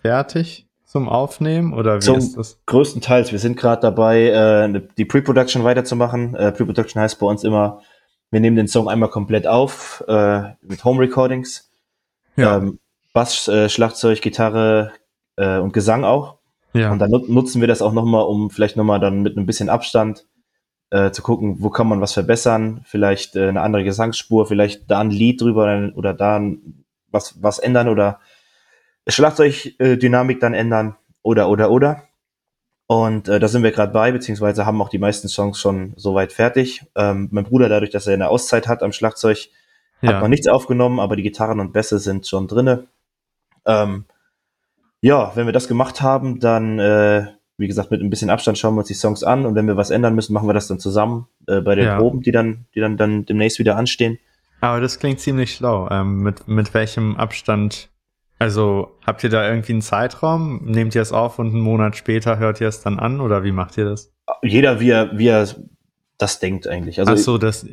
fertig 0.02 0.68
zum 0.84 1.08
Aufnehmen 1.08 1.72
oder 1.72 1.96
wie 1.96 2.00
zum 2.00 2.18
ist 2.18 2.36
das? 2.36 2.60
Größtenteils. 2.66 3.32
Wir 3.32 3.38
sind 3.38 3.56
gerade 3.56 3.82
dabei, 3.82 4.28
äh, 4.28 4.82
die 4.98 5.04
Pre-Production 5.04 5.64
weiterzumachen. 5.64 6.34
Äh, 6.34 6.52
Pre-Production 6.52 7.00
heißt 7.00 7.18
bei 7.18 7.26
uns 7.26 7.42
immer, 7.42 7.80
wir 8.36 8.40
nehmen 8.40 8.56
den 8.56 8.68
Song 8.68 8.86
einmal 8.90 9.08
komplett 9.08 9.46
auf 9.46 10.04
äh, 10.08 10.42
mit 10.60 10.84
Home 10.84 11.00
Recordings. 11.00 11.70
Ja. 12.36 12.58
Ähm, 12.58 12.78
Bass, 13.14 13.48
äh, 13.48 13.70
Schlagzeug, 13.70 14.20
Gitarre 14.20 14.92
äh, 15.36 15.56
und 15.56 15.72
Gesang 15.72 16.04
auch. 16.04 16.36
Ja. 16.74 16.92
Und 16.92 16.98
dann 16.98 17.10
nutzen 17.28 17.62
wir 17.62 17.66
das 17.66 17.80
auch 17.80 17.94
nochmal, 17.94 18.24
um 18.24 18.50
vielleicht 18.50 18.76
nochmal 18.76 19.00
dann 19.00 19.22
mit 19.22 19.38
ein 19.38 19.46
bisschen 19.46 19.70
Abstand 19.70 20.26
äh, 20.90 21.12
zu 21.12 21.22
gucken, 21.22 21.62
wo 21.62 21.70
kann 21.70 21.88
man 21.88 22.02
was 22.02 22.12
verbessern, 22.12 22.82
vielleicht 22.84 23.36
äh, 23.36 23.48
eine 23.48 23.62
andere 23.62 23.84
Gesangsspur, 23.84 24.44
vielleicht 24.44 24.90
da 24.90 25.00
ein 25.00 25.08
Lied 25.08 25.40
drüber 25.40 25.90
oder 25.94 26.12
da 26.12 26.36
ein, 26.36 26.84
was, 27.10 27.42
was 27.42 27.58
ändern 27.58 27.88
oder 27.88 28.20
Schlagzeugdynamik 29.08 30.40
dann 30.40 30.52
ändern 30.52 30.96
oder 31.22 31.48
oder 31.48 31.70
oder. 31.70 32.02
Und 32.88 33.28
äh, 33.28 33.40
da 33.40 33.48
sind 33.48 33.64
wir 33.64 33.72
gerade 33.72 33.92
bei, 33.92 34.12
beziehungsweise 34.12 34.64
haben 34.64 34.80
auch 34.80 34.88
die 34.88 34.98
meisten 34.98 35.28
Songs 35.28 35.58
schon 35.58 35.92
soweit 35.96 36.32
fertig. 36.32 36.84
Ähm, 36.94 37.28
mein 37.32 37.44
Bruder, 37.44 37.68
dadurch, 37.68 37.90
dass 37.90 38.06
er 38.06 38.14
eine 38.14 38.28
Auszeit 38.28 38.68
hat 38.68 38.82
am 38.82 38.92
Schlagzeug, 38.92 39.48
ja. 40.02 40.12
hat 40.12 40.22
noch 40.22 40.28
nichts 40.28 40.46
aufgenommen, 40.46 41.00
aber 41.00 41.16
die 41.16 41.24
Gitarren 41.24 41.58
und 41.58 41.72
Bässe 41.72 41.98
sind 41.98 42.26
schon 42.26 42.46
drinne. 42.46 42.86
Ähm, 43.64 44.04
ja, 45.00 45.32
wenn 45.34 45.46
wir 45.46 45.52
das 45.52 45.66
gemacht 45.66 46.00
haben, 46.00 46.38
dann, 46.38 46.78
äh, 46.78 47.26
wie 47.58 47.66
gesagt, 47.66 47.90
mit 47.90 48.02
ein 48.02 48.10
bisschen 48.10 48.30
Abstand 48.30 48.56
schauen 48.58 48.74
wir 48.74 48.80
uns 48.80 48.88
die 48.88 48.94
Songs 48.94 49.24
an 49.24 49.46
und 49.46 49.56
wenn 49.56 49.66
wir 49.66 49.76
was 49.76 49.90
ändern 49.90 50.14
müssen, 50.14 50.32
machen 50.32 50.48
wir 50.48 50.54
das 50.54 50.68
dann 50.68 50.78
zusammen 50.78 51.26
äh, 51.48 51.60
bei 51.60 51.74
den 51.74 51.86
ja. 51.86 51.98
Proben, 51.98 52.22
die 52.22 52.32
dann, 52.32 52.66
die 52.74 52.80
dann, 52.80 52.96
dann 52.96 53.26
demnächst 53.26 53.58
wieder 53.58 53.76
anstehen. 53.76 54.18
Aber 54.60 54.80
das 54.80 54.98
klingt 54.98 55.20
ziemlich 55.20 55.52
schlau. 55.54 55.88
Ähm, 55.90 56.22
mit, 56.22 56.46
mit 56.46 56.72
welchem 56.72 57.16
Abstand? 57.16 57.88
Also 58.38 58.98
habt 59.06 59.24
ihr 59.24 59.30
da 59.30 59.48
irgendwie 59.48 59.72
einen 59.72 59.82
Zeitraum? 59.82 60.60
Nehmt 60.64 60.94
ihr 60.94 61.02
es 61.02 61.12
auf 61.12 61.38
und 61.38 61.48
einen 61.48 61.60
Monat 61.60 61.96
später 61.96 62.38
hört 62.38 62.60
ihr 62.60 62.68
es 62.68 62.82
dann 62.82 62.98
an 62.98 63.20
oder 63.20 63.44
wie 63.44 63.52
macht 63.52 63.78
ihr 63.78 63.86
das? 63.86 64.12
Jeder, 64.42 64.80
wie 64.80 64.90
er, 64.90 65.16
wie 65.18 65.28
er 65.28 65.48
das 66.18 66.38
denkt 66.38 66.66
eigentlich. 66.66 66.98
Also 66.98 67.12
Ach 67.12 67.16
so, 67.18 67.38
das, 67.38 67.66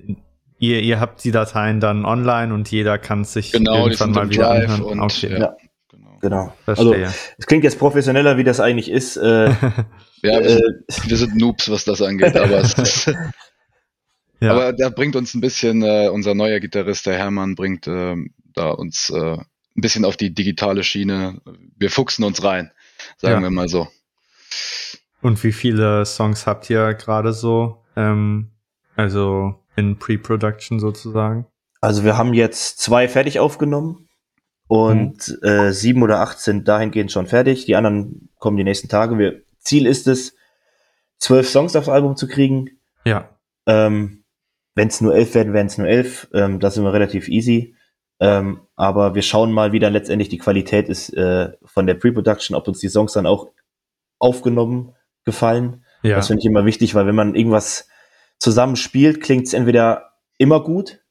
ihr, 0.59 0.81
ihr 0.81 0.99
habt 0.99 1.23
die 1.23 1.31
Dateien 1.31 1.79
dann 1.79 2.05
online 2.05 2.53
und 2.53 2.71
jeder 2.71 2.97
kann 2.97 3.25
sich 3.25 3.51
genau, 3.51 3.87
irgendwann 3.87 4.11
mal 4.11 4.29
wieder 4.29 4.43
Drive 4.43 4.69
anhören. 4.71 4.99
Und, 4.99 5.01
okay. 5.01 5.39
ja. 5.39 5.55
Genau. 6.21 6.53
Verstehe. 6.63 7.07
Also, 7.07 7.17
es 7.37 7.45
klingt 7.47 7.65
jetzt 7.65 7.77
professioneller, 7.77 8.37
wie 8.37 8.45
das 8.45 8.61
eigentlich 8.61 8.89
ist. 8.89 9.17
Äh, 9.17 9.49
ja, 10.21 10.39
wir, 10.39 10.49
sind, 10.49 11.09
wir 11.09 11.17
sind 11.17 11.35
Noobs, 11.35 11.69
was 11.69 11.83
das 11.83 12.01
angeht, 12.01 12.37
aber 12.37 12.59
es 12.59 12.73
ist, 12.77 13.13
ja. 14.39 14.51
Aber 14.51 14.73
da 14.73 14.89
bringt 14.89 15.15
uns 15.15 15.33
ein 15.33 15.41
bisschen, 15.41 15.83
äh, 15.83 16.09
unser 16.09 16.33
neuer 16.33 16.59
Gitarrist, 16.59 17.05
der 17.05 17.17
Hermann, 17.17 17.55
bringt 17.55 17.87
äh, 17.87 18.15
da 18.53 18.71
uns 18.71 19.09
äh, 19.09 19.37
ein 19.75 19.81
bisschen 19.81 20.05
auf 20.05 20.17
die 20.17 20.33
digitale 20.33 20.83
Schiene. 20.83 21.41
Wir 21.77 21.89
fuchsen 21.89 22.23
uns 22.23 22.43
rein, 22.43 22.71
sagen 23.17 23.35
ja. 23.35 23.41
wir 23.41 23.49
mal 23.49 23.67
so. 23.67 23.87
Und 25.21 25.43
wie 25.43 25.53
viele 25.53 26.05
Songs 26.05 26.45
habt 26.45 26.69
ihr 26.69 26.93
gerade 26.93 27.33
so, 27.33 27.83
ähm, 27.95 28.51
also 28.95 29.55
in 29.75 29.97
Pre-Production 29.97 30.79
sozusagen? 30.79 31.47
Also 31.81 32.03
wir 32.03 32.17
haben 32.17 32.33
jetzt 32.33 32.79
zwei 32.79 33.07
fertig 33.07 33.39
aufgenommen. 33.39 34.07
Und 34.67 35.27
mhm. 35.41 35.47
äh, 35.47 35.73
sieben 35.73 36.01
oder 36.03 36.21
acht 36.21 36.39
sind 36.39 36.67
dahingehend 36.67 37.11
schon 37.11 37.27
fertig. 37.27 37.65
Die 37.65 37.75
anderen 37.75 38.29
kommen 38.39 38.57
die 38.57 38.63
nächsten 38.63 38.89
Tage. 38.89 39.17
Wir, 39.17 39.41
Ziel 39.59 39.85
ist 39.85 40.07
es, 40.07 40.35
zwölf 41.19 41.47
Songs 41.49 41.75
aufs 41.75 41.89
Album 41.89 42.15
zu 42.15 42.27
kriegen. 42.27 42.69
Ja. 43.05 43.37
Ähm, 43.65 44.23
Wenn 44.75 44.87
es 44.87 45.01
nur 45.01 45.13
elf 45.13 45.35
werden, 45.35 45.53
werden 45.53 45.67
es 45.67 45.77
nur 45.77 45.87
elf. 45.87 46.27
Ähm, 46.33 46.59
das 46.59 46.75
sind 46.75 46.83
wir 46.83 46.93
relativ 46.93 47.27
easy. 47.27 47.75
Ähm, 48.23 48.61
aber 48.77 49.15
wir 49.15 49.21
schauen 49.21 49.51
mal, 49.51 49.73
wie 49.73 49.79
dann 49.79 49.91
letztendlich 49.91 50.29
die 50.29 50.37
Qualität 50.37 50.87
ist 50.87 51.09
äh, 51.09 51.51
von 51.65 51.85
der 51.85 51.95
Pre-Production, 51.95 52.55
ob 52.55 52.65
uns 52.69 52.79
die 52.79 52.87
Songs 52.87 53.11
dann 53.11 53.25
auch 53.25 53.49
aufgenommen 54.17 54.95
gefallen. 55.25 55.83
Ja. 56.03 56.15
Das 56.15 56.27
finde 56.27 56.39
ich 56.39 56.45
immer 56.45 56.65
wichtig, 56.65 56.95
weil 56.95 57.05
wenn 57.05 57.15
man 57.15 57.35
irgendwas 57.35 57.89
zusammen 58.39 58.77
spielt, 58.77 59.21
klingt 59.21 59.47
es 59.47 59.53
entweder 59.53 60.13
immer 60.37 60.63
gut 60.63 61.01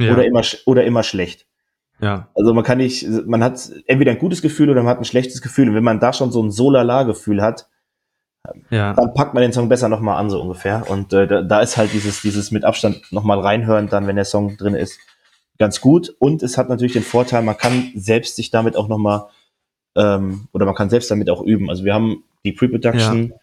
ja. 0.00 0.12
oder 0.12 0.24
immer 0.24 0.42
oder 0.66 0.82
immer 0.82 1.04
schlecht. 1.04 1.46
Ja. 2.00 2.28
Also 2.34 2.52
man 2.54 2.64
kann 2.64 2.78
nicht, 2.78 3.06
man 3.26 3.44
hat 3.44 3.70
entweder 3.86 4.10
ein 4.10 4.18
gutes 4.18 4.42
Gefühl 4.42 4.68
oder 4.70 4.82
man 4.82 4.90
hat 4.90 4.98
ein 4.98 5.04
schlechtes 5.04 5.40
Gefühl. 5.40 5.68
Und 5.68 5.76
wenn 5.76 5.84
man 5.84 6.00
da 6.00 6.12
schon 6.12 6.32
so 6.32 6.42
ein 6.42 6.50
Solala-Gefühl 6.50 7.40
hat, 7.40 7.68
ja. 8.70 8.94
dann 8.94 9.14
packt 9.14 9.34
man 9.34 9.42
den 9.42 9.52
Song 9.52 9.68
besser 9.68 9.88
nochmal 9.88 10.16
an, 10.18 10.28
so 10.28 10.40
ungefähr. 10.40 10.90
Und 10.90 11.12
äh, 11.12 11.28
da, 11.28 11.42
da, 11.42 11.60
ist 11.60 11.76
halt 11.76 11.92
dieses, 11.92 12.20
dieses 12.20 12.50
mit 12.50 12.64
Abstand 12.64 13.12
nochmal 13.12 13.38
reinhören, 13.38 13.88
dann, 13.88 14.08
wenn 14.08 14.16
der 14.16 14.24
Song 14.24 14.56
drin 14.56 14.74
ist, 14.74 14.98
ganz 15.58 15.80
gut. 15.80 16.14
Und 16.18 16.42
es 16.42 16.56
hat 16.56 16.68
natürlich 16.68 16.92
den 16.92 17.02
Vorteil, 17.02 17.42
man 17.42 17.56
kann 17.56 17.90
selbst 17.94 18.36
sich 18.36 18.50
damit 18.50 18.76
auch 18.76 18.88
nochmal, 18.88 19.26
ähm, 19.96 20.48
oder 20.52 20.66
man 20.66 20.74
kann 20.74 20.90
selbst 20.90 21.10
damit 21.10 21.30
auch 21.30 21.42
üben. 21.42 21.68
Also 21.70 21.84
wir 21.84 21.94
haben 21.94 22.24
die 22.44 22.52
Pre-Production, 22.52 23.34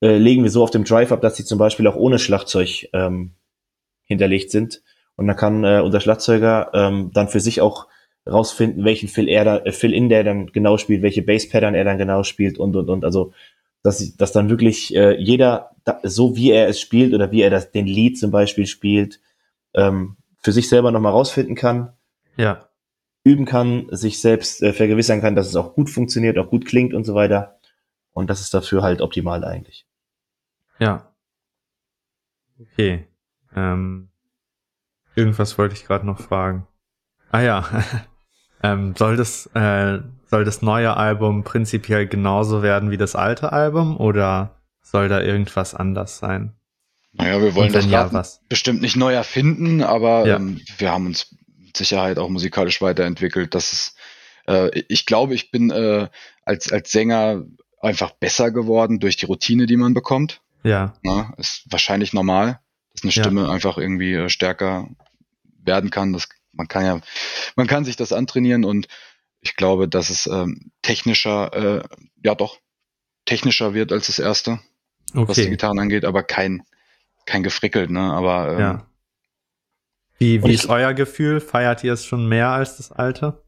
ja. 0.00 0.08
äh, 0.08 0.18
legen 0.18 0.42
wir 0.42 0.50
so 0.50 0.62
auf 0.62 0.70
dem 0.70 0.84
Drive 0.84 1.12
ab, 1.12 1.20
dass 1.20 1.36
sie 1.36 1.44
zum 1.44 1.58
Beispiel 1.58 1.86
auch 1.86 1.96
ohne 1.96 2.18
Schlagzeug 2.18 2.88
ähm, 2.92 3.32
hinterlegt 4.04 4.50
sind. 4.50 4.82
Und 5.16 5.26
dann 5.26 5.36
kann 5.36 5.64
äh, 5.64 5.80
unser 5.84 6.00
Schlagzeuger 6.00 6.70
ähm, 6.74 7.10
dann 7.12 7.28
für 7.28 7.40
sich 7.40 7.60
auch 7.60 7.88
rausfinden, 8.28 8.84
welchen 8.84 9.08
Fill 9.08 9.28
er 9.28 9.44
da, 9.44 9.58
äh, 9.58 9.72
Fill 9.72 9.92
in 9.92 10.08
der 10.08 10.22
dann 10.22 10.46
genau 10.46 10.78
spielt, 10.78 11.02
welche 11.02 11.22
Bass 11.22 11.48
Pattern 11.48 11.74
er 11.74 11.84
dann 11.84 11.98
genau 11.98 12.22
spielt 12.22 12.58
und 12.58 12.76
und 12.76 12.88
und. 12.88 13.04
Also 13.04 13.32
dass, 13.82 14.16
dass 14.16 14.32
dann 14.32 14.50
wirklich 14.50 14.94
äh, 14.94 15.16
jeder 15.16 15.70
da, 15.84 16.00
so 16.02 16.36
wie 16.36 16.50
er 16.50 16.68
es 16.68 16.80
spielt 16.80 17.14
oder 17.14 17.30
wie 17.30 17.42
er 17.42 17.50
das 17.50 17.70
den 17.70 17.86
Lied 17.86 18.18
zum 18.18 18.30
Beispiel 18.30 18.66
spielt, 18.66 19.20
ähm, 19.74 20.16
für 20.48 20.52
sich 20.52 20.70
selber 20.70 20.92
nochmal 20.92 21.12
rausfinden 21.12 21.56
kann. 21.56 21.92
Ja. 22.38 22.70
Üben 23.22 23.44
kann, 23.44 23.86
sich 23.90 24.22
selbst 24.22 24.62
äh, 24.62 24.72
vergewissern 24.72 25.20
kann, 25.20 25.36
dass 25.36 25.46
es 25.46 25.56
auch 25.56 25.74
gut 25.74 25.90
funktioniert, 25.90 26.38
auch 26.38 26.48
gut 26.48 26.64
klingt 26.64 26.94
und 26.94 27.04
so 27.04 27.14
weiter. 27.14 27.58
Und 28.12 28.30
das 28.30 28.40
ist 28.40 28.54
dafür 28.54 28.82
halt 28.82 29.02
optimal 29.02 29.44
eigentlich. 29.44 29.86
Ja. 30.78 31.12
Okay. 32.58 33.06
Ähm, 33.54 34.08
Irgendwas 35.14 35.58
wollte 35.58 35.74
ich 35.74 35.84
gerade 35.84 36.06
noch 36.06 36.18
fragen. 36.18 36.66
Ah 37.30 37.40
ja, 37.40 37.68
ähm, 38.62 38.94
soll, 38.96 39.18
das, 39.18 39.50
äh, 39.52 39.98
soll 40.24 40.46
das 40.46 40.62
neue 40.62 40.96
Album 40.96 41.44
prinzipiell 41.44 42.06
genauso 42.06 42.62
werden 42.62 42.90
wie 42.90 42.96
das 42.96 43.14
alte 43.14 43.52
Album 43.52 43.98
oder 43.98 44.62
soll 44.80 45.08
da 45.08 45.20
irgendwas 45.20 45.74
anders 45.74 46.16
sein? 46.16 46.57
Naja, 47.12 47.40
wir 47.42 47.54
wollen 47.54 47.72
das 47.72 47.86
ja, 47.86 48.24
bestimmt 48.48 48.82
nicht 48.82 48.96
neu 48.96 49.12
erfinden, 49.12 49.82
aber 49.82 50.26
ja. 50.26 50.36
ähm, 50.36 50.60
wir 50.76 50.92
haben 50.92 51.06
uns 51.06 51.34
mit 51.58 51.76
Sicherheit 51.76 52.18
auch 52.18 52.28
musikalisch 52.28 52.80
weiterentwickelt. 52.80 53.54
Das 53.54 53.72
ist, 53.72 53.96
äh, 54.46 54.78
ich 54.88 55.06
glaube, 55.06 55.34
ich 55.34 55.50
bin 55.50 55.70
äh, 55.70 56.08
als, 56.44 56.70
als 56.72 56.92
Sänger 56.92 57.44
einfach 57.80 58.12
besser 58.12 58.50
geworden 58.50 59.00
durch 59.00 59.16
die 59.16 59.26
Routine, 59.26 59.66
die 59.66 59.76
man 59.76 59.94
bekommt. 59.94 60.40
Ja. 60.64 60.94
Na, 61.02 61.32
ist 61.38 61.64
wahrscheinlich 61.70 62.12
normal, 62.12 62.60
dass 62.92 63.02
eine 63.02 63.12
Stimme 63.12 63.42
ja. 63.42 63.50
einfach 63.50 63.78
irgendwie 63.78 64.14
äh, 64.14 64.28
stärker 64.28 64.88
werden 65.64 65.90
kann. 65.90 66.12
Das, 66.12 66.28
man 66.52 66.68
kann 66.68 66.84
ja, 66.84 67.00
man 67.56 67.66
kann 67.66 67.84
sich 67.84 67.96
das 67.96 68.12
antrainieren 68.12 68.64
und 68.64 68.88
ich 69.40 69.56
glaube, 69.56 69.88
dass 69.88 70.10
es 70.10 70.26
ähm, 70.26 70.72
technischer, 70.82 71.52
äh, 71.54 71.84
ja 72.24 72.34
doch, 72.34 72.58
technischer 73.24 73.74
wird 73.74 73.92
als 73.92 74.08
das 74.08 74.18
erste, 74.18 74.58
okay. 75.14 75.28
was 75.28 75.36
die 75.36 75.50
Gitarren 75.50 75.78
angeht, 75.78 76.04
aber 76.04 76.22
kein, 76.22 76.62
kein 77.28 77.42
gefrickelt, 77.42 77.90
ne? 77.90 78.12
Aber 78.12 78.52
ähm, 78.52 78.58
ja. 78.58 78.86
Wie, 80.18 80.42
wie 80.42 80.52
ist 80.52 80.68
euer 80.68 80.94
Gefühl? 80.94 81.40
Feiert 81.40 81.84
ihr 81.84 81.92
es 81.92 82.04
schon 82.04 82.28
mehr 82.28 82.48
als 82.48 82.76
das 82.76 82.90
alte? 82.90 83.44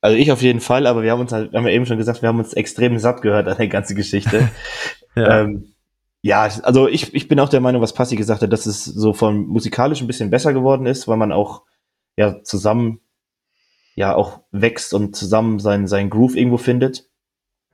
Also 0.00 0.16
ich 0.16 0.32
auf 0.32 0.42
jeden 0.42 0.60
Fall, 0.60 0.86
aber 0.86 1.02
wir 1.02 1.12
haben 1.12 1.20
uns 1.20 1.32
halt, 1.32 1.52
wir 1.52 1.58
haben 1.58 1.66
ja 1.66 1.72
eben 1.72 1.86
schon 1.86 1.98
gesagt, 1.98 2.22
wir 2.22 2.28
haben 2.28 2.38
uns 2.38 2.54
extrem 2.54 2.98
satt 2.98 3.22
gehört 3.22 3.48
an 3.48 3.56
der 3.56 3.68
ganzen 3.68 3.96
Geschichte. 3.96 4.50
ja. 5.14 5.42
Ähm, 5.42 5.74
ja, 6.22 6.48
also 6.62 6.88
ich, 6.88 7.14
ich 7.14 7.28
bin 7.28 7.38
auch 7.40 7.50
der 7.50 7.60
Meinung, 7.60 7.82
was 7.82 7.92
Passi 7.92 8.16
gesagt 8.16 8.40
hat, 8.40 8.52
dass 8.52 8.64
es 8.64 8.84
so 8.84 9.12
von 9.12 9.46
musikalisch 9.46 10.00
ein 10.00 10.06
bisschen 10.06 10.30
besser 10.30 10.54
geworden 10.54 10.86
ist, 10.86 11.06
weil 11.06 11.18
man 11.18 11.32
auch 11.32 11.62
ja 12.16 12.42
zusammen 12.42 13.00
ja 13.94 14.14
auch 14.14 14.40
wächst 14.50 14.94
und 14.94 15.14
zusammen 15.14 15.58
seinen, 15.58 15.86
seinen 15.86 16.10
Groove 16.10 16.36
irgendwo 16.36 16.56
findet. 16.56 17.10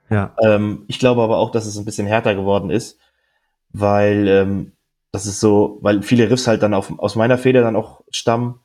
Ja. 0.08 0.34
Ähm, 0.42 0.84
ich 0.88 0.98
glaube 0.98 1.22
aber 1.22 1.38
auch, 1.38 1.52
dass 1.52 1.66
es 1.66 1.78
ein 1.78 1.84
bisschen 1.84 2.06
härter 2.06 2.34
geworden 2.34 2.70
ist, 2.70 2.98
weil 3.72 4.26
ähm, 4.28 4.72
das 5.12 5.26
ist 5.26 5.40
so, 5.40 5.78
weil 5.82 6.02
viele 6.02 6.30
Riffs 6.30 6.46
halt 6.46 6.62
dann 6.62 6.74
auf, 6.74 6.96
aus 6.98 7.16
meiner 7.16 7.38
Feder 7.38 7.62
dann 7.62 7.76
auch 7.76 8.02
stammen. 8.11 8.61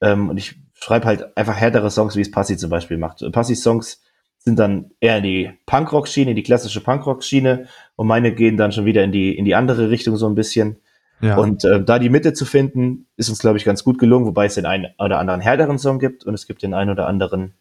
Ähm, 0.00 0.28
und 0.28 0.36
ich 0.36 0.56
schreibe 0.74 1.06
halt 1.06 1.36
einfach 1.36 1.56
härtere 1.56 1.90
Songs, 1.90 2.16
wie 2.16 2.20
es 2.20 2.30
Passi 2.30 2.56
zum 2.56 2.70
Beispiel 2.70 2.98
macht. 2.98 3.24
Passis 3.32 3.62
Songs 3.62 4.02
sind 4.38 4.58
dann 4.58 4.90
eher 5.00 5.18
in 5.18 5.22
die 5.22 5.50
Punkrock-Schiene, 5.66 6.34
die 6.34 6.42
klassische 6.42 6.80
Punkrock-Schiene 6.80 7.68
und 7.96 8.06
meine 8.06 8.34
gehen 8.34 8.56
dann 8.56 8.72
schon 8.72 8.84
wieder 8.84 9.04
in 9.04 9.12
die, 9.12 9.36
in 9.36 9.44
die 9.44 9.54
andere 9.54 9.90
Richtung 9.90 10.16
so 10.16 10.28
ein 10.28 10.34
bisschen. 10.34 10.78
Ja. 11.20 11.36
Und 11.36 11.64
äh, 11.64 11.82
da 11.82 12.00
die 12.00 12.08
Mitte 12.08 12.32
zu 12.32 12.44
finden, 12.44 13.06
ist 13.16 13.28
uns, 13.28 13.38
glaube 13.38 13.56
ich, 13.56 13.64
ganz 13.64 13.84
gut 13.84 13.98
gelungen, 13.98 14.26
wobei 14.26 14.46
es 14.46 14.56
den 14.56 14.66
einen 14.66 14.88
oder 14.98 15.20
anderen 15.20 15.40
härteren 15.40 15.78
Song 15.78 16.00
gibt 16.00 16.24
und 16.24 16.34
es 16.34 16.48
gibt 16.48 16.62
den 16.62 16.74
einen 16.74 16.90
oder 16.90 17.06
anderen 17.06 17.54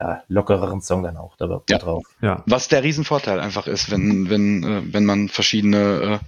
ja, 0.00 0.22
lockereren 0.28 0.80
Song 0.80 1.02
dann 1.02 1.16
auch 1.16 1.36
dabei 1.36 1.58
ja. 1.68 1.78
drauf. 1.78 2.04
Ja. 2.20 2.44
Was 2.46 2.68
der 2.68 2.84
Riesenvorteil 2.84 3.40
einfach 3.40 3.66
ist, 3.66 3.90
wenn, 3.90 4.30
wenn, 4.30 4.62
äh, 4.62 4.82
wenn 4.92 5.04
man 5.04 5.28
verschiedene 5.28 6.20
äh, 6.22 6.26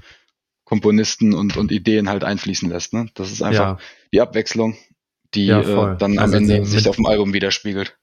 Komponisten 0.68 1.32
und, 1.32 1.56
und 1.56 1.72
Ideen 1.72 2.10
halt 2.10 2.24
einfließen 2.24 2.68
lässt. 2.68 2.92
Ne? 2.92 3.08
Das 3.14 3.32
ist 3.32 3.40
einfach 3.40 3.78
ja. 3.78 3.78
die 4.12 4.20
Abwechslung, 4.20 4.76
die 5.32 5.46
ja, 5.46 5.60
äh, 5.60 5.96
dann 5.96 6.18
am 6.18 6.24
also 6.24 6.36
Ende 6.36 6.66
sich 6.66 6.86
auf 6.86 6.96
dem 6.96 7.06
Album 7.06 7.32
widerspiegelt. 7.32 7.96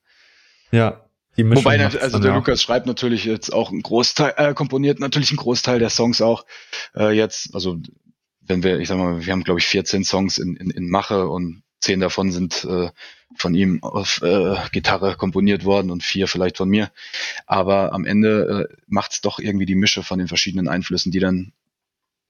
Ja. 0.71 1.05
Die 1.37 1.47
Wobei, 1.47 1.77
also 1.85 2.17
der 2.17 2.33
Lukas 2.33 2.63
schreibt 2.63 2.87
natürlich 2.87 3.23
jetzt 3.25 3.53
auch 3.53 3.69
einen 3.69 3.83
Großteil, 3.83 4.33
äh, 4.37 4.53
komponiert 4.55 4.99
natürlich 4.99 5.29
einen 5.29 5.37
Großteil 5.37 5.77
der 5.77 5.91
Songs 5.91 6.21
auch 6.21 6.43
äh, 6.95 7.11
jetzt, 7.11 7.53
also 7.53 7.77
wenn 8.41 8.63
wir, 8.63 8.79
ich 8.79 8.87
sag 8.87 8.97
mal, 8.97 9.23
wir 9.23 9.31
haben 9.31 9.43
glaube 9.43 9.59
ich 9.59 9.67
14 9.67 10.03
Songs 10.03 10.39
in, 10.39 10.55
in, 10.55 10.71
in 10.71 10.89
Mache 10.89 11.27
und 11.27 11.61
zehn 11.81 11.99
davon 11.99 12.31
sind 12.31 12.65
äh, 12.65 12.89
von 13.37 13.53
ihm 13.53 13.83
auf 13.83 14.23
äh, 14.23 14.55
Gitarre 14.71 15.17
komponiert 15.17 15.65
worden 15.65 15.91
und 15.91 16.01
vier 16.01 16.27
vielleicht 16.27 16.57
von 16.57 16.69
mir. 16.69 16.89
Aber 17.45 17.93
am 17.93 18.05
Ende 18.05 18.69
äh, 18.71 18.75
macht 18.87 19.11
es 19.11 19.21
doch 19.21 19.37
irgendwie 19.37 19.67
die 19.67 19.75
Mische 19.75 20.01
von 20.01 20.17
den 20.17 20.27
verschiedenen 20.27 20.67
Einflüssen, 20.67 21.11
die 21.11 21.19
dann 21.19 21.53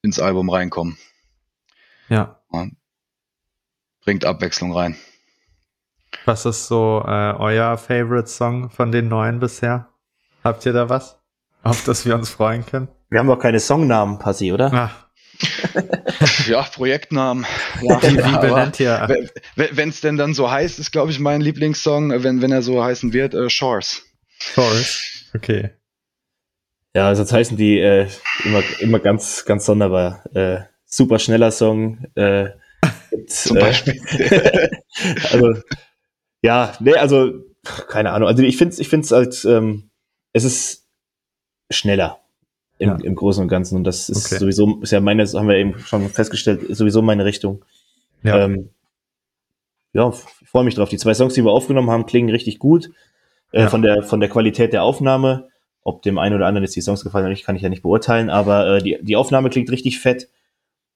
ins 0.06 0.20
Album 0.20 0.50
reinkommen. 0.50 0.98
Ja. 2.08 2.40
ja. 2.54 2.68
Bringt 4.04 4.24
Abwechslung 4.24 4.72
rein. 4.72 4.96
Was 6.24 6.46
ist 6.46 6.68
so 6.68 7.04
äh, 7.06 7.34
euer 7.34 7.78
Favorite 7.78 8.28
Song 8.28 8.70
von 8.70 8.92
den 8.92 9.10
neuen 9.10 9.40
bisher? 9.40 9.90
Habt 10.44 10.66
ihr 10.66 10.74
da 10.74 10.90
was? 10.90 11.18
Auf 11.64 11.84
das 11.84 12.06
wir 12.06 12.16
uns 12.16 12.30
freuen 12.30 12.66
können? 12.66 12.88
Wir 13.10 13.20
haben 13.20 13.28
doch 13.28 13.40
keine 13.40 13.60
Songnamen, 13.60 14.20
Passi, 14.20 14.54
oder? 14.54 14.72
Ach, 14.72 15.06
ja, 16.48 16.62
Projektnamen. 16.64 17.46
Ja, 17.82 18.02
wie, 18.02 18.18
wie 18.18 18.38
benennt 18.40 18.80
ihr? 18.80 19.08
Wenn 19.56 19.90
es 19.90 20.02
denn 20.02 20.18
dann 20.18 20.34
so 20.34 20.50
heißt, 20.50 20.80
ist, 20.80 20.92
glaube 20.92 21.12
ich, 21.12 21.20
mein 21.20 21.42
Lieblingssong, 21.42 22.24
wenn, 22.24 22.42
wenn 22.42 22.52
er 22.52 22.62
so 22.62 22.84
heißen 22.84 23.12
wird, 23.12 23.34
äh, 23.34 23.50
Shores. 23.50 24.04
Shores, 24.40 25.30
okay. 25.34 25.72
Ja, 26.96 27.10
also 27.10 27.24
das 27.24 27.34
heißen 27.34 27.58
die 27.58 27.78
äh, 27.78 28.08
immer, 28.46 28.64
immer 28.80 29.00
ganz, 29.00 29.46
ganz 29.46 29.66
sonderbar. 29.66 30.24
Äh, 30.34 30.62
super 30.86 31.20
schneller 31.20 31.52
Song. 31.52 32.06
Äh, 32.16 32.50
gibt, 33.26 33.32
Zum 33.32 33.58
Beispiel. 33.58 34.02
Äh, 34.20 34.70
also, 35.32 35.62
ja, 36.42 36.74
nee, 36.80 36.96
also, 36.96 37.34
keine 37.88 38.12
Ahnung. 38.12 38.28
Also 38.28 38.44
ich 38.44 38.58
finde 38.58 38.74
es 38.74 38.80
ich 38.80 38.90
find's 38.90 39.12
halt, 39.12 39.44
ähm, 39.46 39.90
es 40.34 40.44
ist 40.44 40.88
schneller 41.72 42.20
im, 42.78 42.90
ja. 42.90 42.96
im 42.98 43.16
Großen 43.16 43.42
und 43.42 43.50
Ganzen. 43.50 43.78
Und 43.78 43.84
das 43.86 44.10
ist 44.10 44.28
okay. 44.28 44.40
sowieso, 44.40 44.80
ist 44.82 44.92
ja 44.92 45.02
meine, 45.02 45.24
das 45.24 45.34
haben 45.34 45.48
wir 45.48 45.56
eben 45.56 45.80
schon 45.80 46.10
festgestellt, 46.10 46.64
ist 46.64 46.78
sowieso 46.78 47.02
meine 47.02 47.26
Richtung. 47.26 47.66
Ja, 48.24 48.46
ähm, 48.46 48.70
ja 49.94 50.10
ich 50.42 50.50
freue 50.50 50.64
mich 50.64 50.76
drauf. 50.76 50.90
Die 50.90 50.98
zwei 50.98 51.14
Songs, 51.14 51.34
die 51.34 51.44
wir 51.44 51.52
aufgenommen 51.52 51.90
haben, 51.90 52.06
klingen 52.06 52.30
richtig 52.30 52.60
gut. 52.60 52.92
Äh, 53.52 53.62
ja. 53.62 53.70
von, 53.70 53.82
der, 53.82 54.04
von 54.04 54.20
der 54.20 54.30
Qualität 54.30 54.74
der 54.74 54.84
Aufnahme. 54.84 55.50
Ob 55.86 56.02
dem 56.02 56.18
einen 56.18 56.36
oder 56.36 56.48
anderen 56.48 56.64
jetzt 56.64 56.76
die 56.76 56.82
Songs 56.82 57.04
gefallen 57.04 57.24
oder 57.24 57.30
nicht, 57.30 57.46
kann 57.46 57.56
ich 57.56 57.62
ja 57.62 57.70
nicht 57.70 57.84
beurteilen. 57.84 58.30
Aber 58.30 58.68
äh, 58.68 58.82
die, 58.82 58.98
die 59.02 59.16
Aufnahme 59.16 59.50
klingt 59.50 59.72
richtig 59.72 60.00
fett. 60.00 60.30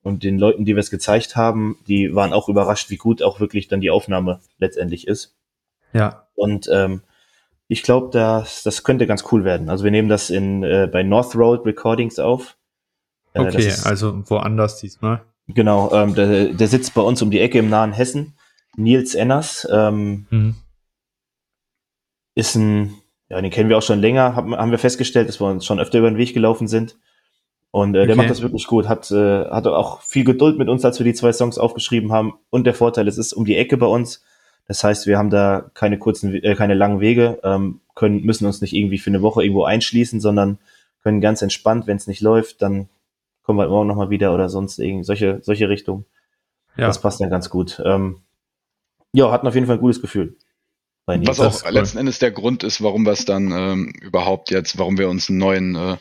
Und 0.01 0.23
den 0.23 0.39
Leuten, 0.39 0.65
die 0.65 0.75
wir 0.75 0.79
es 0.79 0.89
gezeigt 0.89 1.35
haben, 1.35 1.77
die 1.87 2.15
waren 2.15 2.33
auch 2.33 2.49
überrascht, 2.49 2.89
wie 2.89 2.97
gut 2.97 3.21
auch 3.21 3.39
wirklich 3.39 3.67
dann 3.67 3.81
die 3.81 3.91
Aufnahme 3.91 4.39
letztendlich 4.57 5.07
ist. 5.07 5.37
Ja. 5.93 6.27
Und 6.35 6.69
ähm, 6.73 7.03
ich 7.67 7.83
glaube, 7.83 8.09
das, 8.11 8.63
das 8.63 8.83
könnte 8.83 9.05
ganz 9.05 9.25
cool 9.31 9.43
werden. 9.43 9.69
Also 9.69 9.83
wir 9.83 9.91
nehmen 9.91 10.09
das 10.09 10.31
in, 10.31 10.63
äh, 10.63 10.89
bei 10.91 11.03
North 11.03 11.35
Road 11.35 11.65
Recordings 11.65 12.17
auf. 12.17 12.57
Äh, 13.33 13.41
okay, 13.41 13.67
ist, 13.67 13.85
also 13.85 14.23
woanders 14.27 14.79
diesmal. 14.79 15.21
Genau, 15.47 15.91
ähm, 15.93 16.15
der, 16.15 16.53
der 16.53 16.67
sitzt 16.67 16.93
bei 16.95 17.01
uns 17.01 17.21
um 17.21 17.29
die 17.29 17.39
Ecke 17.39 17.59
im 17.59 17.69
nahen 17.69 17.93
Hessen. 17.93 18.35
Nils 18.75 19.15
Enners 19.15 19.67
ähm, 19.71 20.27
mhm. 20.29 20.55
ist 22.35 22.55
ein, 22.55 22.95
ja, 23.29 23.41
den 23.41 23.51
kennen 23.51 23.69
wir 23.69 23.77
auch 23.77 23.83
schon 23.83 23.99
länger, 23.99 24.35
haben, 24.35 24.55
haben 24.55 24.71
wir 24.71 24.79
festgestellt, 24.79 25.29
dass 25.29 25.39
wir 25.39 25.47
uns 25.47 25.65
schon 25.65 25.79
öfter 25.79 25.99
über 25.99 26.09
den 26.09 26.17
Weg 26.17 26.33
gelaufen 26.33 26.67
sind. 26.67 26.97
Und 27.71 27.93
äh, 27.93 27.99
okay. 27.99 28.07
der 28.07 28.15
macht 28.15 28.29
das 28.31 28.41
wirklich 28.41 28.65
gut, 28.65 28.87
hat, 28.87 29.11
äh, 29.11 29.45
hat 29.45 29.67
auch 29.67 30.01
viel 30.01 30.23
Geduld 30.23 30.57
mit 30.57 30.69
uns, 30.69 30.83
als 30.83 30.99
wir 30.99 31.03
die 31.03 31.13
zwei 31.13 31.31
Songs 31.31 31.59
aufgeschrieben 31.59 32.11
haben. 32.11 32.33
Und 32.49 32.65
der 32.65 32.73
Vorteil, 32.73 33.07
es 33.07 33.19
ist 33.19 33.33
um 33.33 33.45
die 33.45 33.57
Ecke 33.57 33.77
bei 33.77 33.85
uns. 33.85 34.23
Das 34.67 34.83
heißt, 34.83 35.05
wir 35.05 35.17
haben 35.17 35.29
da 35.29 35.69
keine 35.75 35.99
kurzen, 35.99 36.33
äh, 36.33 36.55
keine 36.55 36.73
langen 36.73 36.99
Wege, 36.99 37.39
ähm, 37.43 37.81
können, 37.93 38.23
müssen 38.23 38.47
uns 38.47 38.61
nicht 38.61 38.73
irgendwie 38.73 38.97
für 38.97 39.11
eine 39.11 39.21
Woche 39.21 39.43
irgendwo 39.43 39.63
einschließen, 39.63 40.19
sondern 40.19 40.57
können 41.03 41.21
ganz 41.21 41.41
entspannt, 41.41 41.85
wenn 41.85 41.97
es 41.97 42.07
nicht 42.07 42.21
läuft, 42.21 42.61
dann 42.61 42.89
kommen 43.43 43.59
wir 43.59 43.67
morgen 43.67 43.87
nochmal 43.87 44.09
wieder 44.09 44.33
oder 44.33 44.49
sonst 44.49 44.79
irgendwie 44.79 45.03
solche, 45.03 45.39
solche 45.41 45.69
Richtungen. 45.69 46.05
Ja. 46.77 46.87
Das 46.87 47.01
passt 47.01 47.21
dann 47.21 47.29
ganz 47.29 47.49
gut. 47.49 47.81
Ähm, 47.83 48.17
ja, 49.11 49.31
hatten 49.31 49.47
auf 49.47 49.55
jeden 49.55 49.67
Fall 49.67 49.77
ein 49.77 49.81
gutes 49.81 50.01
Gefühl. 50.01 50.35
Was 51.25 51.39
auch 51.39 51.63
cool. 51.65 51.71
letzten 51.71 51.97
Endes 51.97 52.19
der 52.19 52.31
Grund 52.31 52.63
ist, 52.63 52.81
warum 52.81 53.05
wir 53.05 53.13
es 53.13 53.25
dann 53.25 53.51
ähm, 53.51 53.93
überhaupt 54.01 54.51
jetzt, 54.51 54.77
warum 54.77 54.97
wir 54.97 55.09
uns 55.09 55.29
einen 55.29 55.39
neuen, 55.39 55.75
äh, 55.75 55.97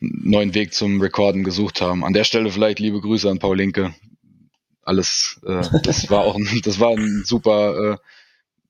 neuen 0.00 0.54
Weg 0.54 0.74
zum 0.74 1.00
Recorden 1.00 1.44
gesucht 1.44 1.80
haben. 1.80 2.04
An 2.04 2.12
der 2.12 2.24
Stelle 2.24 2.50
vielleicht 2.50 2.78
liebe 2.78 3.00
Grüße 3.00 3.28
an 3.28 3.38
Paul 3.38 3.56
Linke, 3.56 3.94
alles, 4.82 5.40
äh, 5.46 5.62
das 5.82 6.10
war 6.10 6.20
auch 6.20 6.36
ein, 6.36 6.60
das 6.64 6.80
war 6.80 6.90
ein 6.90 7.24
super, 7.24 7.92
äh, 7.92 7.96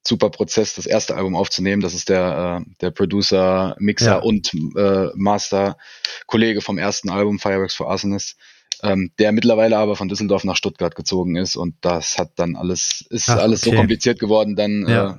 super 0.07 0.31
Prozess, 0.31 0.75
das 0.75 0.87
erste 0.87 1.17
Album 1.17 1.37
aufzunehmen. 1.37 1.83
Das 1.83 1.95
ist 1.95 2.09
der, 2.09 2.63
äh, 2.63 2.71
der 2.81 2.91
Producer, 2.91 3.77
Mixer 3.79 4.07
ja. 4.07 4.19
und 4.19 4.53
äh, 4.77 5.09
Master-Kollege 5.15 6.61
vom 6.61 6.79
ersten 6.79 7.11
Album, 7.11 7.39
Fireworks 7.39 7.75
for 7.75 7.91
Arsonists. 7.91 8.37
Ähm, 8.83 9.11
der 9.19 9.33
mittlerweile 9.33 9.79
aber 9.79 9.97
von 9.97 10.09
Düsseldorf 10.09 10.45
nach 10.45 10.57
Stuttgart 10.57 10.95
gezogen 10.95 11.37
ist 11.37 11.57
und 11.57 11.77
das 11.81 12.19
hat 12.19 12.33
dann 12.37 12.57
alles, 12.57 13.07
ist 13.09 13.31
Ach, 13.31 13.39
alles 13.39 13.63
okay. 13.63 13.71
so 13.71 13.77
kompliziert 13.77 14.19
geworden, 14.19 14.55
dann 14.55 14.87
ja. 14.87 15.11
äh, 15.11 15.15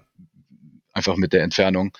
einfach 0.97 1.15
mit 1.15 1.33
der 1.33 1.43
Entfernung, 1.43 1.91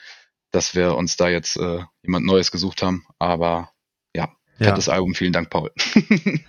dass 0.51 0.75
wir 0.75 0.95
uns 0.95 1.17
da 1.17 1.29
jetzt 1.29 1.57
äh, 1.57 1.79
jemand 2.01 2.25
Neues 2.25 2.51
gesucht 2.51 2.83
haben. 2.83 3.05
Aber 3.19 3.71
ja, 4.15 4.29
fettes 4.57 4.87
ja. 4.87 4.93
Album, 4.93 5.15
vielen 5.15 5.33
Dank, 5.33 5.49
Paul. 5.49 5.71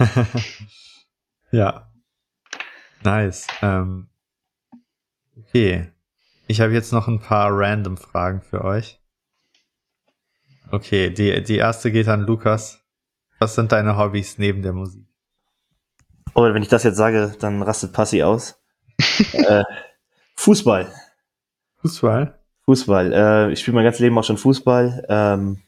ja, 1.53 1.89
Nice. 3.05 3.47
Ähm, 3.63 4.09
okay. 5.37 5.91
Ich 6.47 6.61
habe 6.61 6.73
jetzt 6.73 6.93
noch 6.93 7.09
ein 7.09 7.21
paar 7.21 7.51
random 7.53 7.97
Fragen 7.97 8.43
für 8.43 8.65
euch. 8.65 9.01
Okay, 10.71 11.11
die, 11.11 11.43
die 11.43 11.57
erste 11.57 11.93
geht 11.93 12.09
an 12.09 12.23
Lukas. 12.23 12.85
Was 13.39 13.55
sind 13.55 13.73
deine 13.73 13.97
Hobbys 13.97 14.39
neben 14.39 14.63
der 14.63 14.73
Musik? 14.73 15.07
Oh, 16.35 16.43
wenn 16.43 16.63
ich 16.63 16.69
das 16.69 16.83
jetzt 16.83 16.97
sage, 16.97 17.35
dann 17.39 17.63
rastet 17.63 17.93
Passi 17.93 18.23
aus. 18.23 18.61
äh, 19.33 19.65
Fußball. 20.37 20.93
Fußball? 21.81 22.38
Fußball. 22.69 23.13
Äh, 23.15 23.53
ich 23.53 23.61
spiele 23.61 23.77
mein 23.77 23.85
ganzes 23.85 24.01
Leben 24.01 24.19
auch 24.19 24.25
schon 24.25 24.37
Fußball. 24.37 25.07
Ähm, 25.09 25.63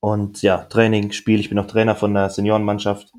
und 0.00 0.40
ja, 0.40 0.64
Training, 0.64 1.12
Spiel. 1.12 1.40
Ich 1.40 1.50
bin 1.50 1.58
auch 1.58 1.66
Trainer 1.66 1.94
von 1.94 2.14
der 2.14 2.30
Seniorenmannschaft. 2.30 3.12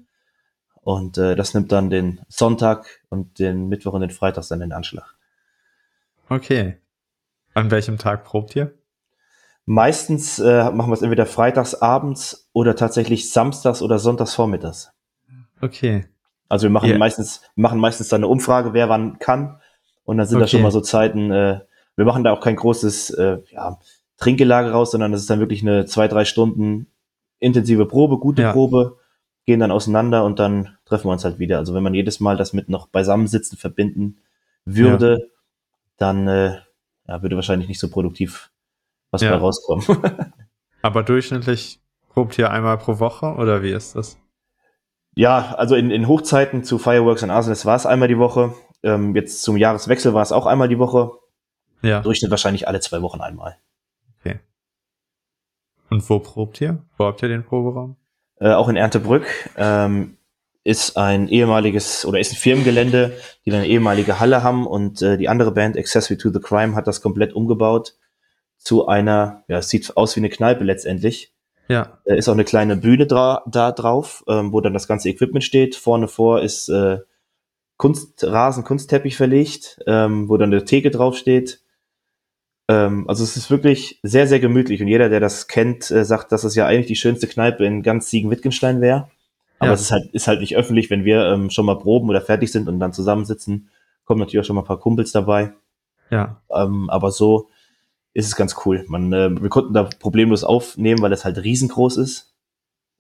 Und 0.82 1.20
äh, 1.20 1.36
das 1.36 1.54
nimmt 1.54 1.72
dann 1.72 1.92
den 1.92 2.22
Sonntag 2.28 2.88
und 3.10 3.38
den 3.38 3.68
Mittwoch 3.68 3.94
und 3.94 4.02
den 4.02 4.10
Freitag 4.10 4.48
dann 4.48 4.62
in 4.62 4.72
Anschlag. 4.72 5.16
Okay. 6.28 6.78
An 7.54 7.70
welchem 7.70 8.00
Tag 8.00 8.24
probt 8.24 8.56
ihr? 8.56 8.74
Meistens 9.66 10.40
äh, 10.40 10.72
machen 10.72 10.90
wir 10.90 10.96
es 10.96 11.04
entweder 11.04 11.28
freitags 11.28 11.76
abends 11.76 12.50
oder 12.52 12.76
tatsächlich 12.76 13.32
samstags 13.32 13.84
oder 13.84 14.00
sonntags 14.00 14.34
vormittags. 14.34 14.92
Okay. 15.62 16.08
Also 16.50 16.64
wir 16.64 16.72
machen 16.72 16.90
yeah. 16.90 16.98
meistens 16.98 17.42
machen 17.56 17.80
meistens 17.80 18.08
dann 18.08 18.22
eine 18.22 18.28
Umfrage, 18.28 18.74
wer 18.74 18.90
wann 18.90 19.20
kann. 19.20 19.62
Und 20.04 20.18
dann 20.18 20.26
sind 20.26 20.38
okay. 20.38 20.46
da 20.46 20.48
schon 20.48 20.62
mal 20.64 20.72
so 20.72 20.82
Zeiten. 20.82 21.30
Äh, 21.30 21.60
wir 21.98 22.06
machen 22.06 22.24
da 22.24 22.32
auch 22.32 22.40
kein 22.40 22.56
großes 22.56 23.10
äh, 23.12 23.40
ja, 23.52 23.80
Trinkgelage 24.18 24.72
raus, 24.72 24.92
sondern 24.92 25.14
es 25.14 25.22
ist 25.22 25.30
dann 25.30 25.40
wirklich 25.40 25.62
eine 25.62 25.86
zwei 25.86 26.08
drei 26.08 26.24
Stunden 26.24 26.88
intensive 27.40 27.86
Probe, 27.86 28.18
gute 28.18 28.44
ja. 28.44 28.54
Probe 28.54 28.98
gehen 29.46 29.60
dann 29.60 29.72
auseinander 29.72 30.26
und 30.26 30.40
dann 30.40 30.78
treffen 30.86 31.08
wir 31.08 31.12
uns 31.12 31.24
halt 31.24 31.40
wieder. 31.40 31.58
Also 31.58 31.74
wenn 31.74 31.84
man 31.84 31.94
jedes 31.94 32.20
Mal 32.20 32.38
das 32.38 32.54
mit 32.54 32.70
noch 32.70 32.88
Beisammensitzen 32.88 33.58
verbinden 33.58 34.18
würde, 34.66 35.20
ja. 35.20 35.26
dann 35.98 36.28
äh, 36.28 36.58
ja, 37.08 37.22
würde 37.22 37.36
wahrscheinlich 37.36 37.68
nicht 37.68 37.80
so 37.80 37.90
produktiv 37.90 38.52
was 39.12 39.22
ja. 39.22 39.36
rauskommen. 39.36 39.86
Aber 40.82 41.04
durchschnittlich 41.04 41.80
probt 42.10 42.38
ihr 42.38 42.52
einmal 42.52 42.78
pro 42.78 43.00
Woche 43.00 43.36
oder 43.36 43.64
wie 43.64 43.72
ist 43.72 43.96
das? 43.96 44.18
Ja, 45.16 45.56
also 45.58 45.76
in, 45.76 45.90
in 45.90 46.08
Hochzeiten 46.08 46.64
zu 46.64 46.78
Fireworks 46.78 47.24
in 47.24 47.32
Arsenal 47.32 47.66
war 47.66 47.76
es 47.76 47.86
einmal 47.86 48.08
die 48.08 48.20
Woche. 48.20 48.54
Ähm, 48.84 49.16
jetzt 49.16 49.42
zum 49.42 49.58
Jahreswechsel 49.58 50.14
war 50.14 50.22
es 50.22 50.32
auch 50.32 50.46
einmal 50.46 50.68
die 50.68 50.78
Woche. 50.78 51.12
Ja. 51.82 52.02
Durchschnitt 52.02 52.32
wahrscheinlich 52.32 52.68
alle 52.68 52.80
zwei 52.80 53.02
Wochen 53.02 53.22
einmal. 53.22 53.58
Okay. 54.20 54.40
Und 55.90 56.10
wo 56.10 56.20
probt 56.20 56.60
ihr? 56.62 56.84
Wo 56.98 57.06
habt 57.06 57.22
ihr 57.22 57.30
den 57.30 57.44
Proberaum? 57.44 57.96
äh, 58.40 58.52
auch 58.52 58.70
in 58.70 58.76
Erntebrück, 58.76 59.26
ähm, 59.58 60.18
ist 60.64 60.98
ein 60.98 61.30
ehemaliges 61.30 62.06
oder 62.06 62.20
ist 62.20 62.34
ein 62.34 62.38
Firmengelände, 62.38 63.14
die 63.46 63.52
dann 63.52 63.62
eine 63.62 63.70
ehemalige 63.70 64.20
Halle 64.20 64.44
haben 64.44 64.68
und 64.68 65.02
äh, 65.02 65.18
die 65.18 65.30
andere 65.30 65.52
Band 65.52 65.78
Accessory 65.78 66.18
to 66.18 66.30
the 66.30 66.40
Crime 66.40 66.76
hat 66.76 66.88
das 66.88 67.02
komplett 67.02 67.34
umgebaut 67.34 67.96
zu 68.58 68.88
einer, 68.88 69.44
ja, 69.48 69.60
es 69.60 69.70
sieht 69.70 69.96
aus 69.96 70.16
wie 70.16 70.20
eine 70.20 70.30
Kneipe 70.30 70.64
letztendlich. 70.64 71.34
Ja. 71.70 72.00
Da 72.06 72.16
ist 72.16 72.28
auch 72.28 72.34
eine 72.34 72.44
kleine 72.44 72.76
Bühne 72.76 73.08
dra 73.08 73.44
da 73.48 73.72
drauf, 73.72 74.24
ähm, 74.28 74.52
wo 74.52 74.62
dann 74.62 74.74
das 74.74 74.88
ganze 74.88 75.10
Equipment 75.10 75.44
steht. 75.44 75.76
Vorne 75.76 76.08
vor 76.08 76.42
ist 76.42 76.70
äh, 76.70 77.00
Kunstrasen, 77.78 78.64
Kunstteppich 78.64 79.16
verlegt, 79.16 79.80
ähm, 79.86 80.28
wo 80.28 80.38
dann 80.38 80.52
eine 80.52 80.66
Theke 80.66 80.92
draufsteht. 80.92 81.60
Ähm, 81.60 81.67
also 83.08 83.24
es 83.24 83.38
ist 83.38 83.50
wirklich 83.50 84.00
sehr, 84.04 84.28
sehr 84.28 84.40
gemütlich 84.40 84.82
und 84.82 84.88
jeder, 84.88 85.10
der 85.10 85.22
das 85.22 85.48
kennt, 85.48 85.90
äh, 85.90 86.04
sagt, 86.04 86.32
dass 86.32 86.44
es 86.44 86.56
ja 86.56 86.66
eigentlich 86.66 86.88
die 86.88 86.96
schönste 86.96 87.28
Kneipe 87.28 87.66
in 87.66 87.82
ganz 87.82 88.10
Siegen-Wittgenstein 88.10 88.82
wäre. 88.82 89.10
Aber 89.60 89.70
ja. 89.70 89.74
es 89.74 89.82
ist 89.82 89.92
halt, 89.92 90.14
ist 90.14 90.28
halt 90.28 90.42
nicht 90.42 90.56
öffentlich, 90.56 90.90
wenn 90.90 91.06
wir 91.06 91.26
ähm, 91.32 91.50
schon 91.50 91.66
mal 91.66 91.80
proben 91.80 92.10
oder 92.10 92.22
fertig 92.22 92.52
sind 92.52 92.68
und 92.68 92.80
dann 92.80 92.94
zusammensitzen, 92.94 93.70
kommen 94.06 94.20
natürlich 94.20 94.44
auch 94.44 94.48
schon 94.48 94.56
mal 94.56 94.64
ein 94.64 94.68
paar 94.68 94.80
Kumpels 94.80 95.12
dabei. 95.12 95.54
Ja. 96.10 96.42
Ähm, 96.54 96.90
aber 96.90 97.12
so 97.12 97.50
ist 98.14 98.28
es 98.28 98.36
ganz 98.36 98.56
cool. 98.66 98.84
Man, 98.88 99.14
äh, 99.14 99.30
wir 99.42 99.50
konnten 99.50 99.74
da 99.74 99.84
problemlos 99.84 100.44
aufnehmen, 100.44 101.02
weil 101.02 101.14
es 101.14 101.26
halt 101.26 101.38
riesengroß 101.38 101.98
ist. 101.98 102.34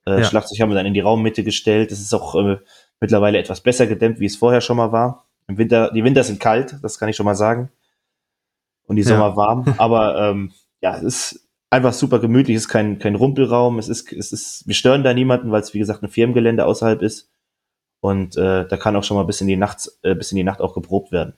Äh, 0.05 0.19
ja. 0.19 0.23
Schlagzeug 0.23 0.59
haben 0.61 0.69
wir 0.69 0.75
dann 0.75 0.85
in 0.85 0.93
die 0.93 1.01
Raummitte 1.01 1.43
gestellt. 1.43 1.91
Es 1.91 1.99
ist 1.99 2.13
auch 2.13 2.35
äh, 2.35 2.57
mittlerweile 3.01 3.37
etwas 3.37 3.61
besser 3.61 3.85
gedämmt, 3.85 4.19
wie 4.19 4.25
es 4.25 4.37
vorher 4.37 4.61
schon 4.61 4.77
mal 4.77 4.91
war. 4.91 5.25
Im 5.47 5.57
Winter, 5.57 5.91
die 5.93 6.03
Winter 6.03 6.23
sind 6.23 6.39
kalt, 6.39 6.77
das 6.81 6.99
kann 6.99 7.09
ich 7.09 7.15
schon 7.15 7.25
mal 7.25 7.35
sagen 7.35 7.69
und 8.87 8.95
die 8.95 9.03
Sommer 9.03 9.29
ja. 9.29 9.35
warm. 9.35 9.65
Aber 9.77 10.17
ähm, 10.19 10.51
ja, 10.81 10.95
es 10.97 11.03
ist 11.03 11.49
einfach 11.69 11.93
super 11.93 12.19
gemütlich, 12.19 12.55
es 12.57 12.63
ist 12.63 12.69
kein, 12.69 12.97
kein 12.97 13.15
Rumpelraum, 13.15 13.77
es 13.77 13.89
ist, 13.89 14.11
es 14.11 14.31
ist, 14.31 14.67
wir 14.67 14.73
stören 14.73 15.03
da 15.03 15.13
niemanden, 15.13 15.51
weil 15.51 15.61
es 15.61 15.73
wie 15.73 15.79
gesagt 15.79 16.01
ein 16.01 16.09
Firmengelände 16.09 16.65
außerhalb 16.65 17.01
ist. 17.01 17.29
Und 17.99 18.37
äh, 18.37 18.67
da 18.67 18.77
kann 18.77 18.95
auch 18.95 19.03
schon 19.03 19.17
mal 19.17 19.23
bis 19.23 19.41
in 19.41 19.47
die 19.47 19.57
Nacht, 19.57 19.91
äh, 20.03 20.15
bis 20.15 20.31
in 20.31 20.37
die 20.37 20.43
Nacht 20.43 20.61
auch 20.61 20.73
geprobt 20.73 21.11
werden. 21.11 21.33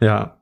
Ja. 0.00 0.40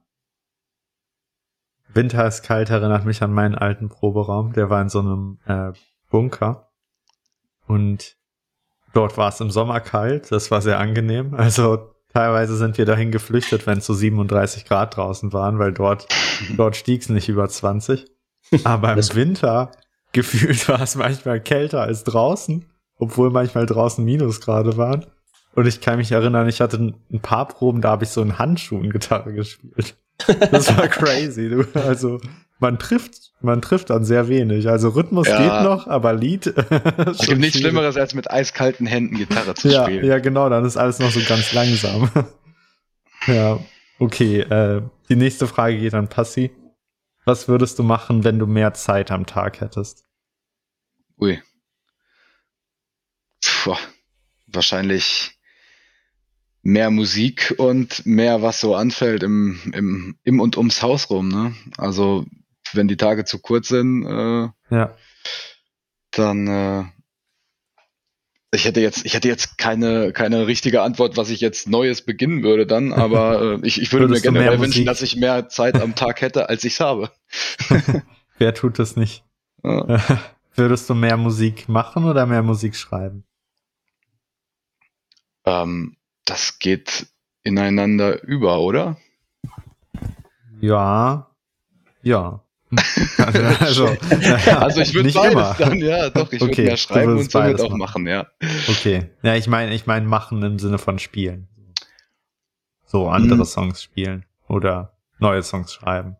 Winter 1.93 2.27
ist 2.27 2.43
kalt 2.43 2.71
erinnert 2.71 3.05
mich 3.05 3.23
an 3.23 3.33
meinen 3.33 3.55
alten 3.55 3.89
Proberaum. 3.89 4.53
Der 4.53 4.71
war 4.71 4.81
in 4.83 4.89
so 4.89 5.01
einem 5.01 5.39
äh, 5.47 5.73
Bunker. 6.11 6.71
Und 7.67 8.17
dort 8.93 9.17
war 9.17 9.29
es 9.31 9.41
im 9.41 9.51
Sommer 9.51 9.81
kalt. 9.81 10.31
Das 10.31 10.51
war 10.51 10.61
sehr 10.63 10.79
angenehm. 10.79 11.35
Also 11.35 11.96
Teilweise 12.17 12.57
sind 12.57 12.79
wir 12.79 12.87
dahin 12.87 13.11
geflüchtet, 13.11 13.67
wenn 13.67 13.77
es 13.77 13.85
so 13.85 13.93
37 13.93 14.65
Grad 14.65 14.97
draußen 14.97 15.35
waren, 15.35 15.59
weil 15.59 15.75
dort, 15.75 16.09
dort 16.57 16.75
stieg 16.75 17.03
es 17.03 17.11
nicht 17.11 17.29
über 17.29 17.47
20. 17.47 18.07
Aber 18.65 18.95
im 18.95 19.15
Winter 19.15 19.71
gefühlt 20.13 20.67
war 20.67 20.81
es 20.81 20.95
manchmal 20.95 21.43
kälter 21.43 21.83
als 21.83 22.05
draußen, 22.05 22.65
obwohl 22.97 23.29
manchmal 23.29 23.67
draußen 23.67 24.03
Minusgrade 24.03 24.79
waren. 24.79 25.05
Und 25.55 25.67
ich 25.67 25.83
kann 25.83 25.99
mich 25.99 26.11
erinnern, 26.11 26.49
ich 26.49 26.63
hatte 26.63 26.79
ein 26.79 27.21
paar 27.21 27.49
Proben, 27.49 27.83
da 27.83 27.91
habe 27.91 28.05
ich 28.05 28.11
so 28.11 28.23
in 28.23 28.39
Handschuhen 28.39 28.89
Gitarre 28.89 29.35
gespielt. 29.35 29.99
Das 30.51 30.75
war 30.75 30.89
crazy. 30.89 31.51
Du. 31.51 31.67
Also 31.79 32.19
man 32.59 32.79
trifft, 32.79 33.33
man 33.41 33.61
trifft 33.61 33.91
dann 33.91 34.05
sehr 34.05 34.29
wenig. 34.29 34.69
Also 34.69 34.91
Rhythmus 34.91 35.29
ja. 35.29 35.39
geht 35.39 35.65
noch, 35.65 35.87
aber 35.87 36.15
Lied. 36.15 36.47
es 36.47 37.19
gibt 37.19 37.39
nichts 37.39 37.59
Schlimmeres, 37.59 37.97
als 37.97 38.15
mit 38.15 38.31
eiskalten 38.31 38.87
Händen 38.87 39.17
Gitarre 39.17 39.55
zu 39.55 39.69
ja, 39.69 39.85
spielen. 39.85 40.05
Ja, 40.05 40.19
genau, 40.19 40.49
dann 40.49 40.65
ist 40.65 40.77
alles 40.77 40.99
noch 40.99 41.11
so 41.11 41.21
ganz 41.29 41.53
langsam. 41.53 42.11
ja, 43.27 43.59
okay. 43.99 44.41
Äh, 44.41 44.83
die 45.09 45.17
nächste 45.17 45.47
Frage 45.47 45.79
geht 45.79 45.95
an 45.95 46.09
Passi. 46.09 46.51
Was 47.25 47.49
würdest 47.49 47.79
du 47.79 47.83
machen, 47.83 48.25
wenn 48.25 48.39
du 48.39 48.47
mehr 48.47 48.73
Zeit 48.75 49.11
am 49.11 49.27
Tag 49.27 49.61
hättest? 49.61 50.05
Ui. 51.21 51.43
Puh, 53.43 53.77
wahrscheinlich 54.47 55.39
mehr 56.63 56.91
Musik 56.91 57.55
und 57.59 58.05
mehr, 58.07 58.43
was 58.43 58.61
so 58.61 58.75
anfällt 58.75 59.23
im, 59.23 59.61
im, 59.73 60.19
im 60.25 60.41
und 60.41 60.57
ums 60.57 60.83
Haus 60.83 61.11
rum. 61.11 61.29
Ne? 61.29 61.55
Also 61.77 62.27
wenn 62.77 62.89
die 62.89 62.97
Tage 62.97 63.25
zu 63.25 63.39
kurz 63.39 63.69
sind, 63.69 64.05
äh, 64.05 64.49
ja. 64.71 64.95
dann 66.13 66.47
äh, 66.47 66.85
ich 68.53 68.65
hätte 68.65 68.81
jetzt, 68.81 69.05
ich 69.05 69.15
hätte 69.15 69.29
jetzt 69.29 69.59
keine, 69.59 70.13
keine 70.13 70.47
richtige 70.47 70.83
Antwort, 70.83 71.17
was 71.17 71.31
ich 71.31 71.41
jetzt 71.41 71.69
Neues 71.69 72.03
beginnen 72.03 72.43
würde 72.43 72.67
dann, 72.67 72.93
aber 72.95 73.59
äh, 73.63 73.67
ich, 73.67 73.81
ich 73.81 73.93
würde 73.93 74.09
mir 74.09 74.21
generell 74.21 74.61
wünschen, 74.61 74.87
dass 74.87 75.03
ich 75.03 75.17
mehr 75.17 75.49
Zeit 75.49 75.81
am 75.81 75.95
Tag 75.95 76.21
hätte, 76.21 76.49
als 76.49 76.65
ich 76.65 76.75
es 76.75 76.81
habe. 76.81 77.11
Wer 78.39 78.55
tut 78.55 78.79
das 78.79 78.97
nicht? 78.97 79.25
Ja. 79.63 80.01
Würdest 80.55 80.89
du 80.89 80.95
mehr 80.95 81.19
Musik 81.19 81.69
machen 81.69 82.05
oder 82.05 82.25
mehr 82.25 82.43
Musik 82.43 82.77
schreiben? 82.77 83.25
Ähm, 85.45 85.97
das 86.25 86.59
geht 86.59 87.09
ineinander 87.43 88.23
über, 88.23 88.61
oder? 88.61 88.97
Ja, 90.61 91.31
ja. 92.03 92.46
Also, 93.61 93.87
also 94.61 94.81
ich 94.81 94.93
würde 94.93 95.13
beides 95.13 95.33
immer. 95.33 95.57
dann, 95.59 95.79
ja, 95.79 96.11
doch, 96.11 96.33
ich 96.33 96.43
okay, 96.43 96.51
würde 96.51 96.63
mehr 96.63 96.77
schreiben 96.77 97.17
und 97.17 97.31
somit 97.31 97.61
auch 97.61 97.77
machen, 97.77 98.07
ja. 98.07 98.27
Okay. 98.69 99.11
Ja, 99.23 99.37
ich 99.37 99.47
meine, 99.47 99.75
ich 99.75 99.87
meine 99.87 100.07
machen 100.07 100.43
im 100.43 100.59
Sinne 100.59 100.79
von 100.79 100.99
spielen. 100.99 101.49
So 102.85 103.09
andere 103.09 103.41
hm. 103.41 103.45
Songs 103.45 103.83
spielen 103.83 104.25
oder 104.49 104.97
neue 105.19 105.43
Songs 105.43 105.73
schreiben. 105.73 106.17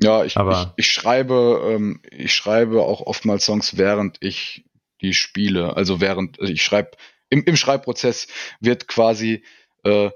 Ja, 0.00 0.24
ich, 0.24 0.36
Aber 0.36 0.74
ich, 0.76 0.84
ich 0.86 0.92
schreibe, 0.92 1.60
ähm, 1.70 2.00
ich 2.10 2.34
schreibe 2.34 2.82
auch 2.82 3.00
oftmals 3.00 3.44
Songs, 3.44 3.76
während 3.76 4.18
ich 4.20 4.64
die 5.00 5.12
spiele. 5.12 5.76
Also 5.76 6.00
während, 6.00 6.40
also 6.40 6.52
ich 6.52 6.62
schreibe, 6.62 6.92
im, 7.30 7.44
im 7.44 7.56
Schreibprozess 7.56 8.28
wird 8.60 8.88
quasi 8.88 9.44
äh, 9.84 10.10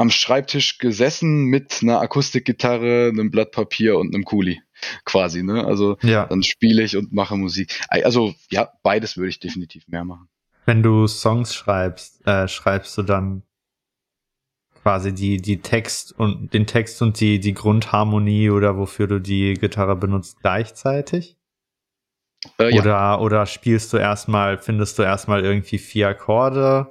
am 0.00 0.10
Schreibtisch 0.10 0.78
gesessen 0.78 1.44
mit 1.44 1.80
einer 1.82 2.00
Akustikgitarre, 2.00 3.10
einem 3.12 3.30
Blatt 3.30 3.52
Papier 3.52 3.98
und 3.98 4.14
einem 4.14 4.24
Kuli 4.24 4.62
quasi, 5.04 5.42
ne? 5.42 5.64
Also 5.66 5.98
ja. 6.02 6.24
dann 6.24 6.42
spiele 6.42 6.82
ich 6.82 6.96
und 6.96 7.12
mache 7.12 7.36
Musik. 7.36 7.78
Also 7.88 8.34
ja, 8.50 8.72
beides 8.82 9.18
würde 9.18 9.28
ich 9.28 9.40
definitiv 9.40 9.86
mehr 9.88 10.04
machen. 10.06 10.28
Wenn 10.64 10.82
du 10.82 11.06
Songs 11.06 11.54
schreibst, 11.54 12.26
äh, 12.26 12.48
schreibst 12.48 12.96
du 12.96 13.02
dann 13.02 13.42
quasi 14.82 15.12
die 15.12 15.36
die 15.36 15.60
Text 15.60 16.18
und 16.18 16.54
den 16.54 16.66
Text 16.66 17.02
und 17.02 17.20
die 17.20 17.38
die 17.38 17.52
Grundharmonie 17.52 18.48
oder 18.48 18.78
wofür 18.78 19.06
du 19.06 19.20
die 19.20 19.52
Gitarre 19.52 19.96
benutzt 19.96 20.40
gleichzeitig? 20.40 21.36
Äh, 22.56 22.72
oder 22.78 22.84
ja. 22.84 23.18
oder 23.18 23.44
spielst 23.44 23.92
du 23.92 23.98
erstmal, 23.98 24.56
findest 24.56 24.98
du 24.98 25.02
erstmal 25.02 25.44
irgendwie 25.44 25.76
vier 25.76 26.08
Akkorde 26.08 26.90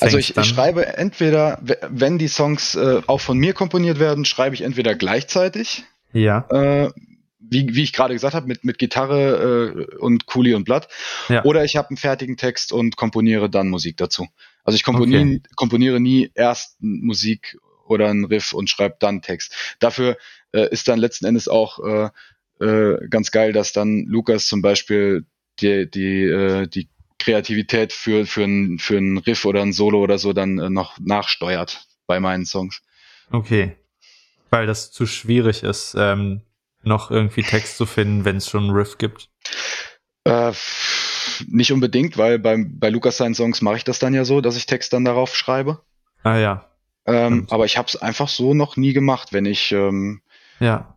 also 0.00 0.18
ich, 0.18 0.36
ich, 0.36 0.44
schreibe 0.46 0.86
entweder, 0.98 1.58
wenn 1.88 2.18
die 2.18 2.28
Songs 2.28 2.74
äh, 2.74 3.02
auch 3.06 3.20
von 3.20 3.38
mir 3.38 3.52
komponiert 3.52 3.98
werden, 3.98 4.24
schreibe 4.24 4.54
ich 4.54 4.62
entweder 4.62 4.94
gleichzeitig. 4.94 5.84
Ja. 6.12 6.46
Äh, 6.50 6.90
wie, 7.38 7.74
wie 7.74 7.82
ich 7.82 7.92
gerade 7.92 8.14
gesagt 8.14 8.34
habe, 8.34 8.46
mit, 8.46 8.64
mit 8.64 8.78
Gitarre 8.78 9.86
äh, 9.90 9.96
und 9.96 10.26
Kuli 10.26 10.54
und 10.54 10.64
Blatt. 10.64 10.88
Ja. 11.28 11.44
Oder 11.44 11.64
ich 11.64 11.76
habe 11.76 11.88
einen 11.88 11.96
fertigen 11.96 12.36
Text 12.36 12.72
und 12.72 12.96
komponiere 12.96 13.50
dann 13.50 13.68
Musik 13.68 13.96
dazu. 13.96 14.28
Also 14.64 14.76
ich 14.76 14.84
komponiere, 14.84 15.22
okay. 15.22 15.42
komponiere 15.56 16.00
nie 16.00 16.30
erst 16.34 16.76
Musik 16.80 17.58
oder 17.86 18.08
einen 18.08 18.24
Riff 18.24 18.52
und 18.52 18.70
schreibe 18.70 18.96
dann 19.00 19.20
Text. 19.20 19.76
Dafür 19.80 20.16
äh, 20.52 20.68
ist 20.70 20.86
dann 20.86 20.98
letzten 20.98 21.26
Endes 21.26 21.48
auch 21.48 21.80
äh, 21.80 22.10
äh, 22.64 23.08
ganz 23.08 23.30
geil, 23.30 23.52
dass 23.52 23.72
dann 23.72 24.04
Lukas 24.06 24.46
zum 24.46 24.62
Beispiel 24.62 25.24
die, 25.60 25.90
die, 25.90 26.24
äh, 26.24 26.68
die 26.68 26.88
Kreativität 27.20 27.92
für, 27.92 28.26
für, 28.26 28.44
ein, 28.44 28.78
für 28.78 28.96
ein 28.96 29.18
Riff 29.18 29.44
oder 29.44 29.62
ein 29.62 29.72
Solo 29.72 30.00
oder 30.00 30.18
so 30.18 30.32
dann 30.32 30.58
äh, 30.58 30.70
noch 30.70 30.98
nachsteuert 30.98 31.86
bei 32.06 32.18
meinen 32.18 32.44
Songs. 32.44 32.82
Okay. 33.30 33.76
Weil 34.50 34.66
das 34.66 34.90
zu 34.90 35.06
schwierig 35.06 35.62
ist, 35.62 35.94
ähm, 35.96 36.42
noch 36.82 37.10
irgendwie 37.10 37.42
Text 37.42 37.76
zu 37.76 37.86
finden, 37.86 38.24
wenn 38.24 38.36
es 38.36 38.48
schon 38.48 38.64
einen 38.64 38.72
Riff 38.72 38.98
gibt. 38.98 39.28
Äh, 40.24 40.52
nicht 41.46 41.72
unbedingt, 41.72 42.18
weil 42.18 42.38
bei, 42.38 42.64
bei 42.68 42.90
Lukas 42.90 43.18
seinen 43.18 43.34
Songs 43.34 43.62
mache 43.62 43.76
ich 43.76 43.84
das 43.84 43.98
dann 43.98 44.14
ja 44.14 44.24
so, 44.24 44.40
dass 44.40 44.56
ich 44.56 44.66
Text 44.66 44.92
dann 44.92 45.04
darauf 45.04 45.36
schreibe. 45.36 45.82
Ah 46.22 46.38
ja. 46.38 46.66
Ähm, 47.06 47.46
aber 47.50 47.64
ich 47.64 47.78
habe 47.78 47.88
es 47.88 47.96
einfach 47.96 48.28
so 48.28 48.54
noch 48.54 48.76
nie 48.76 48.92
gemacht, 48.92 49.32
wenn 49.32 49.46
ich 49.46 49.72
ähm, 49.72 50.20
ja 50.58 50.94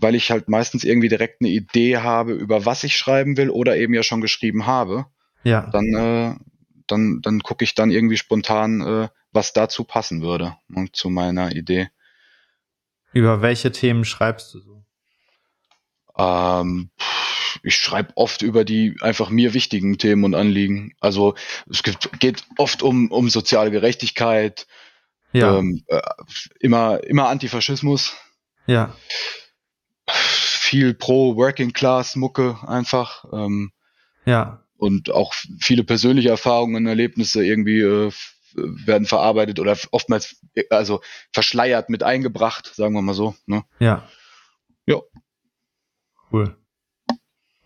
weil 0.00 0.14
ich 0.14 0.30
halt 0.30 0.48
meistens 0.48 0.84
irgendwie 0.84 1.08
direkt 1.08 1.40
eine 1.40 1.48
Idee 1.48 1.96
habe, 1.96 2.32
über 2.32 2.66
was 2.66 2.84
ich 2.84 2.96
schreiben 2.96 3.36
will 3.36 3.48
oder 3.48 3.76
eben 3.76 3.94
ja 3.94 4.02
schon 4.02 4.20
geschrieben 4.20 4.66
habe 4.66 5.06
ja. 5.44 5.68
dann, 5.70 5.94
äh, 5.94 6.34
dann, 6.86 7.20
dann 7.22 7.40
gucke 7.40 7.64
ich 7.64 7.74
dann 7.74 7.90
irgendwie 7.90 8.16
spontan, 8.16 8.80
äh, 8.80 9.08
was 9.32 9.52
dazu 9.52 9.84
passen 9.84 10.22
würde 10.22 10.56
und 10.68 10.76
ne, 10.76 10.92
zu 10.92 11.10
meiner 11.10 11.54
Idee. 11.54 11.88
Über 13.12 13.42
welche 13.42 13.70
Themen 13.72 14.04
schreibst 14.04 14.54
du 14.54 14.60
so? 14.60 14.84
Ähm, 16.16 16.90
ich 17.62 17.76
schreibe 17.76 18.12
oft 18.16 18.42
über 18.42 18.64
die 18.64 18.96
einfach 19.00 19.30
mir 19.30 19.54
wichtigen 19.54 19.98
Themen 19.98 20.24
und 20.24 20.34
Anliegen. 20.34 20.94
Also 21.00 21.34
es 21.70 21.82
gibt, 21.82 22.20
geht 22.20 22.44
oft 22.58 22.82
um, 22.82 23.10
um 23.10 23.28
soziale 23.30 23.70
Gerechtigkeit, 23.70 24.66
ja. 25.32 25.58
ähm, 25.58 25.82
äh, 25.86 26.00
immer, 26.60 27.02
immer 27.04 27.28
Antifaschismus. 27.28 28.14
Ja. 28.66 28.96
Viel 30.08 30.94
pro 30.94 31.36
Working 31.36 31.72
Class 31.72 32.16
Mucke 32.16 32.58
einfach. 32.66 33.24
Ähm, 33.32 33.72
ja 34.24 34.63
und 34.76 35.10
auch 35.10 35.34
viele 35.60 35.84
persönliche 35.84 36.28
Erfahrungen 36.30 36.76
und 36.76 36.86
Erlebnisse 36.86 37.44
irgendwie 37.44 37.80
äh, 37.80 38.10
werden 38.54 39.06
verarbeitet 39.06 39.58
oder 39.58 39.76
oftmals 39.90 40.40
also 40.70 41.00
verschleiert 41.32 41.90
mit 41.90 42.02
eingebracht, 42.02 42.72
sagen 42.74 42.94
wir 42.94 43.02
mal 43.02 43.14
so. 43.14 43.34
Ne? 43.46 43.64
Ja. 43.78 44.08
Ja. 44.86 45.00
Cool. 46.32 46.56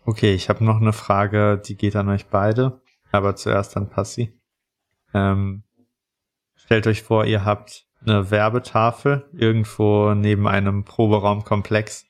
Okay, 0.05 0.33
ich 0.33 0.49
habe 0.49 0.63
noch 0.63 0.81
eine 0.81 0.93
Frage, 0.93 1.61
die 1.63 1.75
geht 1.75 1.95
an 1.95 2.09
euch 2.09 2.27
beide, 2.27 2.81
aber 3.11 3.35
zuerst 3.35 3.77
an 3.77 3.89
Passi. 3.89 4.39
Ähm, 5.13 5.63
stellt 6.55 6.87
euch 6.87 7.03
vor, 7.03 7.25
ihr 7.25 7.45
habt 7.45 7.85
eine 8.01 8.31
Werbetafel 8.31 9.29
irgendwo 9.33 10.13
neben 10.13 10.47
einem 10.47 10.85
Proberaumkomplex. 10.85 12.05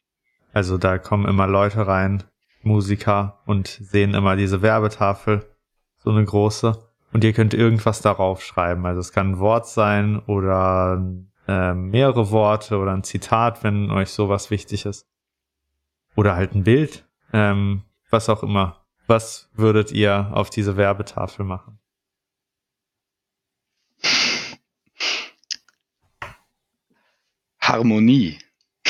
Also 0.53 0.77
da 0.77 0.97
kommen 0.97 1.27
immer 1.27 1.47
Leute 1.47 1.87
rein, 1.87 2.23
Musiker 2.61 3.39
und 3.45 3.67
sehen 3.67 4.13
immer 4.13 4.35
diese 4.35 4.61
Werbetafel, 4.61 5.45
so 5.97 6.11
eine 6.11 6.23
große. 6.23 6.77
Und 7.11 7.23
ihr 7.23 7.33
könnt 7.33 7.53
irgendwas 7.53 8.01
darauf 8.01 8.43
schreiben. 8.43 8.85
Also 8.85 8.99
es 8.99 9.11
kann 9.11 9.31
ein 9.31 9.39
Wort 9.39 9.67
sein 9.67 10.19
oder 10.27 11.01
äh, 11.47 11.73
mehrere 11.73 12.29
Worte 12.31 12.77
oder 12.77 12.93
ein 12.93 13.03
Zitat, 13.03 13.63
wenn 13.63 13.89
euch 13.89 14.11
sowas 14.11 14.51
wichtig 14.51 14.85
ist. 14.85 15.07
Oder 16.15 16.35
halt 16.35 16.53
ein 16.53 16.63
Bild, 16.63 17.07
ähm, 17.33 17.83
was 18.09 18.29
auch 18.29 18.43
immer. 18.43 18.85
Was 19.07 19.49
würdet 19.53 19.91
ihr 19.91 20.29
auf 20.33 20.51
diese 20.51 20.77
Werbetafel 20.77 21.43
machen? 21.45 21.79
Harmonie. 27.59 28.37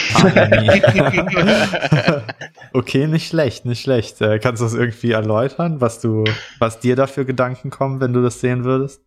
okay, 2.74 3.08
nicht 3.08 3.30
schlecht, 3.30 3.66
nicht 3.66 3.82
schlecht. 3.82 4.22
Äh, 4.22 4.40
kannst 4.40 4.62
du 4.62 4.66
das 4.66 4.74
irgendwie 4.74 5.12
erläutern, 5.12 5.82
was 5.82 6.00
du, 6.00 6.24
was 6.60 6.80
dir 6.80 6.96
dafür 6.96 7.26
Gedanken 7.26 7.70
kommen, 7.70 8.00
wenn 8.00 8.14
du 8.14 8.22
das 8.22 8.40
sehen 8.42 8.64
würdest? 8.64 9.04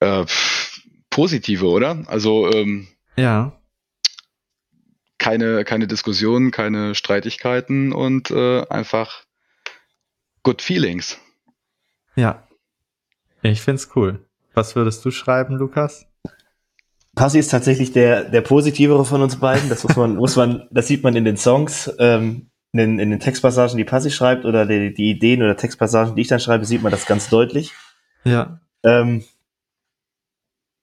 Äh, 0.00 0.24
positive, 1.10 1.66
oder? 1.66 2.02
Also 2.06 2.50
ähm, 2.52 2.88
ja. 3.16 3.52
Keine, 5.18 5.64
keine 5.64 5.86
Diskussionen, 5.86 6.50
keine 6.50 6.94
Streitigkeiten 6.94 7.92
und 7.92 8.30
äh, 8.30 8.66
einfach 8.68 9.24
good 10.42 10.62
feelings. 10.62 11.18
Ja. 12.14 12.46
Ich 13.42 13.62
find's 13.62 13.90
cool. 13.96 14.26
Was 14.54 14.76
würdest 14.76 15.04
du 15.04 15.10
schreiben, 15.10 15.56
Lukas? 15.56 16.06
Passi 17.16 17.38
ist 17.38 17.50
tatsächlich 17.50 17.92
der, 17.92 18.24
der 18.24 18.42
positivere 18.42 19.04
von 19.06 19.22
uns 19.22 19.36
beiden. 19.36 19.70
Das 19.70 19.82
muss 19.82 19.96
man, 19.96 20.16
muss 20.16 20.36
man, 20.36 20.68
das 20.70 20.86
sieht 20.86 21.02
man 21.02 21.16
in 21.16 21.24
den 21.24 21.38
Songs, 21.38 21.90
ähm, 21.98 22.50
in, 22.72 22.78
den, 22.78 22.98
in 22.98 23.10
den 23.10 23.20
Textpassagen, 23.20 23.78
die 23.78 23.84
Passi 23.84 24.10
schreibt 24.10 24.44
oder 24.44 24.66
die, 24.66 24.92
die 24.92 25.10
Ideen 25.10 25.42
oder 25.42 25.56
Textpassagen, 25.56 26.14
die 26.14 26.20
ich 26.20 26.28
dann 26.28 26.40
schreibe, 26.40 26.66
sieht 26.66 26.82
man 26.82 26.92
das 26.92 27.06
ganz 27.06 27.30
deutlich. 27.30 27.72
Ja. 28.24 28.60
Ähm, 28.84 29.24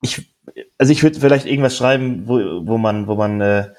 ich, 0.01 0.33
also 0.79 0.91
ich 0.91 1.03
würde 1.03 1.19
vielleicht 1.19 1.45
irgendwas 1.45 1.77
schreiben, 1.77 2.27
wo, 2.27 2.35
wo 2.65 2.79
man, 2.79 3.05
wo 3.05 3.15
man, 3.15 3.39
äh, 3.39 3.71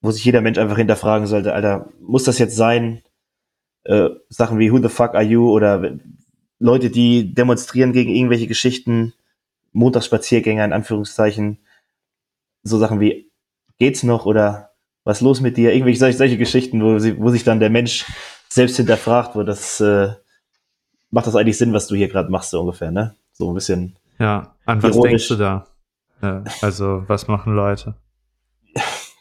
wo 0.00 0.12
sich 0.12 0.24
jeder 0.24 0.42
Mensch 0.42 0.58
einfach 0.58 0.76
hinterfragen 0.76 1.26
sollte, 1.26 1.52
Alter, 1.52 1.88
muss 2.00 2.22
das 2.22 2.38
jetzt 2.38 2.54
sein? 2.54 3.02
Äh, 3.82 4.10
Sachen 4.28 4.60
wie 4.60 4.70
Who 4.70 4.80
the 4.80 4.88
fuck 4.88 5.14
are 5.14 5.24
you? 5.24 5.50
Oder 5.50 5.98
Leute, 6.60 6.90
die 6.90 7.34
demonstrieren 7.34 7.92
gegen 7.92 8.14
irgendwelche 8.14 8.46
Geschichten, 8.46 9.14
Montagsspaziergänger 9.76 10.64
in 10.64 10.72
Anführungszeichen, 10.72 11.58
so 12.62 12.78
Sachen 12.78 12.98
wie 12.98 13.30
geht's 13.78 14.02
noch 14.02 14.26
oder 14.26 14.70
was 15.04 15.20
los 15.20 15.40
mit 15.40 15.56
dir? 15.56 15.72
Irgendwelche 15.72 16.00
solche, 16.00 16.18
solche 16.18 16.38
Geschichten, 16.38 16.82
wo, 16.82 16.98
sie, 16.98 17.18
wo 17.20 17.30
sich 17.30 17.44
dann 17.44 17.60
der 17.60 17.70
Mensch 17.70 18.06
selbst 18.48 18.76
hinterfragt, 18.76 19.36
wo 19.36 19.42
das 19.42 19.80
äh, 19.80 20.08
macht 21.10 21.26
das 21.26 21.36
eigentlich 21.36 21.58
Sinn, 21.58 21.74
was 21.74 21.86
du 21.86 21.94
hier 21.94 22.08
gerade 22.08 22.30
machst, 22.30 22.50
so 22.50 22.60
ungefähr, 22.60 22.90
ne? 22.90 23.14
So 23.32 23.50
ein 23.50 23.54
bisschen. 23.54 23.96
Ja, 24.18 24.54
an 24.64 24.82
was 24.82 24.96
ironisch. 24.96 25.10
denkst 25.10 25.28
du 25.28 25.36
da? 25.36 25.66
Ja, 26.22 26.44
also, 26.62 27.04
was 27.06 27.28
machen 27.28 27.54
Leute? 27.54 27.94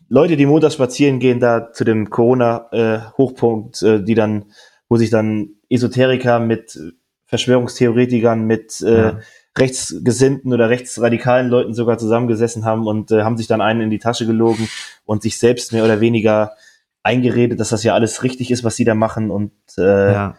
Leute, 0.08 0.38
die 0.38 0.46
montags 0.46 0.76
spazieren 0.76 1.20
gehen, 1.20 1.40
da 1.42 1.74
zu 1.74 1.84
dem 1.84 2.10
Corona-Hochpunkt, 2.10 3.82
äh, 3.82 3.96
äh, 3.96 4.04
die 4.04 4.16
dann, 4.16 4.46
wo 4.88 4.96
sich 4.96 5.10
dann 5.10 5.50
Esoteriker 5.70 6.40
mit 6.40 6.80
Verschwörungstheoretikern, 7.26 8.46
mit 8.46 8.82
äh, 8.82 8.98
ja 8.98 9.20
rechtsgesinnten 9.58 10.54
oder 10.54 10.70
rechtsradikalen 10.70 11.50
Leuten 11.50 11.74
sogar 11.74 11.98
zusammengesessen 11.98 12.66
haben 12.66 12.88
und 12.88 13.12
äh, 13.12 13.24
haben 13.24 13.38
sich 13.38 13.48
dann 13.48 13.62
einen 13.62 13.82
in 13.82 13.90
die 13.90 14.00
Tasche 14.00 14.26
gelogen 14.26 14.68
und 15.06 15.22
sich 15.22 15.40
selbst 15.40 15.72
mehr 15.72 15.86
oder 15.86 16.02
weniger 16.02 16.56
eingeredet, 17.04 17.60
dass 17.60 17.70
das 17.70 17.84
ja 17.84 17.94
alles 17.94 18.24
richtig 18.24 18.52
ist, 18.52 18.64
was 18.64 18.76
sie 18.76 18.84
da 18.84 18.96
machen 18.96 19.32
und 19.32 19.54
äh, 19.78 20.14
ja. 20.14 20.38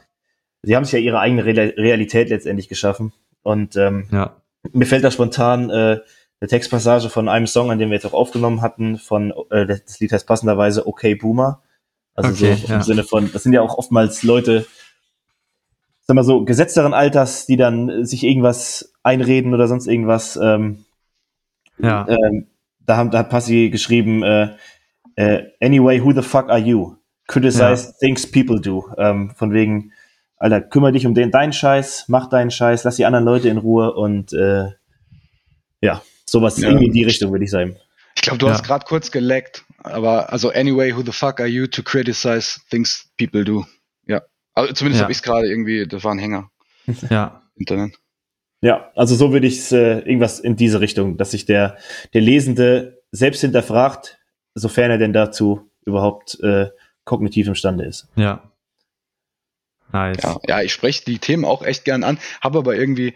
sie 0.62 0.76
haben 0.76 0.84
sich 0.84 0.92
ja 0.92 0.98
ihre 0.98 1.20
eigene 1.20 1.44
Re 1.46 1.74
Realität 1.76 2.28
letztendlich 2.28 2.68
geschaffen 2.68 3.12
und 3.42 3.76
ähm, 3.76 4.08
ja. 4.10 4.36
mir 4.72 4.86
fällt 4.86 5.04
da 5.04 5.10
spontan 5.10 5.70
äh, 5.70 6.00
eine 6.40 6.48
Textpassage 6.48 7.08
von 7.08 7.28
einem 7.28 7.46
Song, 7.46 7.70
an 7.70 7.78
dem 7.78 7.88
wir 7.88 7.94
jetzt 7.94 8.06
auch 8.06 8.12
aufgenommen 8.12 8.60
hatten, 8.60 8.98
von 8.98 9.32
äh, 9.50 9.64
das 9.64 9.98
Lied 10.00 10.12
heißt 10.12 10.26
passenderweise 10.26 10.86
Okay 10.86 11.14
Boomer, 11.14 11.62
also 12.14 12.30
okay, 12.30 12.56
so 12.56 12.64
im 12.66 12.70
ja. 12.70 12.82
Sinne 12.82 13.04
von, 13.04 13.32
das 13.32 13.42
sind 13.44 13.52
ja 13.52 13.62
auch 13.62 13.78
oftmals 13.78 14.22
Leute, 14.22 14.66
sag 16.06 16.14
mal 16.14 16.22
so, 16.22 16.44
gesetzteren 16.44 16.94
Alters, 16.94 17.46
die 17.46 17.56
dann 17.56 18.04
sich 18.04 18.22
irgendwas 18.22 18.92
einreden 19.02 19.54
oder 19.54 19.66
sonst 19.66 19.86
irgendwas. 19.86 20.38
Ähm, 20.40 20.84
ja. 21.78 22.06
Ähm, 22.08 22.46
da, 22.80 22.96
haben, 22.96 23.10
da 23.10 23.18
hat 23.18 23.30
Passi 23.30 23.70
geschrieben, 23.70 24.22
äh, 24.22 24.54
äh, 25.16 25.44
anyway, 25.60 26.02
who 26.02 26.12
the 26.12 26.22
fuck 26.22 26.48
are 26.48 26.58
you? 26.58 26.96
Criticize 27.26 27.88
ja. 27.88 27.92
things 27.98 28.30
people 28.30 28.60
do. 28.60 28.88
Ähm, 28.96 29.32
von 29.34 29.52
wegen, 29.52 29.92
Alter, 30.36 30.60
kümmere 30.60 30.92
dich 30.92 31.06
um 31.06 31.14
den, 31.14 31.32
deinen 31.32 31.52
Scheiß, 31.52 32.04
mach 32.08 32.28
deinen 32.28 32.50
Scheiß, 32.50 32.84
lass 32.84 32.96
die 32.96 33.04
anderen 33.04 33.24
Leute 33.24 33.48
in 33.48 33.58
Ruhe 33.58 33.92
und 33.94 34.32
äh, 34.32 34.68
ja, 35.80 36.02
sowas 36.24 36.58
ja. 36.58 36.68
irgendwie 36.68 36.86
in 36.86 36.92
die 36.92 37.04
Richtung, 37.04 37.32
würde 37.32 37.44
ich 37.44 37.50
sagen. 37.50 37.76
Ich 38.14 38.22
glaube, 38.22 38.38
du 38.38 38.46
ja. 38.46 38.52
hast 38.52 38.62
gerade 38.62 38.84
kurz 38.86 39.10
geleckt, 39.10 39.64
aber 39.78 40.32
also 40.32 40.50
anyway, 40.50 40.94
who 40.94 41.02
the 41.02 41.12
fuck 41.12 41.40
are 41.40 41.48
you 41.48 41.66
to 41.66 41.82
criticize 41.82 42.60
things 42.70 43.08
people 43.18 43.44
do? 43.44 43.64
Also 44.56 44.72
zumindest 44.72 45.00
ja. 45.00 45.04
habe 45.04 45.12
ich 45.12 45.18
es 45.18 45.22
gerade 45.22 45.46
irgendwie, 45.46 45.86
das 45.86 46.02
war 46.02 46.12
ein 46.12 46.18
Hänger. 46.18 46.50
Ja. 47.10 47.42
Internet. 47.56 47.98
Ja, 48.60 48.90
also 48.94 49.14
so 49.14 49.32
würde 49.32 49.46
ich 49.46 49.58
es 49.58 49.72
äh, 49.72 49.98
irgendwas 49.98 50.40
in 50.40 50.56
diese 50.56 50.80
Richtung, 50.80 51.16
dass 51.16 51.32
sich 51.32 51.44
der, 51.46 51.76
der 52.14 52.20
Lesende 52.20 53.02
selbst 53.12 53.40
hinterfragt, 53.40 54.18
sofern 54.54 54.90
er 54.90 54.98
denn 54.98 55.12
dazu 55.12 55.70
überhaupt 55.84 56.40
äh, 56.40 56.70
kognitiv 57.04 57.46
imstande 57.46 57.84
ist. 57.84 58.08
Ja. 58.16 58.50
Nice. 59.92 60.22
Ja, 60.22 60.40
ja 60.46 60.62
ich 60.62 60.72
spreche 60.72 61.04
die 61.04 61.18
Themen 61.18 61.44
auch 61.44 61.62
echt 61.62 61.84
gern 61.84 62.02
an, 62.02 62.18
habe 62.40 62.58
aber 62.58 62.76
irgendwie, 62.76 63.14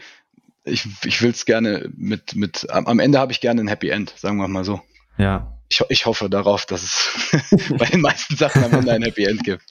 ich, 0.64 0.86
ich 1.04 1.22
will 1.22 1.30
es 1.30 1.46
gerne 1.46 1.90
mit, 1.96 2.34
mit, 2.34 2.68
am, 2.70 2.86
am 2.86 2.98
Ende 2.98 3.18
habe 3.18 3.32
ich 3.32 3.40
gerne 3.40 3.60
ein 3.62 3.68
Happy 3.68 3.88
End, 3.88 4.12
sagen 4.16 4.36
wir 4.36 4.48
mal 4.48 4.64
so. 4.64 4.80
Ja. 5.16 5.58
Ich, 5.68 5.82
ich 5.88 6.06
hoffe 6.06 6.28
darauf, 6.28 6.66
dass 6.66 6.82
es 6.82 7.68
bei 7.78 7.86
den 7.86 8.02
meisten 8.02 8.36
Sachen 8.36 8.62
am 8.64 8.72
Ende 8.72 8.92
ein 8.92 9.02
Happy 9.02 9.24
End 9.24 9.42
gibt. 9.42 9.64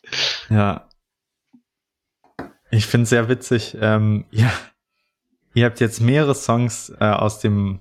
Ja, 0.50 0.89
ich 2.72 2.86
finde 2.86 3.04
es 3.04 3.10
sehr 3.10 3.30
witzig. 3.30 3.78
Ähm, 3.80 4.26
ja, 4.32 4.52
ihr 5.54 5.66
habt 5.66 5.80
jetzt 5.80 6.02
mehrere 6.02 6.36
Songs 6.36 6.94
äh, 7.00 7.06
aus 7.06 7.40
dem 7.40 7.80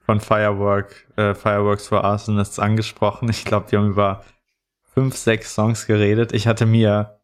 von 0.00 0.20
Firework, 0.20 1.06
äh, 1.16 1.34
Fireworks 1.34 1.86
for 1.86 2.02
Arsonists 2.02 2.58
angesprochen. 2.58 3.28
Ich 3.28 3.44
glaube, 3.44 3.70
wir 3.70 3.78
haben 3.78 3.90
über 3.90 4.24
fünf, 4.82 5.16
sechs 5.16 5.54
Songs 5.54 5.86
geredet. 5.86 6.32
Ich 6.32 6.46
hatte 6.48 6.66
mir 6.66 7.20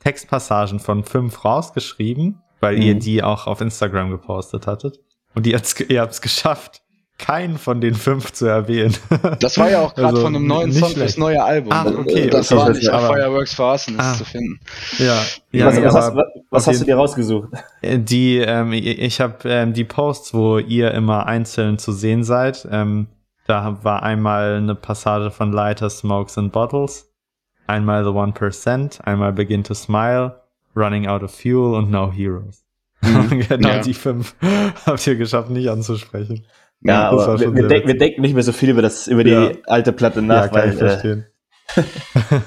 Textpassagen 0.00 0.78
von 0.78 1.04
fünf 1.04 1.44
rausgeschrieben, 1.44 2.42
weil 2.60 2.76
mhm. 2.76 2.82
ihr 2.82 2.94
die 2.98 3.22
auch 3.22 3.46
auf 3.46 3.60
Instagram 3.60 4.10
gepostet 4.10 4.66
hattet. 4.66 5.00
Und 5.34 5.46
ihr 5.46 5.56
habt 5.56 6.12
es 6.12 6.20
geschafft, 6.20 6.82
keinen 7.20 7.58
von 7.58 7.80
den 7.80 7.94
fünf 7.94 8.32
zu 8.32 8.46
erwähnen. 8.46 8.96
Das 9.40 9.58
war 9.58 9.70
ja 9.70 9.80
auch 9.80 9.94
gerade 9.94 10.08
also, 10.08 10.22
von 10.22 10.34
einem 10.34 10.46
neuen 10.46 10.72
Song 10.72 10.90
fürs 10.90 11.16
neue 11.16 11.42
Album. 11.42 11.72
Ah, 11.72 11.86
okay, 11.86 12.28
das 12.28 12.50
okay, 12.50 12.60
war 12.60 12.70
nicht 12.70 12.88
auf 12.88 13.06
Fireworks 13.06 13.54
for 13.54 13.72
Us 13.72 13.86
ah, 13.96 14.14
zu 14.14 14.24
finden. 14.24 14.60
Ja, 14.98 15.22
ja 15.52 15.66
was, 15.66 15.82
was, 15.82 15.94
hast, 15.94 16.16
was 16.50 16.66
hast, 16.66 16.80
du 16.80 16.84
dir 16.84 16.96
rausgesucht? 16.96 17.50
Äh, 17.82 17.98
die, 17.98 18.38
ähm, 18.38 18.72
ich 18.72 19.20
habe 19.20 19.36
ähm, 19.44 19.72
die 19.72 19.84
Posts, 19.84 20.34
wo 20.34 20.58
ihr 20.58 20.92
immer 20.92 21.26
einzeln 21.26 21.78
zu 21.78 21.92
sehen 21.92 22.24
seid. 22.24 22.66
Ähm, 22.70 23.06
da 23.46 23.78
war 23.82 24.02
einmal 24.02 24.56
eine 24.56 24.74
Passage 24.74 25.30
von 25.30 25.52
Lighter 25.52 25.90
Smokes 25.90 26.38
and 26.38 26.52
Bottles, 26.52 27.12
einmal 27.66 28.04
The 28.04 28.10
One 28.10 28.32
Percent, 28.32 29.00
einmal 29.04 29.32
Begin 29.32 29.64
to 29.64 29.74
Smile, 29.74 30.40
Running 30.74 31.06
Out 31.06 31.22
of 31.22 31.34
Fuel 31.34 31.74
und 31.74 31.90
No 31.90 32.10
Heroes. 32.10 32.64
Mhm. 33.02 33.40
genau 33.48 33.68
ja. 33.68 33.78
die 33.80 33.94
fünf 33.94 34.34
habt 34.86 35.06
ihr 35.06 35.16
geschafft, 35.16 35.50
nicht 35.50 35.68
anzusprechen. 35.68 36.46
Ja, 36.82 37.10
aber 37.10 37.38
wir, 37.38 37.54
wir, 37.54 37.68
denk, 37.68 37.86
wir, 37.86 37.98
denken 37.98 38.22
nicht 38.22 38.34
mehr 38.34 38.42
so 38.42 38.52
viel 38.52 38.70
über 38.70 38.80
das, 38.80 39.06
über 39.06 39.22
die 39.22 39.30
ja. 39.30 39.52
alte 39.66 39.92
Platte 39.92 40.22
nach, 40.22 40.46
ja, 40.46 40.52
weil. 40.52 40.72
Ich 40.72 40.78
verstehen. 40.78 41.26
Äh, 41.76 41.82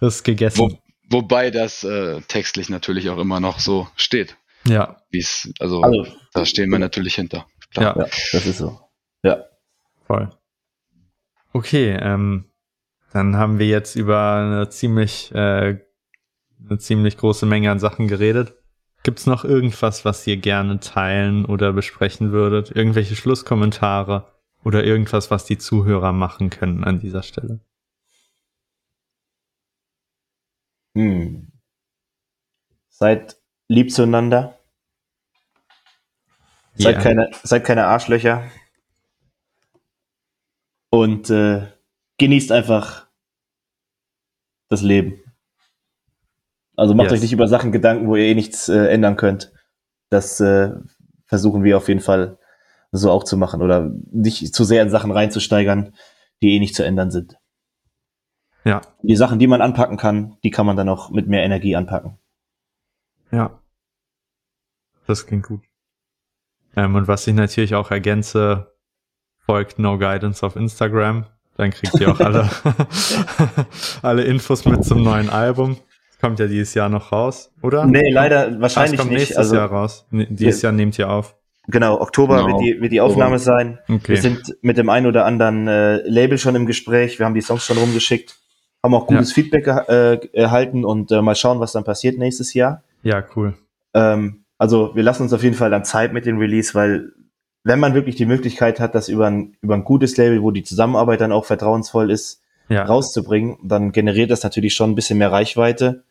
das 0.00 0.16
ist 0.16 0.24
gegessen. 0.24 0.58
Wo, 0.58 0.78
wobei 1.10 1.50
das 1.50 1.84
äh, 1.84 2.20
textlich 2.22 2.70
natürlich 2.70 3.10
auch 3.10 3.18
immer 3.18 3.40
noch 3.40 3.58
so 3.58 3.88
steht. 3.96 4.36
Ja. 4.66 5.02
Wie's, 5.10 5.52
also, 5.60 5.82
also 5.82 6.06
da 6.32 6.46
stehen 6.46 6.70
wir 6.70 6.78
natürlich 6.78 7.16
hinter. 7.16 7.46
Ja. 7.74 7.94
ja, 7.96 8.06
das 8.32 8.46
ist 8.46 8.58
so. 8.58 8.80
Ja. 9.22 9.44
Voll. 10.06 10.30
Okay, 11.52 11.96
ähm, 12.00 12.50
dann 13.12 13.36
haben 13.36 13.58
wir 13.58 13.66
jetzt 13.66 13.96
über 13.96 14.34
eine 14.34 14.68
ziemlich, 14.70 15.30
äh, 15.32 15.78
eine 16.58 16.78
ziemlich 16.78 17.16
große 17.18 17.46
Menge 17.46 17.70
an 17.70 17.78
Sachen 17.78 18.08
geredet. 18.08 18.54
Gibt 19.04 19.18
es 19.18 19.26
noch 19.26 19.44
irgendwas, 19.44 20.06
was 20.06 20.26
ihr 20.26 20.38
gerne 20.38 20.80
teilen 20.80 21.44
oder 21.44 21.74
besprechen 21.74 22.32
würdet? 22.32 22.70
Irgendwelche 22.74 23.14
Schlusskommentare 23.14 24.32
Oder 24.64 24.82
irgendwas, 24.82 25.30
was 25.30 25.44
die 25.44 25.58
Zuhörer 25.58 26.12
machen 26.12 26.48
können 26.48 26.84
an 26.84 27.00
dieser 27.00 27.22
Stelle? 27.22 27.60
Hm. 30.96 31.52
Seid 32.88 33.36
lieb 33.68 33.92
zueinander. 33.92 34.58
Yeah. 36.78 36.92
Seid, 36.92 37.02
keine, 37.02 37.30
seid 37.42 37.64
keine 37.64 37.86
Arschlöcher. 37.86 38.50
Und 40.90 41.28
äh, 41.28 41.70
genießt 42.16 42.52
einfach 42.52 43.06
das 44.70 44.80
Leben. 44.80 45.23
Also 46.76 46.94
macht 46.94 47.06
yes. 47.06 47.14
euch 47.14 47.22
nicht 47.22 47.32
über 47.32 47.48
Sachen 47.48 47.72
Gedanken, 47.72 48.08
wo 48.08 48.16
ihr 48.16 48.24
eh 48.24 48.34
nichts 48.34 48.68
äh, 48.68 48.86
ändern 48.86 49.16
könnt. 49.16 49.52
Das 50.10 50.40
äh, 50.40 50.72
versuchen 51.26 51.64
wir 51.64 51.76
auf 51.76 51.88
jeden 51.88 52.00
Fall 52.00 52.38
so 52.90 53.10
auch 53.10 53.24
zu 53.24 53.36
machen 53.36 53.62
oder 53.62 53.90
nicht 54.10 54.54
zu 54.54 54.64
sehr 54.64 54.82
in 54.82 54.90
Sachen 54.90 55.10
reinzusteigern, 55.10 55.94
die 56.42 56.54
eh 56.54 56.60
nicht 56.60 56.74
zu 56.74 56.84
ändern 56.84 57.10
sind. 57.10 57.36
Ja. 58.64 58.80
Die 59.02 59.16
Sachen, 59.16 59.38
die 59.38 59.46
man 59.46 59.60
anpacken 59.60 59.96
kann, 59.96 60.36
die 60.42 60.50
kann 60.50 60.66
man 60.66 60.76
dann 60.76 60.88
auch 60.88 61.10
mit 61.10 61.28
mehr 61.28 61.42
Energie 61.42 61.76
anpacken. 61.76 62.18
Ja. 63.30 63.60
Das 65.06 65.26
klingt 65.26 65.46
gut. 65.46 65.60
Ähm, 66.76 66.94
und 66.94 67.08
was 67.08 67.26
ich 67.26 67.34
natürlich 67.34 67.74
auch 67.74 67.90
ergänze, 67.90 68.74
folgt 69.38 69.78
No 69.78 69.98
Guidance 69.98 70.44
auf 70.44 70.56
Instagram. 70.56 71.26
Dann 71.56 71.70
kriegt 71.70 71.94
ihr 72.00 72.10
auch 72.10 72.20
alle, 72.20 72.48
alle 74.02 74.24
Infos 74.24 74.64
mit 74.64 74.84
zum 74.84 75.02
neuen 75.02 75.30
Album. 75.30 75.76
Kommt 76.24 76.40
ja 76.40 76.46
dieses 76.46 76.72
Jahr 76.72 76.88
noch 76.88 77.12
raus, 77.12 77.52
oder? 77.60 77.84
Nee, 77.84 78.10
leider 78.10 78.58
wahrscheinlich 78.58 78.98
kommt 78.98 79.10
nicht. 79.10 79.18
nächstes 79.18 79.36
also, 79.36 79.56
Jahr 79.56 79.68
raus. 79.68 80.06
Dieses 80.10 80.62
Jahr 80.62 80.72
nehmt 80.72 80.98
ihr 80.98 81.10
auf. 81.10 81.36
Genau, 81.68 82.00
Oktober 82.00 82.44
genau. 82.44 82.58
Wird, 82.58 82.60
die, 82.60 82.80
wird 82.80 82.92
die 82.92 83.02
Aufnahme 83.02 83.38
sein. 83.38 83.78
Okay. 83.86 84.08
Wir 84.08 84.16
sind 84.16 84.56
mit 84.62 84.78
dem 84.78 84.88
einen 84.88 85.04
oder 85.04 85.26
anderen 85.26 85.68
äh, 85.68 85.96
Label 86.08 86.38
schon 86.38 86.54
im 86.54 86.64
Gespräch. 86.64 87.18
Wir 87.18 87.26
haben 87.26 87.34
die 87.34 87.42
Songs 87.42 87.66
schon 87.66 87.76
rumgeschickt. 87.76 88.36
Haben 88.82 88.94
auch 88.94 89.06
gutes 89.06 89.36
ja. 89.36 89.42
Feedback 89.42 89.66
äh, 89.66 90.18
erhalten 90.32 90.86
und 90.86 91.12
äh, 91.12 91.20
mal 91.20 91.34
schauen, 91.34 91.60
was 91.60 91.72
dann 91.72 91.84
passiert 91.84 92.16
nächstes 92.16 92.54
Jahr. 92.54 92.82
Ja, 93.02 93.22
cool. 93.36 93.52
Ähm, 93.92 94.44
also 94.56 94.94
wir 94.94 95.02
lassen 95.02 95.24
uns 95.24 95.34
auf 95.34 95.42
jeden 95.42 95.56
Fall 95.56 95.68
dann 95.68 95.84
Zeit 95.84 96.14
mit 96.14 96.24
dem 96.24 96.38
Release, 96.38 96.72
weil 96.74 97.12
wenn 97.64 97.80
man 97.80 97.92
wirklich 97.92 98.16
die 98.16 98.24
Möglichkeit 98.24 98.80
hat, 98.80 98.94
das 98.94 99.10
über 99.10 99.26
ein, 99.26 99.56
über 99.60 99.74
ein 99.74 99.84
gutes 99.84 100.16
Label, 100.16 100.42
wo 100.42 100.50
die 100.50 100.62
Zusammenarbeit 100.62 101.20
dann 101.20 101.32
auch 101.32 101.44
vertrauensvoll 101.44 102.10
ist, 102.10 102.40
ja. 102.68 102.84
rauszubringen, 102.84 103.58
dann 103.62 103.92
generiert 103.92 104.30
das 104.30 104.42
natürlich 104.42 104.74
schon 104.74 104.90
ein 104.90 104.94
bisschen 104.94 105.18
mehr 105.18 105.32
Reichweite. 105.32 106.04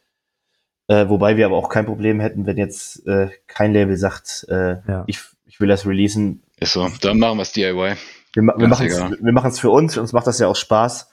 Äh, 0.87 1.07
wobei 1.09 1.37
wir 1.37 1.45
aber 1.45 1.57
auch 1.57 1.69
kein 1.69 1.85
Problem 1.85 2.19
hätten, 2.19 2.45
wenn 2.45 2.57
jetzt 2.57 3.07
äh, 3.07 3.29
kein 3.47 3.73
Label 3.73 3.97
sagt, 3.97 4.45
äh, 4.49 4.77
ja. 4.87 5.03
ich, 5.07 5.19
ich 5.45 5.59
will 5.59 5.67
das 5.67 5.85
releasen. 5.85 6.43
Ist 6.59 6.73
so, 6.73 6.89
dann 7.01 7.19
machen 7.19 7.37
wir 7.37 7.43
es 7.43 7.53
DIY. 7.53 7.95
Wir, 8.33 8.43
wir 8.43 9.31
machen 9.31 9.49
es 9.49 9.59
für 9.59 9.69
uns, 9.69 9.97
uns 9.97 10.11
macht 10.11 10.27
das 10.27 10.39
ja 10.39 10.47
auch 10.47 10.55
Spaß. 10.55 11.09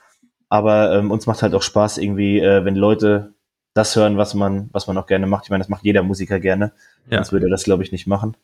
Aber 0.49 0.93
ähm, 0.93 1.11
uns 1.11 1.27
macht 1.27 1.41
halt 1.43 1.53
auch 1.53 1.61
Spaß 1.61 1.97
irgendwie, 1.97 2.39
äh, 2.39 2.65
wenn 2.65 2.75
Leute 2.75 3.33
das 3.73 3.95
hören, 3.95 4.17
was 4.17 4.33
man, 4.33 4.69
was 4.73 4.87
man 4.87 4.97
auch 4.97 5.07
gerne 5.07 5.27
macht. 5.27 5.45
Ich 5.45 5.49
meine, 5.49 5.61
das 5.61 5.69
macht 5.69 5.85
jeder 5.85 6.03
Musiker 6.03 6.41
gerne. 6.41 6.73
Ja. 7.09 7.17
Sonst 7.19 7.31
würde 7.31 7.47
er 7.47 7.51
das, 7.51 7.63
glaube 7.63 7.83
ich, 7.83 7.93
nicht 7.93 8.05
machen. 8.05 8.35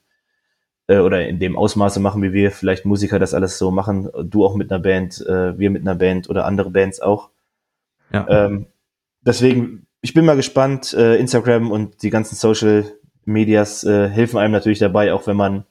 Äh, 0.88 1.00
oder 1.00 1.28
in 1.28 1.40
dem 1.40 1.58
Ausmaße 1.58 2.00
machen, 2.00 2.24
wie 2.24 2.32
wir 2.32 2.52
vielleicht 2.52 2.86
Musiker 2.86 3.20
das 3.20 3.34
alles 3.34 3.58
so 3.58 3.72
machen. 3.72 4.10
Du 4.24 4.46
auch 4.46 4.56
mit 4.56 4.72
einer 4.72 4.80
Band, 4.80 5.20
äh, 5.28 5.60
wir 5.60 5.70
mit 5.70 5.82
einer 5.82 5.96
Band 5.96 6.30
oder 6.30 6.46
andere 6.46 6.70
Bands 6.70 7.02
auch. 7.02 7.30
Ja. 8.14 8.26
Ähm, 8.30 8.68
deswegen, 9.20 9.87
ich 10.02 10.14
bin 10.14 10.26
mal 10.26 10.36
gespannt. 10.36 10.94
Äh, 10.94 11.16
Instagram 11.18 11.72
und 11.72 12.02
die 12.04 12.10
ganzen 12.10 12.36
Social 12.36 12.86
Medias 13.26 13.84
äh, 13.84 14.08
helfen 14.08 14.38
einem 14.38 14.54
natürlich 14.54 14.80
dabei, 14.80 15.14
auch 15.14 15.28
wenn 15.28 15.38
man 15.38 15.66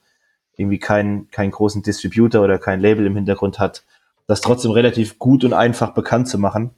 irgendwie 0.57 0.79
keinen, 0.79 1.31
keinen 1.31 1.51
großen 1.51 1.83
Distributor 1.83 2.43
oder 2.43 2.59
kein 2.59 2.81
Label 2.81 3.07
im 3.07 3.17
Hintergrund 3.17 3.59
hat, 3.59 3.85
das 4.27 4.41
trotzdem 4.41 4.71
relativ 4.71 5.19
gut 5.19 5.45
und 5.45 5.53
einfach 5.53 5.95
bekannt 5.95 6.29
zu 6.29 6.39
machen. 6.39 6.71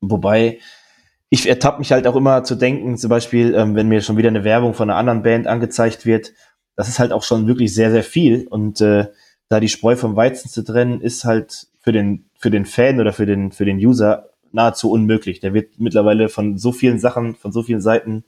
Wobei 0.00 0.58
ich 1.30 1.48
ertappe 1.48 1.78
mich 1.78 1.92
halt 1.92 2.06
auch 2.06 2.16
immer 2.16 2.44
zu 2.44 2.56
denken, 2.56 2.98
zum 2.98 3.08
Beispiel, 3.08 3.54
ähm, 3.54 3.74
wenn 3.74 3.88
mir 3.88 4.02
schon 4.02 4.16
wieder 4.16 4.28
eine 4.28 4.44
Werbung 4.44 4.74
von 4.74 4.90
einer 4.90 4.98
anderen 4.98 5.22
Band 5.22 5.46
angezeigt 5.46 6.04
wird, 6.04 6.32
das 6.76 6.88
ist 6.88 6.98
halt 6.98 7.12
auch 7.12 7.22
schon 7.22 7.46
wirklich 7.46 7.74
sehr, 7.74 7.90
sehr 7.90 8.02
viel. 8.02 8.46
Und 8.48 8.80
äh, 8.80 9.06
da 9.48 9.60
die 9.60 9.68
Spreu 9.68 9.96
vom 9.96 10.16
Weizen 10.16 10.50
zu 10.50 10.62
trennen, 10.62 11.00
ist 11.00 11.24
halt 11.24 11.68
für 11.80 11.92
den, 11.92 12.28
für 12.36 12.50
den 12.50 12.66
Fan 12.66 13.00
oder 13.00 13.12
für 13.12 13.26
den, 13.26 13.52
für 13.52 13.64
den 13.64 13.78
User 13.78 14.31
nahezu 14.54 14.90
unmöglich. 14.90 15.40
Der 15.40 15.54
wird 15.54 15.78
mittlerweile 15.78 16.28
von 16.28 16.58
so 16.58 16.72
vielen 16.72 16.98
Sachen, 16.98 17.34
von 17.34 17.52
so 17.52 17.62
vielen 17.62 17.80
Seiten 17.80 18.24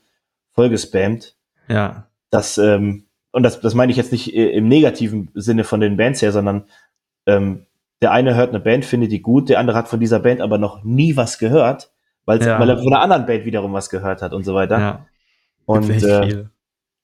vollgespammt. 0.53 1.37
Ja. 1.69 2.07
Dass, 2.31 2.59
ähm, 2.59 3.05
und 3.33 3.43
das, 3.43 3.61
das 3.61 3.75
meine 3.75 3.93
ich 3.93 3.99
jetzt 3.99 4.13
nicht 4.13 4.35
äh, 4.35 4.51
im 4.51 4.69
negativen 4.69 5.31
Sinne 5.35 5.65
von 5.65 5.81
den 5.81 5.97
Bands 5.97 6.23
her, 6.23 6.33
sondern 6.33 6.65
ähm, 7.27 7.67
der 8.03 8.13
eine 8.13 8.35
hört 8.35 8.51
eine 8.51 8.61
Band, 8.61 8.85
findet 8.85 9.13
die 9.13 9.23
gut, 9.23 9.49
der 9.49 9.59
andere 9.59 9.77
hat 9.77 9.89
von 9.89 10.01
dieser 10.01 10.21
Band 10.21 10.41
aber 10.41 10.59
noch 10.59 10.85
nie 10.85 11.17
was 11.17 11.39
gehört, 11.39 11.91
ja. 12.29 12.59
weil 12.59 12.69
er 12.69 12.79
von 12.79 12.93
einer 12.93 13.01
anderen 13.01 13.27
Band 13.27 13.45
wiederum 13.45 13.73
was 13.73 13.89
gehört 13.91 14.21
hat 14.21 14.33
und 14.33 14.45
so 14.45 14.55
weiter. 14.55 14.79
Ja. 14.79 15.07
Und 15.67 15.89
äh, 15.89 16.45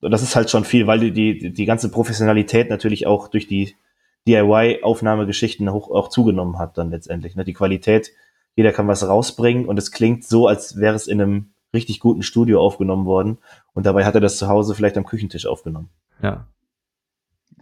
das 0.01 0.23
ist 0.23 0.37
halt 0.37 0.51
schon 0.51 0.65
viel, 0.65 0.87
weil 0.87 1.01
die, 1.01 1.13
die, 1.13 1.53
die 1.53 1.65
ganze 1.65 1.91
Professionalität 1.91 2.71
natürlich 2.71 3.07
auch 3.07 3.29
durch 3.29 3.47
die 3.47 3.75
DIY-Aufnahmegeschichten 4.27 5.69
auch, 5.69 5.91
auch 5.91 6.09
zugenommen 6.09 6.59
hat 6.59 6.77
dann 6.77 6.91
letztendlich. 6.91 7.37
Ne? 7.37 7.45
Die 7.45 7.55
Qualität, 7.55 8.13
jeder 8.61 8.73
kann 8.73 8.87
was 8.89 9.07
rausbringen 9.07 9.65
und 9.65 9.79
es 9.79 9.91
klingt 9.91 10.25
so, 10.25 10.47
als 10.47 10.77
wäre 10.77 10.95
es 10.95 11.07
in 11.07 11.21
einem 11.21 11.53
richtig 11.73 11.99
guten 11.99 12.23
Studio 12.23 12.61
aufgenommen 12.61 13.07
worden 13.07 13.39
und 13.73 13.87
dabei 13.87 14.05
hat 14.05 14.15
er 14.15 14.21
das 14.21 14.37
zu 14.37 14.49
Hause 14.49 14.75
vielleicht 14.75 14.99
am 14.99 15.07
Küchentisch 15.07 15.47
aufgenommen. 15.47 15.89
Ja. 16.23 16.47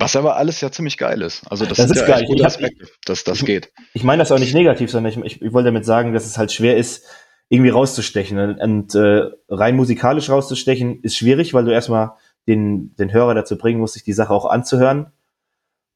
Was 0.01 0.17
aber 0.17 0.37
alles 0.37 0.61
ja 0.61 0.73
ziemlich 0.73 0.97
geil 0.97 1.23
ist. 1.23 1.47
Also 1.49 1.67
das, 1.67 1.79
das 1.79 1.91
ist 1.93 2.01
ja 2.01 2.07
geil. 2.07 2.25
gute 2.25 2.45
Aspekte, 2.45 2.87
dass 3.05 3.23
das 3.23 3.45
geht. 3.45 3.71
Ich 3.95 4.03
meine 4.03 4.21
das 4.21 4.33
auch 4.33 4.39
nicht 4.41 4.55
negativ, 4.55 4.91
sondern 4.91 5.13
ich, 5.13 5.19
ich, 5.25 5.43
ich 5.43 5.53
wollte 5.53 5.67
damit 5.67 5.85
sagen, 5.85 6.13
dass 6.13 6.27
es 6.27 6.37
halt 6.37 6.51
schwer 6.51 6.77
ist, 6.77 7.05
irgendwie 7.49 7.71
rauszustechen. 7.71 8.39
Und, 8.39 8.61
und 8.61 8.95
äh, 8.95 9.31
rein 9.49 9.77
musikalisch 9.77 10.31
rauszustechen 10.31 11.01
ist 11.03 11.17
schwierig, 11.17 11.55
weil 11.55 11.65
du 11.65 11.73
erstmal 11.73 12.13
den, 12.49 12.95
den 12.97 13.13
Hörer 13.13 13.35
dazu 13.35 13.57
bringen 13.57 13.81
musst, 13.81 13.95
sich 13.95 14.05
die 14.05 14.13
Sache 14.13 14.33
auch 14.33 14.47
anzuhören. 14.47 15.13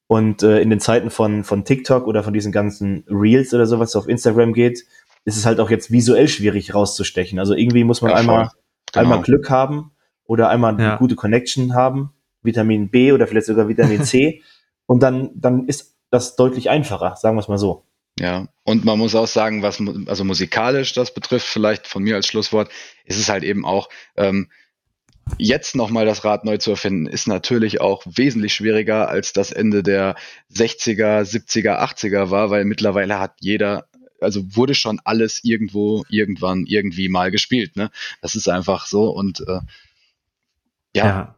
Und 0.06 0.42
äh, 0.42 0.60
in 0.60 0.70
den 0.70 0.80
Zeiten 0.80 1.10
von, 1.10 1.44
von 1.44 1.64
TikTok 1.64 2.06
oder 2.06 2.22
von 2.22 2.34
diesen 2.34 2.52
ganzen 2.52 3.04
Reels 3.08 3.54
oder 3.54 3.66
sowas 3.66 3.96
auf 3.96 4.08
Instagram 4.08 4.52
geht, 4.52 4.84
ist 5.24 5.36
es 5.36 5.46
halt 5.46 5.60
auch 5.60 5.70
jetzt 5.70 5.90
visuell 5.90 6.28
schwierig 6.28 6.74
rauszustechen. 6.74 7.38
Also 7.38 7.54
irgendwie 7.54 7.84
muss 7.84 8.02
man 8.02 8.10
ja, 8.10 8.16
einmal, 8.16 8.50
genau. 8.92 9.02
einmal 9.02 9.22
Glück 9.22 9.48
haben 9.48 9.92
oder 10.24 10.48
einmal 10.48 10.78
ja. 10.78 10.90
eine 10.90 10.98
gute 10.98 11.14
Connection 11.14 11.74
haben 11.74 12.12
Vitamin 12.42 12.90
B 12.90 13.12
oder 13.12 13.26
vielleicht 13.26 13.46
sogar 13.46 13.68
Vitamin 13.68 14.04
C. 14.04 14.42
und 14.86 15.02
dann, 15.02 15.30
dann 15.34 15.66
ist 15.66 15.96
das 16.10 16.36
deutlich 16.36 16.68
einfacher, 16.68 17.16
sagen 17.16 17.36
wir 17.36 17.40
es 17.40 17.48
mal 17.48 17.58
so. 17.58 17.86
Ja, 18.18 18.48
und 18.64 18.84
man 18.84 18.98
muss 18.98 19.14
auch 19.14 19.26
sagen, 19.26 19.62
was 19.62 19.82
also 20.06 20.24
musikalisch 20.24 20.92
das 20.92 21.14
betrifft, 21.14 21.46
vielleicht 21.46 21.86
von 21.86 22.02
mir 22.02 22.16
als 22.16 22.26
Schlusswort, 22.26 22.70
ist 23.06 23.18
es 23.18 23.30
halt 23.30 23.42
eben 23.42 23.64
auch, 23.64 23.88
ähm, 24.16 24.50
jetzt 25.38 25.76
nochmal 25.76 26.06
das 26.06 26.24
Rad 26.24 26.44
neu 26.44 26.58
zu 26.58 26.70
erfinden, 26.70 27.06
ist 27.06 27.26
natürlich 27.26 27.80
auch 27.80 28.02
wesentlich 28.06 28.54
schwieriger, 28.54 29.08
als 29.08 29.32
das 29.32 29.52
Ende 29.52 29.82
der 29.82 30.14
60er, 30.52 31.22
70er, 31.22 31.78
80er 31.80 32.30
war, 32.30 32.50
weil 32.50 32.64
mittlerweile 32.64 33.18
hat 33.18 33.34
jeder, 33.40 33.86
also 34.20 34.42
wurde 34.56 34.74
schon 34.74 35.00
alles 35.04 35.40
irgendwo, 35.42 36.04
irgendwann, 36.08 36.64
irgendwie 36.66 37.08
mal 37.08 37.30
gespielt. 37.30 37.76
Ne? 37.76 37.90
Das 38.20 38.34
ist 38.34 38.48
einfach 38.48 38.86
so 38.86 39.10
und 39.10 39.40
äh, 39.40 39.60
ja, 40.94 41.06
ja 41.06 41.36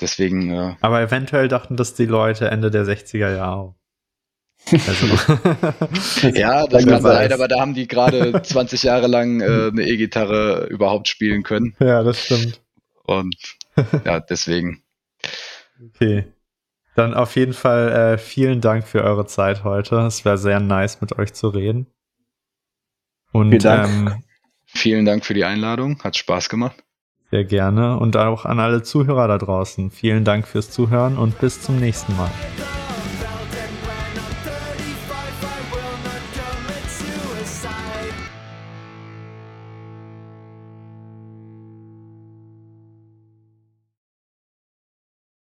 deswegen. 0.00 0.50
Äh, 0.50 0.74
Aber 0.80 1.00
eventuell 1.00 1.48
dachten 1.48 1.76
das 1.76 1.94
die 1.94 2.06
Leute 2.06 2.50
Ende 2.50 2.70
der 2.70 2.84
60er 2.84 3.34
Jahre 3.34 3.48
auch. 3.48 3.74
Also. 4.72 5.06
ja, 6.34 6.66
das 6.66 6.86
kann 6.86 7.02
sein, 7.02 7.32
aber 7.32 7.48
da 7.48 7.60
haben 7.60 7.74
die 7.74 7.88
gerade 7.88 8.42
20 8.42 8.82
Jahre 8.82 9.06
lang 9.06 9.40
äh, 9.40 9.68
eine 9.68 9.86
E-Gitarre 9.86 10.66
überhaupt 10.70 11.08
spielen 11.08 11.42
können. 11.42 11.74
Ja, 11.80 12.02
das 12.02 12.24
stimmt. 12.24 12.60
Und 13.10 13.58
ja, 14.04 14.20
deswegen. 14.20 14.82
Okay. 15.94 16.32
Dann 16.94 17.14
auf 17.14 17.36
jeden 17.36 17.54
Fall 17.54 17.88
äh, 17.92 18.18
vielen 18.18 18.60
Dank 18.60 18.86
für 18.86 19.02
eure 19.02 19.26
Zeit 19.26 19.64
heute. 19.64 19.96
Es 20.00 20.24
wäre 20.24 20.38
sehr 20.38 20.60
nice, 20.60 21.00
mit 21.00 21.18
euch 21.18 21.32
zu 21.32 21.48
reden. 21.48 21.86
Und 23.32 23.50
vielen 23.50 23.62
Dank. 23.62 23.90
Ähm, 23.90 24.24
vielen 24.66 25.04
Dank 25.04 25.24
für 25.24 25.34
die 25.34 25.44
Einladung. 25.44 26.02
Hat 26.02 26.16
Spaß 26.16 26.48
gemacht. 26.48 26.84
Sehr 27.30 27.44
gerne 27.44 27.98
und 27.98 28.16
auch 28.16 28.44
an 28.44 28.58
alle 28.58 28.82
Zuhörer 28.82 29.28
da 29.28 29.38
draußen. 29.38 29.90
Vielen 29.90 30.24
Dank 30.24 30.48
fürs 30.48 30.70
Zuhören 30.70 31.16
und 31.16 31.38
bis 31.38 31.62
zum 31.62 31.78
nächsten 31.78 32.16
Mal. 32.16 32.30